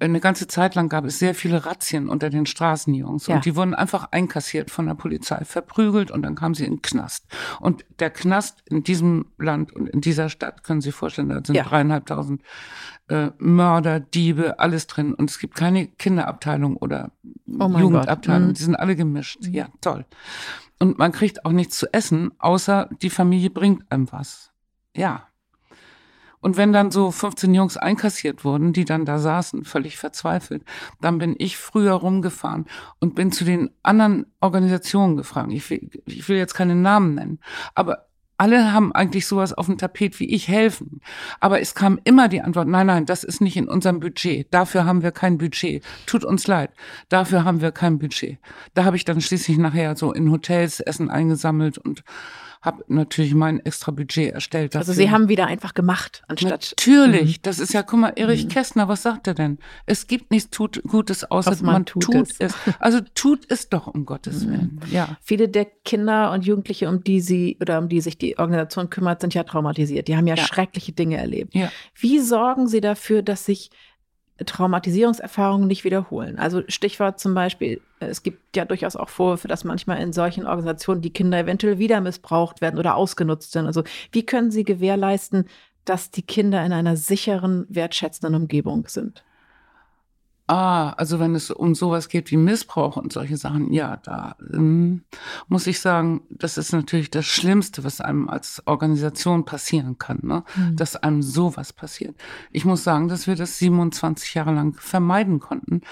Eine 0.00 0.20
ganze 0.20 0.46
Zeit 0.46 0.76
lang 0.76 0.88
gab 0.88 1.04
es 1.04 1.18
sehr 1.18 1.34
viele 1.34 1.66
Razzien 1.66 2.08
unter 2.08 2.30
den 2.30 2.46
Straßenjungs 2.46 3.26
ja. 3.26 3.34
und 3.34 3.44
die 3.44 3.56
wurden 3.56 3.74
einfach 3.74 4.08
einkassiert 4.12 4.70
von 4.70 4.86
der 4.86 4.94
Polizei, 4.94 5.44
verprügelt 5.44 6.12
und 6.12 6.22
dann 6.22 6.36
kamen 6.36 6.54
sie 6.54 6.64
in 6.64 6.74
den 6.74 6.82
Knast. 6.82 7.26
Und 7.58 7.84
der 7.98 8.10
Knast 8.10 8.62
in 8.66 8.84
diesem 8.84 9.26
Land 9.38 9.72
und 9.72 9.88
in 9.88 10.00
dieser 10.00 10.28
Stadt, 10.28 10.62
können 10.62 10.80
Sie 10.80 10.90
sich 10.90 10.94
vorstellen, 10.94 11.28
da 11.30 11.40
sind 11.44 11.56
ja. 11.56 11.64
dreieinhalbtausend 11.64 12.42
äh, 13.08 13.30
Mörder, 13.38 13.98
Diebe, 13.98 14.60
alles 14.60 14.86
drin. 14.86 15.14
Und 15.14 15.30
es 15.30 15.38
gibt 15.38 15.56
keine 15.56 15.88
Kinderabteilung 15.88 16.76
oder 16.76 17.10
oh 17.58 17.68
Jugendabteilung, 17.68 18.48
mhm. 18.48 18.54
die 18.54 18.62
sind 18.62 18.76
alle 18.76 18.94
gemischt. 18.94 19.46
Mhm. 19.46 19.54
Ja, 19.54 19.68
toll. 19.80 20.04
Und 20.78 20.98
man 20.98 21.12
kriegt 21.12 21.44
auch 21.44 21.52
nichts 21.52 21.78
zu 21.78 21.92
essen, 21.92 22.30
außer 22.38 22.88
die 23.02 23.10
Familie 23.10 23.50
bringt 23.50 23.90
einem 23.90 24.10
was. 24.12 24.52
Ja. 24.94 25.27
Und 26.40 26.56
wenn 26.56 26.72
dann 26.72 26.90
so 26.90 27.10
15 27.10 27.54
Jungs 27.54 27.76
einkassiert 27.76 28.44
wurden, 28.44 28.72
die 28.72 28.84
dann 28.84 29.04
da 29.04 29.18
saßen, 29.18 29.64
völlig 29.64 29.98
verzweifelt, 29.98 30.64
dann 31.00 31.18
bin 31.18 31.34
ich 31.38 31.56
früher 31.56 31.92
rumgefahren 31.92 32.66
und 33.00 33.14
bin 33.14 33.32
zu 33.32 33.44
den 33.44 33.70
anderen 33.82 34.26
Organisationen 34.40 35.16
gefragt. 35.16 35.52
Ich 35.52 35.68
will, 35.70 35.90
ich 36.06 36.28
will 36.28 36.36
jetzt 36.36 36.54
keine 36.54 36.74
Namen 36.74 37.14
nennen, 37.14 37.40
aber 37.74 38.08
alle 38.38 38.72
haben 38.72 38.92
eigentlich 38.92 39.26
sowas 39.26 39.52
auf 39.52 39.66
dem 39.66 39.78
Tapet 39.78 40.20
wie 40.20 40.32
ich 40.32 40.46
helfen. 40.46 41.00
Aber 41.40 41.60
es 41.60 41.74
kam 41.74 41.98
immer 42.04 42.28
die 42.28 42.40
Antwort, 42.40 42.68
nein, 42.68 42.86
nein, 42.86 43.04
das 43.04 43.24
ist 43.24 43.40
nicht 43.40 43.56
in 43.56 43.68
unserem 43.68 43.98
Budget. 43.98 44.46
Dafür 44.54 44.86
haben 44.86 45.02
wir 45.02 45.10
kein 45.10 45.38
Budget. 45.38 45.84
Tut 46.06 46.24
uns 46.24 46.46
leid. 46.46 46.70
Dafür 47.08 47.44
haben 47.44 47.60
wir 47.60 47.72
kein 47.72 47.98
Budget. 47.98 48.38
Da 48.74 48.84
habe 48.84 48.96
ich 48.96 49.04
dann 49.04 49.20
schließlich 49.20 49.58
nachher 49.58 49.96
so 49.96 50.12
in 50.12 50.30
Hotels 50.30 50.78
Essen 50.78 51.10
eingesammelt 51.10 51.78
und 51.78 52.04
habe 52.60 52.84
natürlich 52.88 53.34
mein 53.34 53.60
extra 53.60 53.92
Budget 53.92 54.32
erstellt. 54.32 54.74
Dafür. 54.74 54.88
Also 54.88 54.92
Sie 54.92 55.10
haben 55.10 55.28
wieder 55.28 55.46
einfach 55.46 55.74
gemacht, 55.74 56.22
anstatt. 56.28 56.74
Natürlich, 56.76 57.38
mhm. 57.38 57.42
das 57.42 57.58
ist 57.58 57.72
ja, 57.72 57.82
guck 57.82 58.00
mal, 58.00 58.12
Erich 58.16 58.44
mhm. 58.44 58.48
Kästner, 58.48 58.88
was 58.88 59.02
sagt 59.02 59.26
er 59.26 59.34
denn? 59.34 59.58
Es 59.86 60.06
gibt 60.06 60.30
nichts 60.30 60.50
tut, 60.50 60.82
Gutes, 60.84 61.30
außer 61.30 61.50
man, 61.62 61.72
man, 61.72 61.86
tut, 61.86 62.02
tut 62.02 62.14
es. 62.14 62.36
es. 62.38 62.54
Also 62.80 63.00
tut 63.14 63.50
es 63.50 63.68
doch, 63.68 63.86
um 63.86 64.06
Gottes 64.06 64.44
mhm. 64.44 64.50
Willen. 64.50 64.80
Ja. 64.90 65.16
Viele 65.22 65.48
der 65.48 65.66
Kinder 65.84 66.32
und 66.32 66.44
Jugendliche, 66.44 66.88
um 66.88 67.02
die 67.02 67.20
Sie 67.20 67.56
oder 67.60 67.78
um 67.78 67.88
die 67.88 68.00
sich 68.00 68.18
die 68.18 68.38
Organisation 68.38 68.90
kümmert, 68.90 69.20
sind 69.20 69.34
ja 69.34 69.44
traumatisiert. 69.44 70.08
Die 70.08 70.16
haben 70.16 70.26
ja, 70.26 70.34
ja. 70.34 70.44
schreckliche 70.44 70.92
Dinge 70.92 71.16
erlebt. 71.16 71.54
Ja. 71.54 71.70
Wie 71.94 72.18
sorgen 72.20 72.66
Sie 72.66 72.80
dafür, 72.80 73.22
dass 73.22 73.44
sich 73.44 73.70
Traumatisierungserfahrungen 74.44 75.66
nicht 75.66 75.84
wiederholen. 75.84 76.38
Also 76.38 76.62
Stichwort 76.68 77.18
zum 77.18 77.34
Beispiel, 77.34 77.80
es 78.00 78.22
gibt 78.22 78.56
ja 78.56 78.64
durchaus 78.64 78.96
auch 78.96 79.08
Vorwürfe, 79.08 79.48
dass 79.48 79.64
manchmal 79.64 80.00
in 80.00 80.12
solchen 80.12 80.46
Organisationen 80.46 81.02
die 81.02 81.12
Kinder 81.12 81.38
eventuell 81.38 81.78
wieder 81.78 82.00
missbraucht 82.00 82.60
werden 82.60 82.78
oder 82.78 82.94
ausgenutzt 82.94 83.52
sind. 83.52 83.66
Also 83.66 83.82
wie 84.12 84.24
können 84.24 84.50
Sie 84.50 84.64
gewährleisten, 84.64 85.48
dass 85.84 86.10
die 86.10 86.22
Kinder 86.22 86.64
in 86.64 86.72
einer 86.72 86.96
sicheren, 86.96 87.66
wertschätzenden 87.68 88.34
Umgebung 88.34 88.86
sind? 88.88 89.24
Ah, 90.50 90.94
also 90.96 91.20
wenn 91.20 91.34
es 91.34 91.50
um 91.50 91.74
sowas 91.74 92.08
geht 92.08 92.30
wie 92.30 92.38
Missbrauch 92.38 92.96
und 92.96 93.12
solche 93.12 93.36
Sachen, 93.36 93.70
ja, 93.70 93.98
da 93.98 94.34
ähm, 94.50 95.02
muss 95.46 95.66
ich 95.66 95.78
sagen, 95.78 96.22
das 96.30 96.56
ist 96.56 96.72
natürlich 96.72 97.10
das 97.10 97.26
Schlimmste, 97.26 97.84
was 97.84 98.00
einem 98.00 98.30
als 98.30 98.62
Organisation 98.64 99.44
passieren 99.44 99.98
kann, 99.98 100.20
ne? 100.22 100.44
Mhm. 100.56 100.76
dass 100.76 100.96
einem 100.96 101.22
sowas 101.22 101.74
passiert. 101.74 102.16
Ich 102.50 102.64
muss 102.64 102.82
sagen, 102.82 103.08
dass 103.08 103.26
wir 103.26 103.36
das 103.36 103.58
27 103.58 104.32
Jahre 104.32 104.54
lang 104.54 104.72
vermeiden 104.72 105.38
konnten. 105.38 105.82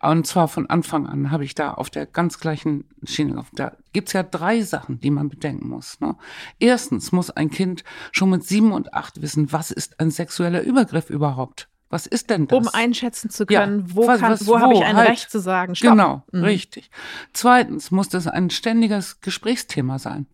Und 0.00 0.28
zwar 0.28 0.46
von 0.46 0.70
Anfang 0.70 1.08
an 1.08 1.32
habe 1.32 1.44
ich 1.44 1.56
da 1.56 1.72
auf 1.72 1.90
der 1.90 2.06
ganz 2.06 2.38
gleichen 2.38 2.84
Schiene, 3.02 3.44
da 3.54 3.72
gibt's 3.92 4.12
ja 4.12 4.22
drei 4.22 4.62
Sachen, 4.62 5.00
die 5.00 5.10
man 5.10 5.28
bedenken 5.28 5.68
muss. 5.68 5.98
Ne? 5.98 6.14
Erstens 6.60 7.10
muss 7.10 7.30
ein 7.30 7.50
Kind 7.50 7.82
schon 8.12 8.30
mit 8.30 8.44
sieben 8.44 8.70
und 8.70 8.94
acht 8.94 9.22
wissen, 9.22 9.50
was 9.50 9.72
ist 9.72 9.98
ein 9.98 10.12
sexueller 10.12 10.62
Übergriff 10.62 11.10
überhaupt? 11.10 11.68
Was 11.90 12.06
ist 12.06 12.30
denn 12.30 12.46
das? 12.48 12.58
Um 12.58 12.68
einschätzen 12.72 13.30
zu 13.30 13.46
können, 13.46 13.86
ja, 13.86 13.94
wo, 13.94 14.06
was, 14.06 14.20
kann, 14.20 14.38
wo, 14.40 14.52
wo 14.52 14.60
habe 14.60 14.74
ich 14.74 14.84
ein 14.84 14.96
halt. 14.96 15.10
Recht 15.10 15.30
zu 15.30 15.38
sagen? 15.38 15.74
Stopp. 15.74 15.90
Genau, 15.90 16.22
mhm. 16.32 16.44
richtig. 16.44 16.90
Zweitens 17.32 17.90
muss 17.90 18.08
das 18.08 18.26
ein 18.26 18.50
ständiges 18.50 19.20
Gesprächsthema 19.20 19.98
sein. 19.98 20.26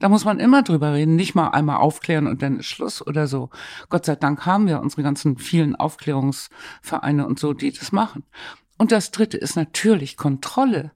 Da 0.00 0.08
muss 0.08 0.24
man 0.24 0.40
immer 0.40 0.62
drüber 0.62 0.92
reden, 0.92 1.16
nicht 1.16 1.34
mal 1.34 1.48
einmal 1.48 1.76
aufklären 1.76 2.26
und 2.26 2.42
dann 2.42 2.58
ist 2.58 2.66
Schluss 2.66 3.06
oder 3.06 3.26
so. 3.26 3.50
Gott 3.88 4.04
sei 4.04 4.16
Dank 4.16 4.44
haben 4.44 4.66
wir 4.66 4.80
unsere 4.80 5.02
ganzen 5.02 5.38
vielen 5.38 5.76
Aufklärungsvereine 5.76 7.26
und 7.26 7.38
so, 7.38 7.52
die 7.52 7.72
das 7.72 7.92
machen. 7.92 8.24
Und 8.76 8.92
das 8.92 9.12
dritte 9.12 9.36
ist 9.36 9.56
natürlich 9.56 10.16
Kontrolle. 10.16 10.92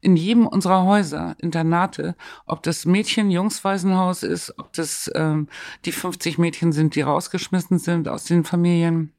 In 0.00 0.16
jedem 0.16 0.46
unserer 0.46 0.84
Häuser, 0.84 1.34
Internate, 1.38 2.14
ob 2.44 2.62
das 2.62 2.84
Mädchen-Jungs-Waisenhaus 2.84 4.22
ist, 4.22 4.56
ob 4.58 4.72
das 4.74 5.10
ähm, 5.14 5.48
die 5.84 5.92
50 5.92 6.38
Mädchen 6.38 6.72
sind, 6.72 6.94
die 6.94 7.00
rausgeschmissen 7.00 7.78
sind 7.78 8.08
aus 8.08 8.24
den 8.24 8.44
Familien, 8.44 9.12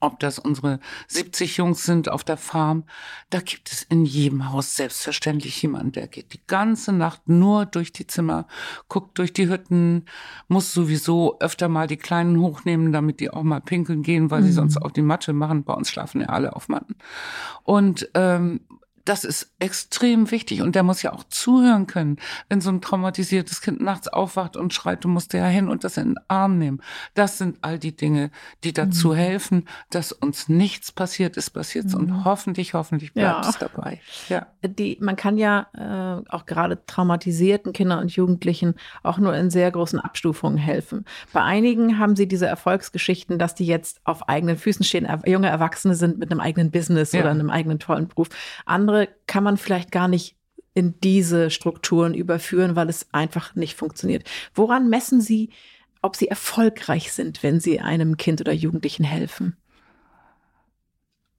ob 0.00 0.20
das 0.20 0.38
unsere 0.38 0.80
70 1.08 1.56
Jungs 1.56 1.84
sind 1.84 2.08
auf 2.08 2.24
der 2.24 2.36
Farm, 2.36 2.84
da 3.30 3.40
gibt 3.40 3.70
es 3.70 3.82
in 3.82 4.04
jedem 4.04 4.50
Haus 4.52 4.76
selbstverständlich 4.76 5.60
jemanden, 5.62 5.92
der 5.92 6.08
geht 6.08 6.32
die 6.32 6.40
ganze 6.46 6.92
Nacht 6.92 7.28
nur 7.28 7.66
durch 7.66 7.92
die 7.92 8.06
Zimmer, 8.06 8.46
guckt 8.88 9.18
durch 9.18 9.32
die 9.32 9.48
Hütten, 9.48 10.06
muss 10.48 10.72
sowieso 10.72 11.38
öfter 11.40 11.68
mal 11.68 11.86
die 11.86 11.96
Kleinen 11.96 12.40
hochnehmen, 12.40 12.92
damit 12.92 13.20
die 13.20 13.30
auch 13.30 13.42
mal 13.42 13.60
pinkeln 13.60 14.02
gehen, 14.02 14.30
weil 14.30 14.42
mhm. 14.42 14.46
sie 14.46 14.52
sonst 14.52 14.76
auf 14.76 14.92
die 14.92 15.02
Matte 15.02 15.32
machen. 15.32 15.64
Bei 15.64 15.74
uns 15.74 15.90
schlafen 15.90 16.20
ja 16.20 16.28
alle 16.28 16.54
auf 16.56 16.68
Matten. 16.68 16.96
Und 17.64 18.08
ähm, 18.14 18.60
das 19.04 19.24
ist 19.24 19.50
extrem 19.58 20.30
wichtig 20.30 20.62
und 20.62 20.74
der 20.74 20.82
muss 20.82 21.02
ja 21.02 21.12
auch 21.12 21.24
zuhören 21.24 21.86
können, 21.86 22.16
wenn 22.48 22.60
so 22.60 22.70
ein 22.70 22.80
traumatisiertes 22.80 23.60
Kind 23.60 23.80
nachts 23.80 24.08
aufwacht 24.08 24.56
und 24.56 24.72
schreit, 24.72 25.04
du 25.04 25.08
musst 25.08 25.32
ja 25.32 25.46
hin 25.46 25.68
und 25.68 25.84
das 25.84 25.96
in 25.96 26.14
den 26.14 26.18
Arm 26.28 26.58
nehmen. 26.58 26.80
Das 27.14 27.38
sind 27.38 27.58
all 27.62 27.78
die 27.78 27.96
Dinge, 27.96 28.30
die 28.64 28.72
dazu 28.72 29.10
mhm. 29.10 29.14
helfen, 29.14 29.68
dass 29.90 30.12
uns 30.12 30.48
nichts 30.48 30.92
passiert 30.92 31.36
ist, 31.36 31.50
passiert 31.50 31.86
mhm. 31.86 31.94
und 31.94 32.24
hoffentlich, 32.24 32.74
hoffentlich 32.74 33.12
bleibt 33.12 33.44
ja. 33.44 33.50
es 33.50 33.58
dabei. 33.58 34.00
Ja. 34.28 34.46
Die, 34.64 34.98
man 35.00 35.16
kann 35.16 35.36
ja 35.36 35.66
äh, 35.74 36.30
auch 36.30 36.46
gerade 36.46 36.84
traumatisierten 36.86 37.72
Kindern 37.72 37.98
und 37.98 38.12
Jugendlichen 38.12 38.74
auch 39.02 39.18
nur 39.18 39.34
in 39.34 39.50
sehr 39.50 39.70
großen 39.70 39.98
Abstufungen 39.98 40.58
helfen. 40.58 41.04
Bei 41.32 41.42
einigen 41.42 41.98
haben 41.98 42.16
sie 42.16 42.28
diese 42.28 42.46
Erfolgsgeschichten, 42.46 43.38
dass 43.38 43.54
die 43.54 43.66
jetzt 43.66 44.00
auf 44.04 44.28
eigenen 44.28 44.56
Füßen 44.56 44.84
stehen, 44.84 45.08
junge 45.26 45.48
Erwachsene 45.48 45.94
sind 45.94 46.18
mit 46.18 46.30
einem 46.30 46.40
eigenen 46.40 46.70
Business 46.70 47.12
ja. 47.12 47.20
oder 47.20 47.30
einem 47.30 47.50
eigenen 47.50 47.78
tollen 47.78 48.08
Beruf. 48.08 48.28
Andere 48.66 48.91
andere 48.92 49.08
kann 49.26 49.44
man 49.44 49.56
vielleicht 49.56 49.90
gar 49.90 50.08
nicht 50.08 50.36
in 50.74 50.98
diese 51.00 51.50
Strukturen 51.50 52.14
überführen, 52.14 52.76
weil 52.76 52.88
es 52.88 53.12
einfach 53.12 53.54
nicht 53.54 53.76
funktioniert. 53.76 54.28
Woran 54.54 54.88
messen 54.88 55.20
Sie, 55.20 55.50
ob 56.00 56.16
Sie 56.16 56.28
erfolgreich 56.28 57.12
sind, 57.12 57.42
wenn 57.42 57.60
Sie 57.60 57.80
einem 57.80 58.16
Kind 58.16 58.40
oder 58.40 58.52
Jugendlichen 58.52 59.04
helfen? 59.04 59.56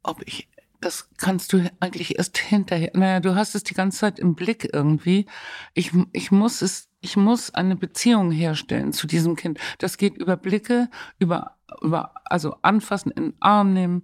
Ob 0.04 0.22
ich, 0.26 0.48
das 0.82 1.10
kannst 1.18 1.54
du 1.54 1.70
eigentlich 1.80 2.18
erst 2.18 2.38
hinterher. 2.38 2.92
Naja, 2.94 3.20
du 3.20 3.36
hast 3.36 3.56
es 3.56 3.64
die 3.64 3.74
ganze 3.74 4.00
Zeit 4.00 4.20
im 4.20 4.36
Blick 4.36 4.70
irgendwie. 4.72 5.26
Ich, 5.74 5.92
ich 6.12 6.32
muss 6.32 6.62
es, 6.62 6.90
ich 7.04 7.18
muss 7.18 7.54
eine 7.54 7.76
Beziehung 7.76 8.32
herstellen 8.32 8.94
zu 8.94 9.08
diesem 9.08 9.36
Kind. 9.36 9.60
Das 9.78 9.98
geht 9.98 10.18
über 10.18 10.38
Blicke, 10.38 10.90
über 11.20 11.58
über, 11.82 12.14
also 12.26 12.56
anfassen, 12.62 13.12
in 13.12 13.24
den 13.24 13.34
Arm 13.40 13.74
nehmen, 13.74 14.04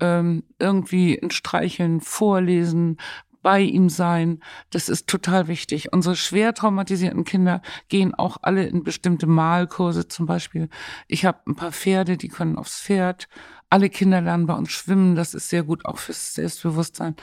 ähm, 0.00 0.44
irgendwie 0.58 1.20
ein 1.22 1.30
Streicheln, 1.30 2.00
vorlesen, 2.00 2.96
bei 3.42 3.60
ihm 3.60 3.88
sein. 3.88 4.40
Das 4.70 4.88
ist 4.88 5.06
total 5.06 5.48
wichtig. 5.48 5.92
Unsere 5.92 6.16
schwer 6.16 6.54
traumatisierten 6.54 7.24
Kinder 7.24 7.62
gehen 7.88 8.14
auch 8.14 8.38
alle 8.42 8.64
in 8.66 8.84
bestimmte 8.84 9.26
Malkurse 9.26 10.08
zum 10.08 10.26
Beispiel. 10.26 10.68
Ich 11.08 11.24
habe 11.24 11.38
ein 11.46 11.56
paar 11.56 11.72
Pferde, 11.72 12.16
die 12.16 12.28
können 12.28 12.58
aufs 12.58 12.80
Pferd. 12.80 13.28
Alle 13.70 13.88
Kinder 13.88 14.20
lernen 14.20 14.46
bei 14.46 14.54
uns 14.54 14.70
schwimmen. 14.70 15.14
Das 15.14 15.34
ist 15.34 15.48
sehr 15.48 15.62
gut 15.62 15.84
auch 15.84 15.98
fürs 15.98 16.34
Selbstbewusstsein. 16.34 17.16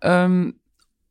Ähm, 0.00 0.58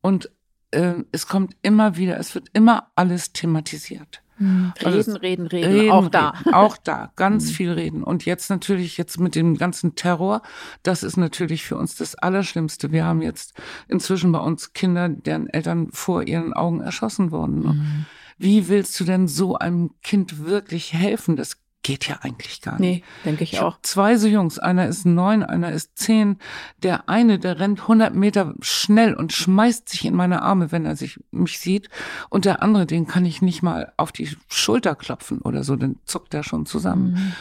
und 0.02 0.30
äh, 0.70 0.94
es 1.12 1.26
kommt 1.26 1.56
immer 1.62 1.96
wieder, 1.96 2.18
es 2.18 2.34
wird 2.34 2.48
immer 2.52 2.90
alles 2.94 3.32
thematisiert. 3.32 4.22
Reden, 4.40 4.72
also, 4.84 5.12
reden, 5.16 5.46
reden, 5.46 5.72
reden, 5.72 5.90
auch 5.90 6.08
da. 6.08 6.30
Reden, 6.30 6.54
auch 6.54 6.76
da, 6.78 7.12
ganz 7.16 7.44
mhm. 7.46 7.50
viel 7.50 7.72
reden. 7.72 8.02
Und 8.02 8.24
jetzt 8.24 8.48
natürlich, 8.48 8.96
jetzt 8.96 9.20
mit 9.20 9.34
dem 9.34 9.58
ganzen 9.58 9.96
Terror, 9.96 10.40
das 10.82 11.02
ist 11.02 11.18
natürlich 11.18 11.64
für 11.64 11.76
uns 11.76 11.94
das 11.96 12.14
Allerschlimmste. 12.14 12.90
Wir 12.90 13.04
haben 13.04 13.20
jetzt 13.20 13.52
inzwischen 13.86 14.32
bei 14.32 14.38
uns 14.38 14.72
Kinder, 14.72 15.10
deren 15.10 15.46
Eltern 15.48 15.88
vor 15.92 16.26
ihren 16.26 16.54
Augen 16.54 16.80
erschossen 16.80 17.32
wurden. 17.32 17.60
Mhm. 17.60 18.06
Wie 18.38 18.68
willst 18.68 18.98
du 18.98 19.04
denn 19.04 19.28
so 19.28 19.56
einem 19.56 19.90
Kind 20.02 20.46
wirklich 20.46 20.94
helfen? 20.94 21.36
Das 21.36 21.58
geht 21.90 22.06
ja 22.06 22.18
eigentlich 22.20 22.60
gar 22.62 22.78
nicht. 22.78 23.02
Nee, 23.02 23.04
denke 23.24 23.42
ich, 23.42 23.54
ich 23.54 23.60
auch. 23.60 23.76
Zwei 23.82 24.16
so 24.16 24.28
Jungs, 24.28 24.60
einer 24.60 24.86
ist 24.86 25.06
neun, 25.06 25.42
einer 25.42 25.72
ist 25.72 25.98
zehn. 25.98 26.38
Der 26.84 27.08
eine, 27.08 27.40
der 27.40 27.58
rennt 27.58 27.80
100 27.80 28.14
Meter 28.14 28.54
schnell 28.60 29.12
und 29.14 29.32
schmeißt 29.32 29.88
sich 29.88 30.04
in 30.04 30.14
meine 30.14 30.42
Arme, 30.42 30.70
wenn 30.70 30.86
er 30.86 30.94
sich 30.94 31.18
mich 31.32 31.58
sieht. 31.58 31.90
Und 32.28 32.44
der 32.44 32.62
andere, 32.62 32.86
den 32.86 33.08
kann 33.08 33.24
ich 33.24 33.42
nicht 33.42 33.64
mal 33.64 33.92
auf 33.96 34.12
die 34.12 34.28
Schulter 34.48 34.94
klopfen 34.94 35.40
oder 35.40 35.64
so, 35.64 35.74
dann 35.74 35.96
zuckt 36.04 36.32
er 36.32 36.44
schon 36.44 36.64
zusammen. 36.64 37.14
Mhm. 37.14 37.32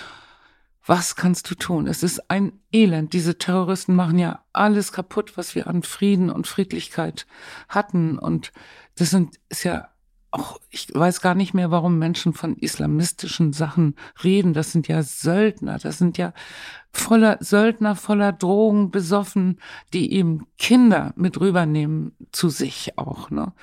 Was 0.83 1.15
kannst 1.15 1.51
du 1.51 1.53
tun? 1.53 1.85
Es 1.85 2.01
ist 2.01 2.31
ein 2.31 2.53
Elend. 2.71 3.13
Diese 3.13 3.37
Terroristen 3.37 3.93
machen 3.93 4.17
ja 4.17 4.43
alles 4.51 4.91
kaputt, 4.91 5.37
was 5.37 5.53
wir 5.53 5.67
an 5.67 5.83
Frieden 5.83 6.31
und 6.31 6.47
Friedlichkeit 6.47 7.27
hatten. 7.67 8.17
Und 8.17 8.51
das 8.95 9.11
sind, 9.11 9.39
ist 9.49 9.63
ja 9.63 9.89
auch, 10.31 10.59
ich 10.69 10.87
weiß 10.93 11.21
gar 11.21 11.35
nicht 11.35 11.53
mehr, 11.53 11.71
warum 11.71 11.97
Menschen 11.97 12.33
von 12.33 12.55
islamistischen 12.55 13.53
Sachen 13.53 13.95
reden. 14.23 14.53
Das 14.53 14.71
sind 14.71 14.87
ja 14.87 15.01
Söldner, 15.01 15.77
das 15.79 15.97
sind 15.97 16.17
ja 16.17 16.33
voller 16.91 17.37
Söldner, 17.39 17.95
voller 17.95 18.31
Drogen 18.31 18.91
besoffen, 18.91 19.59
die 19.93 20.13
eben 20.13 20.45
Kinder 20.57 21.13
mit 21.15 21.39
rübernehmen 21.39 22.15
zu 22.31 22.49
sich 22.49 22.97
auch. 22.97 23.29
Ne? 23.29 23.53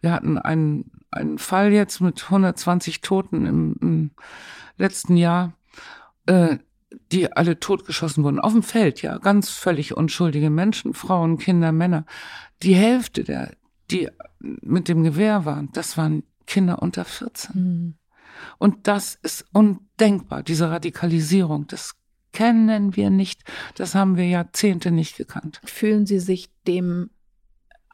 Wir 0.00 0.12
hatten 0.12 0.38
einen, 0.38 0.90
einen 1.10 1.38
Fall 1.38 1.72
jetzt 1.72 2.00
mit 2.00 2.24
120 2.24 3.00
Toten 3.00 3.46
im, 3.46 3.76
im 3.80 4.10
letzten 4.76 5.16
Jahr, 5.16 5.54
äh, 6.26 6.58
die 7.12 7.32
alle 7.32 7.60
totgeschossen 7.60 8.24
wurden. 8.24 8.40
Auf 8.40 8.52
dem 8.52 8.62
Feld, 8.62 9.02
ja, 9.02 9.18
ganz 9.18 9.50
völlig 9.50 9.96
unschuldige 9.96 10.50
Menschen, 10.50 10.92
Frauen, 10.92 11.38
Kinder, 11.38 11.72
Männer. 11.72 12.04
Die 12.62 12.74
Hälfte 12.74 13.24
der, 13.24 13.52
die 13.90 14.08
mit 14.40 14.88
dem 14.88 15.02
Gewehr 15.02 15.44
waren, 15.44 15.70
das 15.72 15.96
waren 15.96 16.24
Kinder 16.46 16.82
unter 16.82 17.04
14. 17.04 17.54
Mhm. 17.54 17.94
Und 18.58 18.86
das 18.88 19.18
ist 19.22 19.44
undenkbar, 19.52 20.42
diese 20.42 20.70
Radikalisierung. 20.70 21.66
Das 21.66 21.94
kennen 22.32 22.96
wir 22.96 23.10
nicht. 23.10 23.42
Das 23.74 23.94
haben 23.94 24.16
wir 24.16 24.26
Jahrzehnte 24.26 24.90
nicht 24.90 25.16
gekannt. 25.16 25.60
Fühlen 25.64 26.06
Sie 26.06 26.20
sich 26.20 26.48
dem 26.66 27.10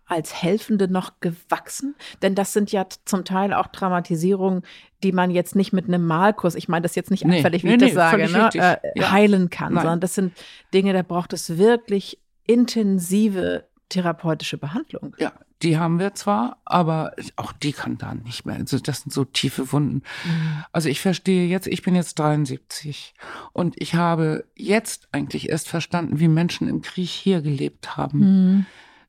als 0.07 0.41
Helfende 0.41 0.89
noch 0.89 1.19
gewachsen? 1.21 1.97
Denn 2.23 2.35
das 2.35 2.53
sind 2.53 2.71
ja 2.71 2.87
zum 3.05 3.25
Teil 3.25 3.53
auch 3.53 3.67
Traumatisierungen, 3.69 4.63
die 5.03 5.13
man 5.13 5.31
jetzt 5.31 5.57
nicht 5.57 5.73
mit 5.73 5.87
einem 5.87 6.07
Malkurs, 6.07 6.55
ich 6.55 6.69
meine 6.69 6.83
das 6.83 6.95
jetzt 6.95 7.11
nicht 7.11 7.25
nee, 7.25 7.39
anfällig, 7.39 7.65
wie 7.65 7.69
nee, 7.69 7.75
ich 7.75 7.95
das 7.95 8.13
nee, 8.13 8.27
sage, 8.27 8.31
ne, 8.31 8.51
äh, 8.55 9.01
ja. 9.01 9.11
heilen 9.11 9.51
kann, 9.51 9.75
Nein. 9.75 9.83
sondern 9.83 10.01
das 10.01 10.15
sind 10.15 10.33
Dinge, 10.73 10.93
da 10.93 11.03
braucht 11.03 11.33
es 11.33 11.59
wirklich 11.59 12.21
intensive 12.45 13.69
therapeutische 13.89 14.59
Behandlung. 14.59 15.17
Ja, 15.19 15.33
die 15.63 15.79
haben 15.79 15.99
wir 15.99 16.15
zwar, 16.15 16.59
aber 16.65 17.13
auch 17.37 17.53
die 17.53 17.73
kann 17.73 17.97
da 17.99 18.15
nicht 18.15 18.45
mehr. 18.45 18.57
Also 18.57 18.79
das 18.79 19.03
sind 19.03 19.13
so 19.13 19.25
tiefe 19.25 19.73
Wunden. 19.73 20.03
Mhm. 20.25 20.65
Also 20.73 20.89
ich 20.89 21.01
verstehe 21.01 21.47
jetzt, 21.49 21.67
ich 21.67 21.83
bin 21.83 21.95
jetzt 21.95 22.19
73 22.19 23.15
und 23.53 23.81
ich 23.81 23.95
habe 23.95 24.45
jetzt 24.55 25.09
eigentlich 25.13 25.49
erst 25.49 25.69
verstanden, 25.69 26.21
wie 26.21 26.29
Menschen 26.29 26.69
im 26.69 26.83
Krieg 26.83 27.09
hier 27.09 27.41
gelebt 27.41 27.97
haben. 27.97 28.19
Mhm. 28.19 28.67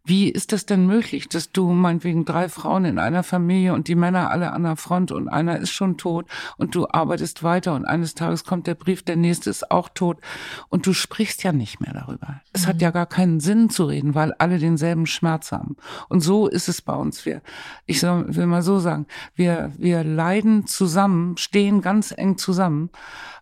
Wie 0.07 0.29
ist 0.29 0.53
das 0.53 0.65
denn 0.65 0.87
möglich, 0.87 1.27
dass 1.27 1.51
du 1.51 1.69
meinetwegen 1.73 2.23
drei 2.23 2.47
Frauen 2.47 2.85
in 2.85 2.97
einer 2.97 3.23
Familie 3.23 3.73
und 3.73 3.89
die 3.89 3.95
Männer 3.95 4.31
alle 4.31 4.53
an 4.53 4.63
der 4.63 4.77
Front 4.77 5.11
und 5.11 5.27
einer 5.27 5.59
ist 5.59 5.71
schon 5.71 5.97
tot 5.97 6.27
und 6.55 6.75
du 6.75 6.87
arbeitest 6.87 7.43
weiter 7.43 7.75
und 7.75 7.83
eines 7.83 8.15
Tages 8.15 8.45
kommt 8.45 8.67
der 8.67 8.75
Brief, 8.75 9.03
der 9.03 9.17
nächste 9.17 9.49
ist 9.49 9.69
auch 9.69 9.89
tot 9.89 10.21
und 10.69 10.85
du 10.85 10.93
sprichst 10.93 11.43
ja 11.43 11.51
nicht 11.51 11.81
mehr 11.81 11.93
darüber. 11.93 12.39
Es 12.53 12.63
mhm. 12.63 12.69
hat 12.69 12.81
ja 12.81 12.91
gar 12.91 13.05
keinen 13.05 13.41
Sinn 13.41 13.69
zu 13.69 13.83
reden, 13.83 14.15
weil 14.15 14.31
alle 14.37 14.59
denselben 14.59 15.07
Schmerz 15.07 15.51
haben. 15.51 15.75
Und 16.07 16.21
so 16.21 16.47
ist 16.47 16.69
es 16.69 16.81
bei 16.81 16.93
uns. 16.93 17.25
Wir, 17.25 17.41
ich 17.85 18.01
will 18.01 18.45
mal 18.45 18.63
so 18.63 18.79
sagen, 18.79 19.07
wir, 19.35 19.73
wir 19.77 20.05
leiden 20.05 20.67
zusammen, 20.67 21.35
stehen 21.35 21.81
ganz 21.81 22.13
eng 22.15 22.37
zusammen 22.37 22.91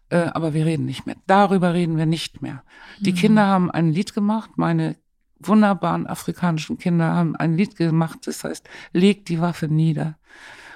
äh, 0.10 0.30
aber 0.34 0.54
wir 0.54 0.66
reden 0.66 0.86
nicht 0.86 1.06
mehr. 1.06 1.16
Darüber 1.26 1.74
reden 1.74 1.98
wir 1.98 2.06
nicht 2.06 2.42
mehr. 2.42 2.64
Die 3.00 3.12
mhm. 3.12 3.16
Kinder 3.16 3.48
haben 3.48 3.72
ein 3.72 3.92
Lied 3.92 4.14
gemacht, 4.14 4.52
meine 4.56 4.96
wunderbaren 5.40 6.08
afrikanischen 6.08 6.78
Kinder 6.78 7.14
haben 7.14 7.36
ein 7.36 7.56
Lied 7.56 7.76
gemacht, 7.76 8.20
das 8.26 8.44
heißt, 8.44 8.68
leg 8.94 9.26
die 9.26 9.42
Waffe 9.42 9.68
nieder. 9.68 10.18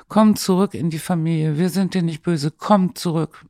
Komm 0.07 0.35
zurück 0.35 0.73
in 0.73 0.89
die 0.89 0.99
Familie. 0.99 1.57
Wir 1.57 1.69
sind 1.69 1.93
dir 1.93 2.01
nicht 2.01 2.23
böse. 2.23 2.51
Komm 2.51 2.95
zurück 2.95 3.45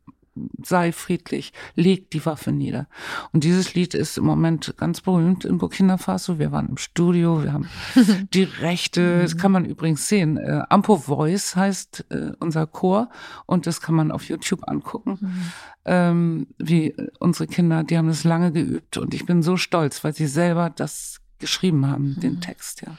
sei 0.64 0.92
friedlich, 0.92 1.54
leg 1.76 2.10
die 2.12 2.26
Waffe 2.26 2.52
nieder. 2.52 2.88
Und 3.32 3.44
dieses 3.44 3.74
Lied 3.74 3.94
ist 3.94 4.18
im 4.18 4.26
Moment 4.26 4.74
ganz 4.78 5.02
berühmt 5.02 5.46
in 5.46 5.58
Burkina 5.58 5.98
Faso. 5.98 6.40
Wir 6.40 6.52
waren 6.52 6.70
im 6.70 6.78
Studio, 6.78 7.44
wir 7.44 7.54
haben 7.54 7.68
die 8.34 8.44
Rechte, 8.44 9.22
das 9.22 9.38
kann 9.38 9.52
man 9.52 9.66
übrigens 9.66 10.08
sehen. 10.08 10.38
Äh, 10.38 10.62
Ampo 10.70 10.98
Voice 10.98 11.56
heißt 11.56 12.06
äh, 12.10 12.32
unser 12.40 12.68
Chor 12.68 13.10
und 13.46 13.68
das 13.68 13.82
kann 13.82 13.96
man 13.96 14.12
auf 14.12 14.24
YouTube 14.24 14.68
angucken. 14.68 15.18
Mhm. 15.22 15.52
Ähm, 15.86 16.48
wie 16.58 16.96
unsere 17.20 17.48
Kinder, 17.48 17.84
die 17.84 17.98
haben 17.98 18.08
das 18.08 18.24
lange 18.24 18.52
geübt 18.52 18.98
und 18.98 19.14
ich 19.14 19.26
bin 19.26 19.42
so 19.42 19.58
stolz, 19.58 20.04
weil 20.04 20.14
sie 20.14 20.28
selber 20.28 20.70
das 20.70 21.20
geschrieben 21.40 21.88
haben, 21.88 22.16
mhm. 22.16 22.20
den 22.20 22.42
Text, 22.42 22.82
ja. 22.82 22.96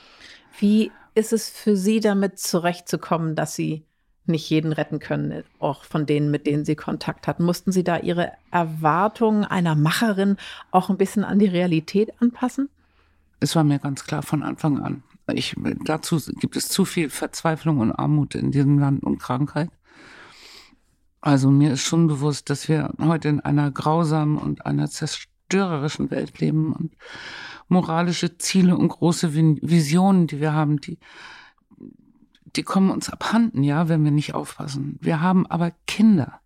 Wie 0.59 0.91
ist 1.15 1.33
es 1.33 1.49
für 1.49 1.77
Sie 1.77 2.01
damit 2.01 2.39
zurechtzukommen, 2.39 3.35
dass 3.35 3.55
Sie 3.55 3.85
nicht 4.31 4.49
jeden 4.49 4.73
retten 4.73 4.99
können, 4.99 5.45
auch 5.59 5.85
von 5.85 6.07
denen, 6.07 6.31
mit 6.31 6.47
denen 6.47 6.65
Sie 6.65 6.77
Kontakt 6.77 7.27
hatten. 7.27 7.45
Mussten 7.45 7.73
Sie 7.73 7.85
da 7.85 7.99
Ihre 7.99 8.33
Erwartungen 8.51 9.45
einer 9.45 9.75
Macherin 9.75 10.37
auch 10.71 10.91
ein 10.91 10.97
bisschen 10.97 11.25
an 11.25 11.39
die 11.39 11.47
Realität 11.47 12.13
anpassen? 12.21 12.69
Es 13.41 13.57
war 13.57 13.65
mir 13.65 13.79
ganz 13.79 14.05
klar 14.05 14.23
von 14.23 14.43
Anfang 14.43 14.81
an. 14.81 15.03
Ich, 15.33 15.55
dazu 15.85 16.21
gibt 16.41 16.57
es 16.57 16.69
zu 16.69 16.85
viel 16.85 17.09
Verzweiflung 17.09 17.79
und 17.79 17.93
Armut 17.93 18.35
in 18.35 18.51
diesem 18.51 18.79
Land 18.79 19.05
und 19.05 19.19
Krankheit. 19.19 19.71
Also 21.21 21.51
mir 21.51 21.73
ist 21.73 21.83
schon 21.83 22.07
bewusst, 22.07 22.51
dass 22.51 22.69
wir 22.69 22.93
heute 22.99 23.29
in 23.29 23.41
einer 23.41 23.71
grausamen 23.71 24.39
und 24.39 24.67
einer 24.67 24.89
zerstörerischen 24.89 26.11
Welt 26.11 26.41
leben 26.41 26.73
und 26.73 26.97
moralische 27.69 28.39
Ziele 28.39 28.77
und 28.77 28.89
große 28.89 29.35
Visionen, 29.35 30.27
die 30.27 30.41
wir 30.41 30.53
haben, 30.53 30.81
die, 30.81 30.99
die 32.57 32.63
kommen 32.63 32.91
uns 32.91 33.11
abhanden, 33.11 33.63
ja, 33.63 33.89
wenn 33.89 34.05
wir 34.05 34.11
nicht 34.11 34.35
aufpassen. 34.35 34.99
Wir 35.01 35.21
haben 35.21 35.47
aber 35.47 35.73
Kinder. 35.87 36.41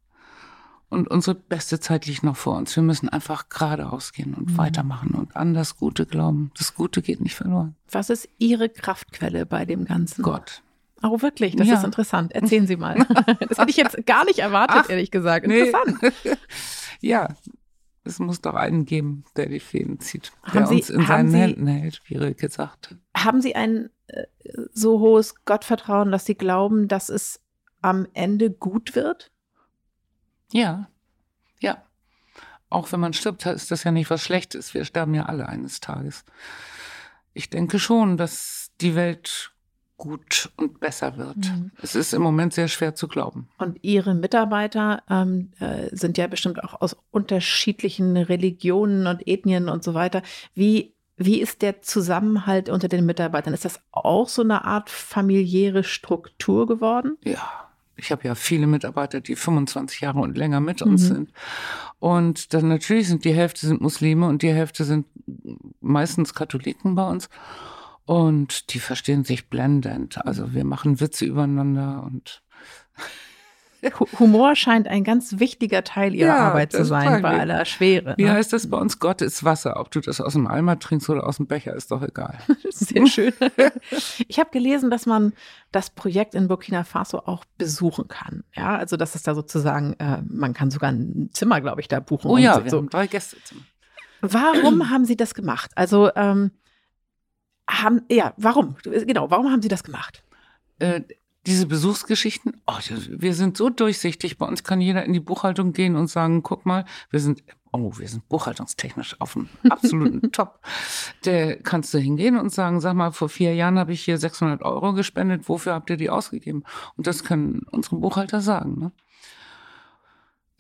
Und 0.90 1.08
unsere 1.08 1.34
beste 1.34 1.80
Zeit 1.80 2.06
liegt 2.06 2.22
noch 2.22 2.36
vor 2.36 2.56
uns. 2.56 2.76
Wir 2.76 2.82
müssen 2.82 3.08
einfach 3.08 3.48
geradeaus 3.48 4.12
gehen 4.12 4.34
und 4.34 4.52
mhm. 4.52 4.58
weitermachen 4.58 5.10
und 5.10 5.34
an 5.34 5.52
das 5.52 5.76
Gute 5.76 6.06
glauben. 6.06 6.52
Das 6.56 6.74
Gute 6.74 7.02
geht 7.02 7.20
nicht 7.20 7.34
verloren. 7.34 7.74
Was 7.90 8.10
ist 8.10 8.28
Ihre 8.38 8.68
Kraftquelle 8.68 9.44
bei 9.44 9.64
dem 9.64 9.86
Ganzen? 9.86 10.22
Gott. 10.22 10.62
Oh, 11.02 11.20
wirklich? 11.20 11.56
Das 11.56 11.66
ja. 11.66 11.74
ist 11.74 11.84
interessant. 11.84 12.32
Erzählen 12.32 12.66
Sie 12.66 12.76
mal. 12.76 12.94
Das 13.48 13.58
hätte 13.58 13.70
ich 13.70 13.76
jetzt 13.76 14.06
gar 14.06 14.24
nicht 14.24 14.38
erwartet, 14.38 14.82
Ach, 14.84 14.90
ehrlich 14.90 15.10
gesagt. 15.10 15.46
Interessant. 15.46 16.00
Nee. 16.02 16.32
ja, 17.00 17.28
es 18.04 18.18
muss 18.18 18.40
doch 18.40 18.54
einen 18.54 18.84
geben, 18.84 19.24
der 19.36 19.48
die 19.48 19.60
Fäden 19.60 19.98
zieht, 19.98 20.32
der 20.52 20.62
haben 20.62 20.76
uns 20.76 20.90
in 20.90 21.06
seinen 21.06 21.30
Sie, 21.30 21.38
Händen 21.38 21.66
hält, 21.66 22.02
wie 22.06 22.16
Rilke 22.16 22.48
sagte. 22.48 22.98
Haben 23.16 23.40
Sie 23.40 23.54
ein 23.54 23.86
äh, 23.86 23.88
so 24.72 25.00
hohes 25.00 25.44
Gottvertrauen, 25.44 26.12
dass 26.12 26.24
Sie 26.24 26.34
glauben, 26.34 26.88
dass 26.88 27.08
es 27.08 27.40
am 27.80 28.06
Ende 28.14 28.50
gut 28.50 28.94
wird? 28.94 29.30
Ja, 30.52 30.88
ja. 31.60 31.82
Auch 32.70 32.92
wenn 32.92 33.00
man 33.00 33.12
stirbt, 33.12 33.46
ist 33.46 33.70
das 33.70 33.84
ja 33.84 33.92
nicht 33.92 34.10
was 34.10 34.22
Schlechtes. 34.22 34.74
Wir 34.74 34.84
sterben 34.84 35.14
ja 35.14 35.26
alle 35.26 35.48
eines 35.48 35.80
Tages. 35.80 36.24
Ich 37.32 37.50
denke 37.50 37.78
schon, 37.78 38.16
dass 38.16 38.70
die 38.80 38.94
Welt 38.94 39.54
gut 39.96 40.50
und 40.56 40.80
besser 40.80 41.16
wird. 41.16 41.36
Mhm. 41.36 41.70
Es 41.80 41.94
ist 41.94 42.14
im 42.14 42.22
Moment 42.22 42.52
sehr 42.52 42.68
schwer 42.68 42.94
zu 42.94 43.06
glauben. 43.06 43.48
Und 43.58 43.78
Ihre 43.82 44.14
Mitarbeiter 44.14 45.02
ähm, 45.08 45.52
äh, 45.60 45.94
sind 45.94 46.18
ja 46.18 46.26
bestimmt 46.26 46.62
auch 46.62 46.80
aus 46.80 46.96
unterschiedlichen 47.10 48.16
Religionen 48.16 49.06
und 49.06 49.26
Ethnien 49.26 49.68
und 49.68 49.84
so 49.84 49.94
weiter. 49.94 50.22
Wie, 50.54 50.94
wie 51.16 51.40
ist 51.40 51.62
der 51.62 51.82
Zusammenhalt 51.82 52.68
unter 52.68 52.88
den 52.88 53.06
Mitarbeitern? 53.06 53.54
Ist 53.54 53.64
das 53.64 53.80
auch 53.92 54.28
so 54.28 54.42
eine 54.42 54.64
Art 54.64 54.90
familiäre 54.90 55.84
Struktur 55.84 56.66
geworden? 56.66 57.16
Ja, 57.24 57.70
ich 57.96 58.10
habe 58.10 58.26
ja 58.26 58.34
viele 58.34 58.66
Mitarbeiter, 58.66 59.20
die 59.20 59.36
25 59.36 60.00
Jahre 60.00 60.20
und 60.20 60.36
länger 60.36 60.60
mit 60.60 60.82
uns 60.82 61.02
mhm. 61.04 61.14
sind. 61.14 61.32
Und 62.00 62.52
dann 62.52 62.68
natürlich 62.68 63.08
sind 63.08 63.24
die 63.24 63.34
Hälfte 63.34 63.66
sind 63.66 63.80
Muslime 63.80 64.26
und 64.26 64.42
die 64.42 64.52
Hälfte 64.52 64.84
sind 64.84 65.06
meistens 65.80 66.34
Katholiken 66.34 66.94
bei 66.96 67.08
uns. 67.08 67.28
Und 68.06 68.74
die 68.74 68.80
verstehen 68.80 69.24
sich 69.24 69.48
blendend. 69.48 70.24
Also 70.26 70.52
wir 70.52 70.64
machen 70.64 71.00
Witze 71.00 71.24
übereinander 71.24 72.02
und 72.04 72.42
Humor 74.18 74.56
scheint 74.56 74.88
ein 74.88 75.04
ganz 75.04 75.38
wichtiger 75.38 75.84
Teil 75.84 76.14
ihrer 76.14 76.28
ja, 76.28 76.48
Arbeit 76.48 76.72
zu 76.72 76.84
sein, 76.84 77.22
bei 77.22 77.40
aller 77.40 77.64
Schwere. 77.64 78.14
Wie 78.16 78.24
ne? 78.24 78.32
heißt 78.32 78.52
das 78.52 78.68
bei 78.68 78.78
uns? 78.78 78.98
Gott 78.98 79.22
ist 79.22 79.44
Wasser. 79.44 79.78
Ob 79.78 79.90
du 79.90 80.00
das 80.00 80.20
aus 80.20 80.32
dem 80.34 80.46
Eimer 80.46 80.78
trinkst 80.78 81.08
oder 81.10 81.26
aus 81.26 81.36
dem 81.36 81.46
Becher, 81.46 81.74
ist 81.74 81.90
doch 81.90 82.02
egal. 82.02 82.38
Sehr 82.70 83.06
schön. 83.06 83.32
Ich 84.28 84.38
habe 84.38 84.50
gelesen, 84.50 84.90
dass 84.90 85.06
man 85.06 85.32
das 85.72 85.90
Projekt 85.90 86.34
in 86.34 86.48
Burkina 86.48 86.84
Faso 86.84 87.18
auch 87.18 87.44
besuchen 87.58 88.08
kann. 88.08 88.44
Ja, 88.54 88.76
also 88.76 88.96
das 88.96 89.14
ist 89.14 89.26
da 89.26 89.34
sozusagen, 89.34 89.94
äh, 89.94 90.22
man 90.28 90.54
kann 90.54 90.70
sogar 90.70 90.90
ein 90.90 91.30
Zimmer, 91.32 91.60
glaube 91.60 91.80
ich, 91.80 91.88
da 91.88 92.00
buchen. 92.00 92.30
Oh 92.30 92.36
ja, 92.36 92.62
wir 92.62 92.70
so. 92.70 92.78
haben 92.78 92.90
drei 92.90 93.06
Gästezimmer. 93.06 93.62
Warum 94.20 94.90
haben 94.90 95.04
Sie 95.04 95.16
das 95.16 95.34
gemacht? 95.34 95.70
Also 95.74 96.10
ähm, 96.14 96.52
haben, 97.68 98.02
ja, 98.10 98.34
warum? 98.36 98.76
Genau, 98.82 99.30
warum 99.30 99.50
haben 99.50 99.62
Sie 99.62 99.68
das 99.68 99.84
gemacht? 99.84 100.22
Äh, 100.78 101.02
diese 101.46 101.66
Besuchsgeschichten, 101.66 102.60
oh, 102.66 102.78
wir 103.08 103.34
sind 103.34 103.56
so 103.56 103.68
durchsichtig. 103.68 104.38
Bei 104.38 104.46
uns 104.46 104.64
kann 104.64 104.80
jeder 104.80 105.04
in 105.04 105.12
die 105.12 105.20
Buchhaltung 105.20 105.72
gehen 105.72 105.94
und 105.96 106.08
sagen, 106.08 106.42
guck 106.42 106.64
mal, 106.64 106.86
wir 107.10 107.20
sind, 107.20 107.42
oh, 107.70 107.92
wir 107.98 108.08
sind 108.08 108.28
buchhaltungstechnisch 108.28 109.16
auf 109.20 109.34
dem 109.34 109.48
absoluten 109.68 110.32
Top. 110.32 110.60
Der 111.24 111.56
kannst 111.58 111.92
du 111.92 111.98
hingehen 111.98 112.38
und 112.38 112.50
sagen, 112.50 112.80
sag 112.80 112.94
mal, 112.94 113.12
vor 113.12 113.28
vier 113.28 113.54
Jahren 113.54 113.78
habe 113.78 113.92
ich 113.92 114.02
hier 114.02 114.16
600 114.16 114.62
Euro 114.62 114.94
gespendet, 114.94 115.48
wofür 115.48 115.74
habt 115.74 115.90
ihr 115.90 115.98
die 115.98 116.10
ausgegeben? 116.10 116.64
Und 116.96 117.06
das 117.06 117.24
können 117.24 117.62
unsere 117.70 117.96
Buchhalter 117.96 118.40
sagen. 118.40 118.78
Ne? 118.80 118.92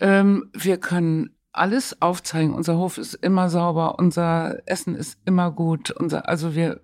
Ähm, 0.00 0.50
wir 0.52 0.76
können 0.78 1.30
alles 1.52 2.02
aufzeigen. 2.02 2.52
Unser 2.52 2.76
Hof 2.76 2.98
ist 2.98 3.14
immer 3.14 3.48
sauber, 3.48 3.98
unser 3.98 4.58
Essen 4.66 4.96
ist 4.96 5.18
immer 5.24 5.50
gut. 5.50 5.90
Unser, 5.92 6.28
also 6.28 6.54
wir 6.54 6.80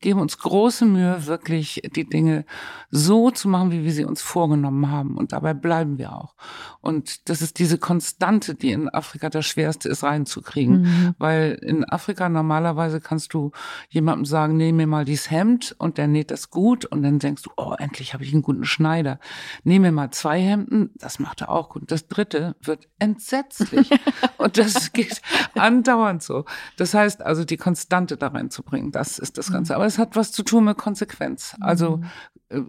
geben 0.00 0.20
uns 0.20 0.38
große 0.38 0.86
Mühe, 0.86 1.26
wirklich 1.26 1.82
die 1.94 2.08
Dinge 2.08 2.44
so 2.90 3.30
zu 3.30 3.48
machen, 3.48 3.72
wie 3.72 3.84
wir 3.84 3.92
sie 3.92 4.04
uns 4.04 4.22
vorgenommen 4.22 4.90
haben. 4.90 5.16
Und 5.16 5.32
dabei 5.32 5.54
bleiben 5.54 5.98
wir 5.98 6.12
auch. 6.12 6.34
Und 6.80 7.28
das 7.28 7.42
ist 7.42 7.58
diese 7.58 7.78
Konstante, 7.78 8.54
die 8.54 8.70
in 8.70 8.88
Afrika 8.88 9.28
das 9.28 9.44
Schwerste 9.46 9.88
ist, 9.88 10.04
reinzukriegen. 10.04 10.82
Mhm. 10.82 11.14
Weil 11.18 11.58
in 11.62 11.84
Afrika 11.84 12.28
normalerweise 12.28 13.00
kannst 13.00 13.34
du 13.34 13.50
jemandem 13.88 14.24
sagen, 14.24 14.56
näh 14.56 14.72
mir 14.72 14.86
mal 14.86 15.04
dieses 15.04 15.30
Hemd 15.30 15.74
und 15.78 15.98
der 15.98 16.06
näht 16.06 16.30
das 16.30 16.50
gut. 16.50 16.84
Und 16.84 17.02
dann 17.02 17.18
denkst 17.18 17.42
du, 17.42 17.50
oh, 17.56 17.74
endlich 17.76 18.14
habe 18.14 18.22
ich 18.22 18.32
einen 18.32 18.42
guten 18.42 18.64
Schneider. 18.64 19.18
Näh 19.64 19.80
mir 19.80 19.92
mal 19.92 20.10
zwei 20.12 20.40
Hemden, 20.40 20.90
das 20.94 21.18
macht 21.18 21.40
er 21.40 21.50
auch 21.50 21.70
gut. 21.70 21.90
Das 21.90 22.06
dritte 22.06 22.54
wird 22.62 22.88
entsetzlich. 23.00 23.90
und 24.38 24.56
das 24.56 24.92
geht 24.92 25.20
andauernd 25.56 26.22
so. 26.22 26.44
Das 26.76 26.94
heißt 26.94 27.20
also, 27.22 27.44
die 27.44 27.56
Konstante 27.56 28.16
da 28.16 28.28
reinzubringen, 28.28 28.92
das 28.92 29.18
ist 29.18 29.38
das 29.38 29.50
Ganze. 29.50 29.74
Aber 29.74 29.87
es 29.88 29.98
hat 29.98 30.16
was 30.16 30.32
zu 30.32 30.42
tun 30.42 30.64
mit 30.64 30.78
Konsequenz. 30.78 31.56
Also 31.60 31.98
mhm. 31.98 32.04
äh, 32.50 32.60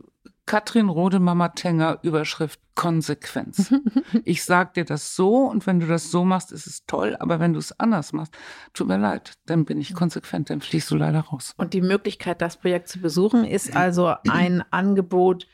Katrin 0.45 0.89
Rode 0.89 1.19
Mama 1.19 1.49
Tenger 1.49 1.99
Überschrift 2.01 2.59
Konsequenz. 2.73 3.71
ich 4.23 4.43
sag 4.43 4.73
dir 4.73 4.85
das 4.85 5.15
so 5.15 5.43
und 5.45 5.67
wenn 5.67 5.79
du 5.79 5.85
das 5.85 6.09
so 6.09 6.25
machst, 6.25 6.51
ist 6.51 6.65
es 6.65 6.85
toll, 6.87 7.15
aber 7.19 7.39
wenn 7.39 7.53
du 7.53 7.59
es 7.59 7.79
anders 7.79 8.13
machst, 8.13 8.33
tut 8.73 8.87
mir 8.87 8.97
leid, 8.97 9.33
dann 9.45 9.65
bin 9.65 9.79
ich 9.79 9.93
konsequent, 9.93 10.49
dann 10.49 10.61
fliegst 10.61 10.89
du 10.89 10.95
leider 10.95 11.19
raus. 11.19 11.53
Und 11.57 11.73
die 11.73 11.81
Möglichkeit, 11.81 12.41
das 12.41 12.57
Projekt 12.57 12.87
zu 12.87 12.99
besuchen, 12.99 13.45
ist 13.45 13.75
also 13.75 14.15
ein 14.27 14.63
Angebot 14.71 15.45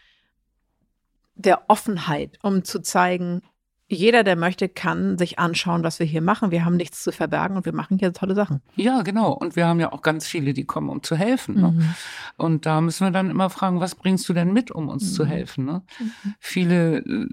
der 1.36 1.70
Offenheit, 1.70 2.39
um 2.41 2.63
zu 2.63 2.80
zeigen, 2.80 3.41
jeder, 3.88 4.24
der 4.24 4.36
möchte, 4.36 4.68
kann 4.68 5.18
sich 5.18 5.38
anschauen, 5.38 5.84
was 5.84 6.00
wir 6.00 6.08
hier 6.08 6.22
machen. 6.22 6.50
Wir 6.50 6.66
haben 6.66 6.76
nichts 6.76 7.04
zu 7.04 7.12
verbergen 7.12 7.56
und 7.56 7.66
wir 7.66 7.74
machen 7.74 8.00
hier 8.00 8.14
tolle 8.14 8.34
Sachen. 8.34 8.62
Ja, 8.76 9.04
genau. 9.04 9.32
Und 9.32 9.56
wir 9.56 9.68
haben 9.68 9.80
ja 9.80 9.92
auch 9.92 10.02
ganz 10.02 10.26
viele, 10.28 10.54
die 10.54 10.66
kommen, 10.66 10.90
um 10.90 11.04
zu 11.04 11.16
helfen. 11.16 11.62
Ne? 11.62 11.72
Mhm. 11.72 11.96
Und 12.38 12.66
da 12.66 12.82
müssen 12.82 13.06
wir 13.06 13.12
dann 13.12 13.30
immer 13.30 13.50
fragen, 13.52 13.80
was 13.80 13.94
bringst 13.94 14.28
du 14.28 14.34
denn 14.34 14.52
mit, 14.54 14.72
um 14.72 14.90
uns 14.90 15.12
mhm. 15.12 15.16
zu 15.16 15.26
helfen? 15.26 15.66
Ne? 15.66 15.84
Mhm. 16.00 16.34
Viele 16.40 16.98
äh, 16.98 17.28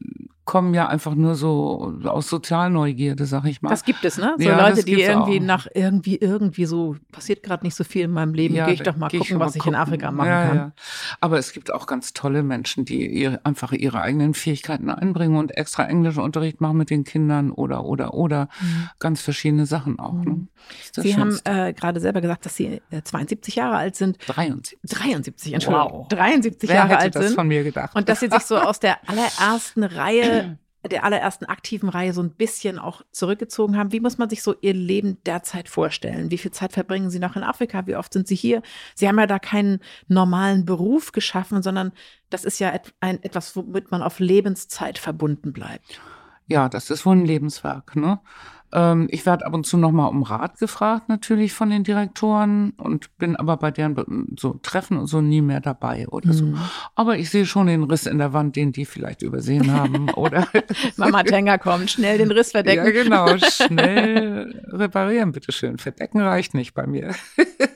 kommen 0.44 0.74
ja 0.74 0.88
einfach 0.88 1.14
nur 1.14 1.36
so 1.36 1.94
aus 2.04 2.28
Sozialneugierde, 2.28 3.26
sag 3.26 3.44
ich 3.44 3.62
mal. 3.62 3.70
Das 3.70 3.84
gibt 3.84 4.04
es, 4.04 4.18
ne? 4.18 4.34
So 4.38 4.48
ja, 4.48 4.68
Leute, 4.68 4.84
die 4.84 5.00
irgendwie 5.00 5.38
auch. 5.38 5.44
nach 5.44 5.66
irgendwie, 5.72 6.16
irgendwie 6.16 6.64
so, 6.64 6.96
passiert 7.12 7.44
gerade 7.44 7.64
nicht 7.64 7.76
so 7.76 7.84
viel 7.84 8.02
in 8.02 8.10
meinem 8.10 8.34
Leben, 8.34 8.54
ja, 8.54 8.64
gehe 8.64 8.74
ich 8.74 8.82
doch 8.82 8.96
mal 8.96 9.08
gucken, 9.08 9.38
was 9.38 9.54
ich 9.54 9.64
in 9.64 9.76
Afrika 9.76 10.10
machen 10.10 10.28
ja, 10.28 10.46
kann. 10.46 10.56
Ja. 10.56 10.72
Aber 11.20 11.38
es 11.38 11.52
gibt 11.52 11.72
auch 11.72 11.86
ganz 11.86 12.12
tolle 12.12 12.42
Menschen, 12.42 12.84
die 12.84 13.06
ihre, 13.06 13.44
einfach 13.44 13.70
ihre 13.72 14.00
eigenen 14.00 14.34
Fähigkeiten 14.34 14.90
einbringen 14.90 15.36
und 15.36 15.56
extra 15.56 15.84
Englischunterricht 15.84 16.60
machen 16.60 16.76
mit 16.76 16.90
den 16.90 17.04
Kindern 17.04 17.52
oder, 17.52 17.84
oder, 17.84 18.14
oder. 18.14 18.48
Mhm. 18.60 18.88
Ganz 18.98 19.22
verschiedene 19.22 19.66
Sachen 19.66 20.00
auch. 20.00 20.14
Ne? 20.14 20.24
Mhm. 20.24 20.48
Sie 20.92 21.16
haben 21.16 21.38
äh, 21.44 21.72
gerade 21.72 22.00
selber 22.00 22.20
gesagt, 22.20 22.46
dass 22.46 22.56
Sie 22.56 22.80
äh, 22.90 23.02
72 23.02 23.54
Jahre 23.54 23.76
alt 23.76 23.94
sind. 23.94 24.18
73. 24.26 24.78
73, 24.82 25.52
Entschuldigung. 25.54 25.92
Wow. 25.92 26.08
73 26.08 26.68
Wer 26.68 26.76
Jahre 26.76 26.88
hätte 26.90 26.98
alt 26.98 27.14
das 27.14 27.26
sind. 27.26 27.34
von 27.36 27.46
mir 27.46 27.62
gedacht. 27.62 27.94
Und 27.94 28.08
dass 28.08 28.20
Sie 28.20 28.28
sich 28.28 28.42
so 28.42 28.56
aus 28.58 28.80
der 28.80 28.98
allerersten 29.08 29.84
Reihe 29.84 30.31
der 30.90 31.04
allerersten 31.04 31.44
aktiven 31.44 31.88
Reihe 31.88 32.12
so 32.12 32.22
ein 32.22 32.30
bisschen 32.30 32.78
auch 32.78 33.02
zurückgezogen 33.12 33.76
haben. 33.76 33.92
Wie 33.92 34.00
muss 34.00 34.18
man 34.18 34.28
sich 34.28 34.42
so 34.42 34.54
Ihr 34.60 34.74
Leben 34.74 35.18
derzeit 35.24 35.68
vorstellen? 35.68 36.30
Wie 36.30 36.38
viel 36.38 36.50
Zeit 36.50 36.72
verbringen 36.72 37.10
Sie 37.10 37.20
noch 37.20 37.36
in 37.36 37.44
Afrika? 37.44 37.86
Wie 37.86 37.94
oft 37.94 38.12
sind 38.12 38.26
Sie 38.26 38.34
hier? 38.34 38.62
Sie 38.94 39.06
haben 39.06 39.18
ja 39.18 39.26
da 39.26 39.38
keinen 39.38 39.80
normalen 40.08 40.64
Beruf 40.64 41.12
geschaffen, 41.12 41.62
sondern 41.62 41.92
das 42.30 42.44
ist 42.44 42.58
ja 42.58 42.72
ein, 43.00 43.22
etwas, 43.22 43.54
womit 43.54 43.90
man 43.92 44.02
auf 44.02 44.18
Lebenszeit 44.18 44.98
verbunden 44.98 45.52
bleibt. 45.52 46.00
Ja, 46.48 46.68
das 46.68 46.90
ist 46.90 47.06
wohl 47.06 47.16
ein 47.16 47.26
Lebenswerk. 47.26 47.94
Ne? 47.94 48.18
Ähm, 48.72 49.08
ich 49.10 49.26
werde 49.26 49.44
ab 49.44 49.54
und 49.54 49.66
zu 49.66 49.76
nochmal 49.76 50.08
um 50.08 50.22
Rat 50.22 50.58
gefragt, 50.58 51.08
natürlich 51.08 51.52
von 51.52 51.70
den 51.70 51.84
Direktoren 51.84 52.70
und 52.78 53.16
bin 53.18 53.36
aber 53.36 53.56
bei 53.56 53.70
deren 53.70 54.34
so 54.38 54.54
Treffen 54.62 54.96
und 54.96 55.06
so 55.06 55.20
nie 55.20 55.42
mehr 55.42 55.60
dabei 55.60 56.08
oder 56.08 56.28
mhm. 56.28 56.32
so. 56.32 56.54
Aber 56.94 57.18
ich 57.18 57.30
sehe 57.30 57.46
schon 57.46 57.66
den 57.66 57.84
Riss 57.84 58.06
in 58.06 58.18
der 58.18 58.32
Wand, 58.32 58.56
den 58.56 58.72
die 58.72 58.86
vielleicht 58.86 59.22
übersehen 59.22 59.72
haben. 59.72 60.10
oder 60.14 60.46
Mama 60.96 61.22
Tenga 61.22 61.58
kommt, 61.58 61.90
schnell 61.90 62.18
den 62.18 62.30
Riss 62.30 62.52
verdecken. 62.52 62.86
Ja, 62.86 62.90
genau, 62.90 63.36
schnell 63.50 64.64
reparieren, 64.68 65.32
bitteschön. 65.32 65.78
Verdecken 65.78 66.20
reicht 66.20 66.54
nicht 66.54 66.74
bei 66.74 66.86
mir. 66.86 67.14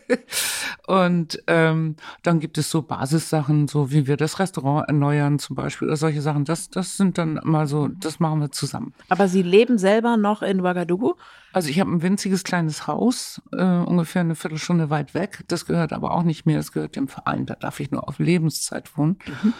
und 0.86 1.42
ähm, 1.46 1.96
dann 2.22 2.40
gibt 2.40 2.58
es 2.58 2.70
so 2.70 2.82
Basissachen, 2.82 3.68
so 3.68 3.90
wie 3.90 4.06
wir 4.06 4.16
das 4.16 4.38
Restaurant 4.38 4.88
erneuern 4.88 5.38
zum 5.38 5.56
Beispiel 5.56 5.88
oder 5.88 5.96
solche 5.96 6.22
Sachen. 6.22 6.44
Das, 6.44 6.70
das 6.70 6.96
sind 6.96 7.18
dann 7.18 7.40
mal 7.44 7.66
so, 7.66 7.88
das 7.88 8.20
machen 8.20 8.40
wir 8.40 8.50
zusammen. 8.50 8.94
Aber 9.08 9.28
Sie 9.28 9.42
leben 9.42 9.78
selber 9.78 10.16
noch 10.16 10.42
in 10.42 10.60
Ouagadougou? 10.60 11.14
Also 11.52 11.70
ich 11.70 11.80
habe 11.80 11.90
ein 11.90 12.02
winziges 12.02 12.44
kleines 12.44 12.86
Haus, 12.86 13.40
äh, 13.52 13.64
ungefähr 13.64 14.20
eine 14.20 14.34
Viertelstunde 14.34 14.90
weit 14.90 15.14
weg. 15.14 15.44
Das 15.48 15.64
gehört 15.64 15.92
aber 15.92 16.12
auch 16.12 16.22
nicht 16.22 16.44
mehr, 16.44 16.58
das 16.58 16.72
gehört 16.72 16.96
dem 16.96 17.08
Verein. 17.08 17.46
Da 17.46 17.54
darf 17.54 17.80
ich 17.80 17.90
nur 17.90 18.06
auf 18.08 18.18
Lebenszeit 18.18 18.96
wohnen. 18.98 19.18
Mhm. 19.26 19.54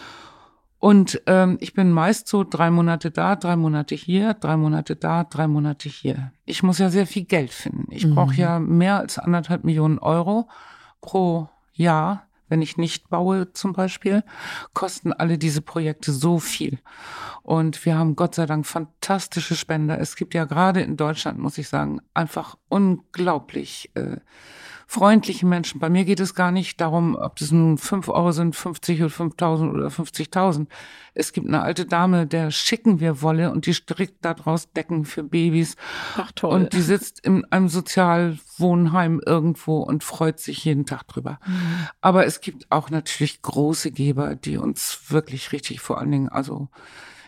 Und 0.79 1.21
ähm, 1.25 1.57
ich 1.59 1.73
bin 1.73 1.91
meist 1.91 2.27
so 2.27 2.43
drei 2.43 2.69
Monate 2.69 3.09
da, 3.09 3.35
drei 3.35 3.55
Monate 3.55 3.95
hier, 3.95 4.35
drei 4.35 4.57
Monate 4.57 4.95
da, 4.95 5.23
drei 5.23 5.47
Monate 5.47 5.89
hier. 5.89 6.31
Ich 6.45 6.61
muss 6.61 6.77
ja 6.77 6.89
sehr 6.89 7.07
viel 7.07 7.25
Geld 7.25 7.51
finden. 7.51 7.87
Ich 7.89 8.05
mhm. 8.05 8.15
brauche 8.15 8.35
ja 8.35 8.59
mehr 8.59 8.99
als 8.99 9.17
anderthalb 9.17 9.63
Millionen 9.63 9.97
Euro 9.97 10.47
pro 11.01 11.49
Jahr. 11.73 12.23
Wenn 12.49 12.61
ich 12.61 12.77
nicht 12.77 13.09
baue 13.09 13.51
zum 13.51 13.73
Beispiel, 13.73 14.23
kosten 14.73 15.11
alle 15.11 15.37
diese 15.37 15.61
Projekte 15.61 16.13
so 16.13 16.39
viel. 16.39 16.79
Und 17.41 17.83
wir 17.85 17.97
haben 17.97 18.15
Gott 18.15 18.35
sei 18.35 18.45
Dank 18.45 18.65
fantastische 18.65 19.55
Spender. 19.55 19.99
Es 19.99 20.15
gibt 20.15 20.33
ja 20.33 20.45
gerade 20.45 20.79
in 20.81 20.95
Deutschland, 20.95 21.39
muss 21.39 21.57
ich 21.57 21.67
sagen, 21.67 21.99
einfach 22.13 22.55
unglaublich 22.69 23.91
äh, 23.95 24.17
freundliche 24.89 25.45
Menschen. 25.45 25.81
Bei 25.81 25.89
mir 25.89 26.05
geht 26.05 26.21
es 26.21 26.33
gar 26.33 26.51
nicht 26.51 26.79
darum, 26.79 27.15
ob 27.15 27.35
das 27.35 27.51
nun 27.51 27.77
fünf 27.77 28.07
Euro 28.07 28.31
sind, 28.31 28.55
50 28.55 29.03
oder 29.03 29.13
5.000 29.13 29.73
oder 29.73 29.87
50.000. 29.89 30.67
Es 31.13 31.33
gibt 31.33 31.45
eine 31.45 31.61
alte 31.61 31.85
Dame, 31.85 32.25
der 32.25 32.51
schicken 32.51 33.01
wir 33.01 33.21
Wolle 33.21 33.51
und 33.51 33.65
die 33.65 33.73
strickt 33.73 34.23
daraus 34.23 34.71
Decken 34.71 35.03
für 35.03 35.23
Babys. 35.23 35.75
Ach 36.15 36.31
toll. 36.31 36.53
Und 36.53 36.73
die 36.73 36.81
sitzt 36.81 37.19
in 37.19 37.43
einem 37.51 37.67
Sozialwohnheim 37.67 39.21
irgendwo 39.25 39.79
und 39.79 40.05
freut 40.05 40.39
sich 40.39 40.63
jeden 40.63 40.85
Tag 40.85 41.05
drüber. 41.07 41.39
Mhm. 41.45 41.87
Aber 41.99 42.25
es 42.25 42.39
gibt 42.39 42.71
auch 42.71 42.89
natürlich 42.89 43.41
große 43.41 43.91
Geber, 43.91 44.35
die 44.35 44.57
uns 44.57 45.01
wirklich 45.09 45.51
richtig 45.51 45.81
vor 45.81 45.99
allen 45.99 46.11
Dingen, 46.11 46.29
also 46.29 46.69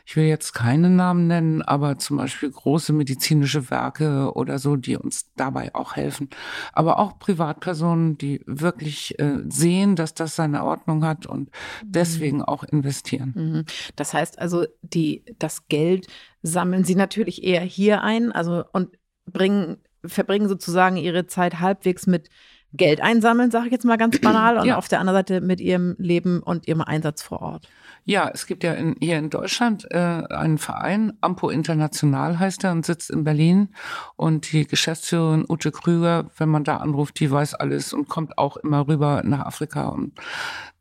ich 0.09 0.15
will 0.15 0.23
jetzt 0.23 0.53
keine 0.53 0.89
Namen 0.89 1.27
nennen, 1.27 1.61
aber 1.61 1.99
zum 1.99 2.17
Beispiel 2.17 2.49
große 2.49 2.93
medizinische 2.93 3.69
Werke 3.69 4.33
oder 4.33 4.57
so, 4.57 4.75
die 4.75 4.97
uns 4.97 5.27
dabei 5.35 5.75
auch 5.75 5.95
helfen. 5.97 6.31
Aber 6.73 6.97
auch 6.97 7.19
Privatpersonen, 7.19 8.17
die 8.17 8.41
wirklich 8.47 9.19
äh, 9.19 9.37
sehen, 9.49 9.95
dass 9.95 10.15
das 10.15 10.35
seine 10.35 10.63
Ordnung 10.63 11.05
hat 11.05 11.27
und 11.27 11.41
mhm. 11.41 11.91
deswegen 11.91 12.41
auch 12.41 12.63
investieren. 12.63 13.33
Mhm. 13.35 13.65
Das 13.95 14.15
heißt 14.15 14.39
also, 14.39 14.65
die, 14.81 15.25
das 15.37 15.67
Geld 15.67 16.07
sammeln 16.41 16.85
sie 16.85 16.95
natürlich 16.95 17.43
eher 17.43 17.61
hier 17.61 18.01
ein, 18.01 18.31
also 18.31 18.63
und 18.73 18.97
bringen, 19.27 19.77
verbringen 20.03 20.49
sozusagen 20.49 20.97
ihre 20.97 21.27
Zeit 21.27 21.59
halbwegs 21.59 22.07
mit 22.07 22.31
Geld 22.73 23.01
einsammeln, 23.01 23.51
sage 23.51 23.67
ich 23.67 23.71
jetzt 23.71 23.85
mal 23.85 23.97
ganz 23.97 24.19
banal, 24.19 24.57
und 24.59 24.65
ja. 24.65 24.77
auf 24.77 24.87
der 24.87 25.01
anderen 25.01 25.17
Seite 25.19 25.41
mit 25.41 25.61
ihrem 25.61 25.95
Leben 25.99 26.41
und 26.41 26.67
ihrem 26.67 26.81
Einsatz 26.81 27.21
vor 27.21 27.41
Ort. 27.41 27.69
Ja, 28.05 28.29
es 28.33 28.47
gibt 28.47 28.63
ja 28.63 28.73
in, 28.73 28.95
hier 28.99 29.17
in 29.17 29.29
Deutschland 29.29 29.87
äh, 29.91 29.97
einen 29.97 30.57
Verein, 30.57 31.13
Ampo 31.21 31.49
International 31.49 32.39
heißt 32.39 32.63
er 32.63 32.71
und 32.71 32.85
sitzt 32.85 33.09
in 33.09 33.23
Berlin. 33.23 33.69
Und 34.15 34.51
die 34.51 34.65
Geschäftsführerin 34.65 35.45
Ute 35.47 35.71
Krüger, 35.71 36.25
wenn 36.37 36.49
man 36.49 36.63
da 36.63 36.77
anruft, 36.77 37.19
die 37.19 37.29
weiß 37.29 37.55
alles 37.55 37.93
und 37.93 38.09
kommt 38.09 38.37
auch 38.37 38.57
immer 38.57 38.87
rüber 38.87 39.21
nach 39.23 39.45
Afrika, 39.45 39.87
um 39.89 40.13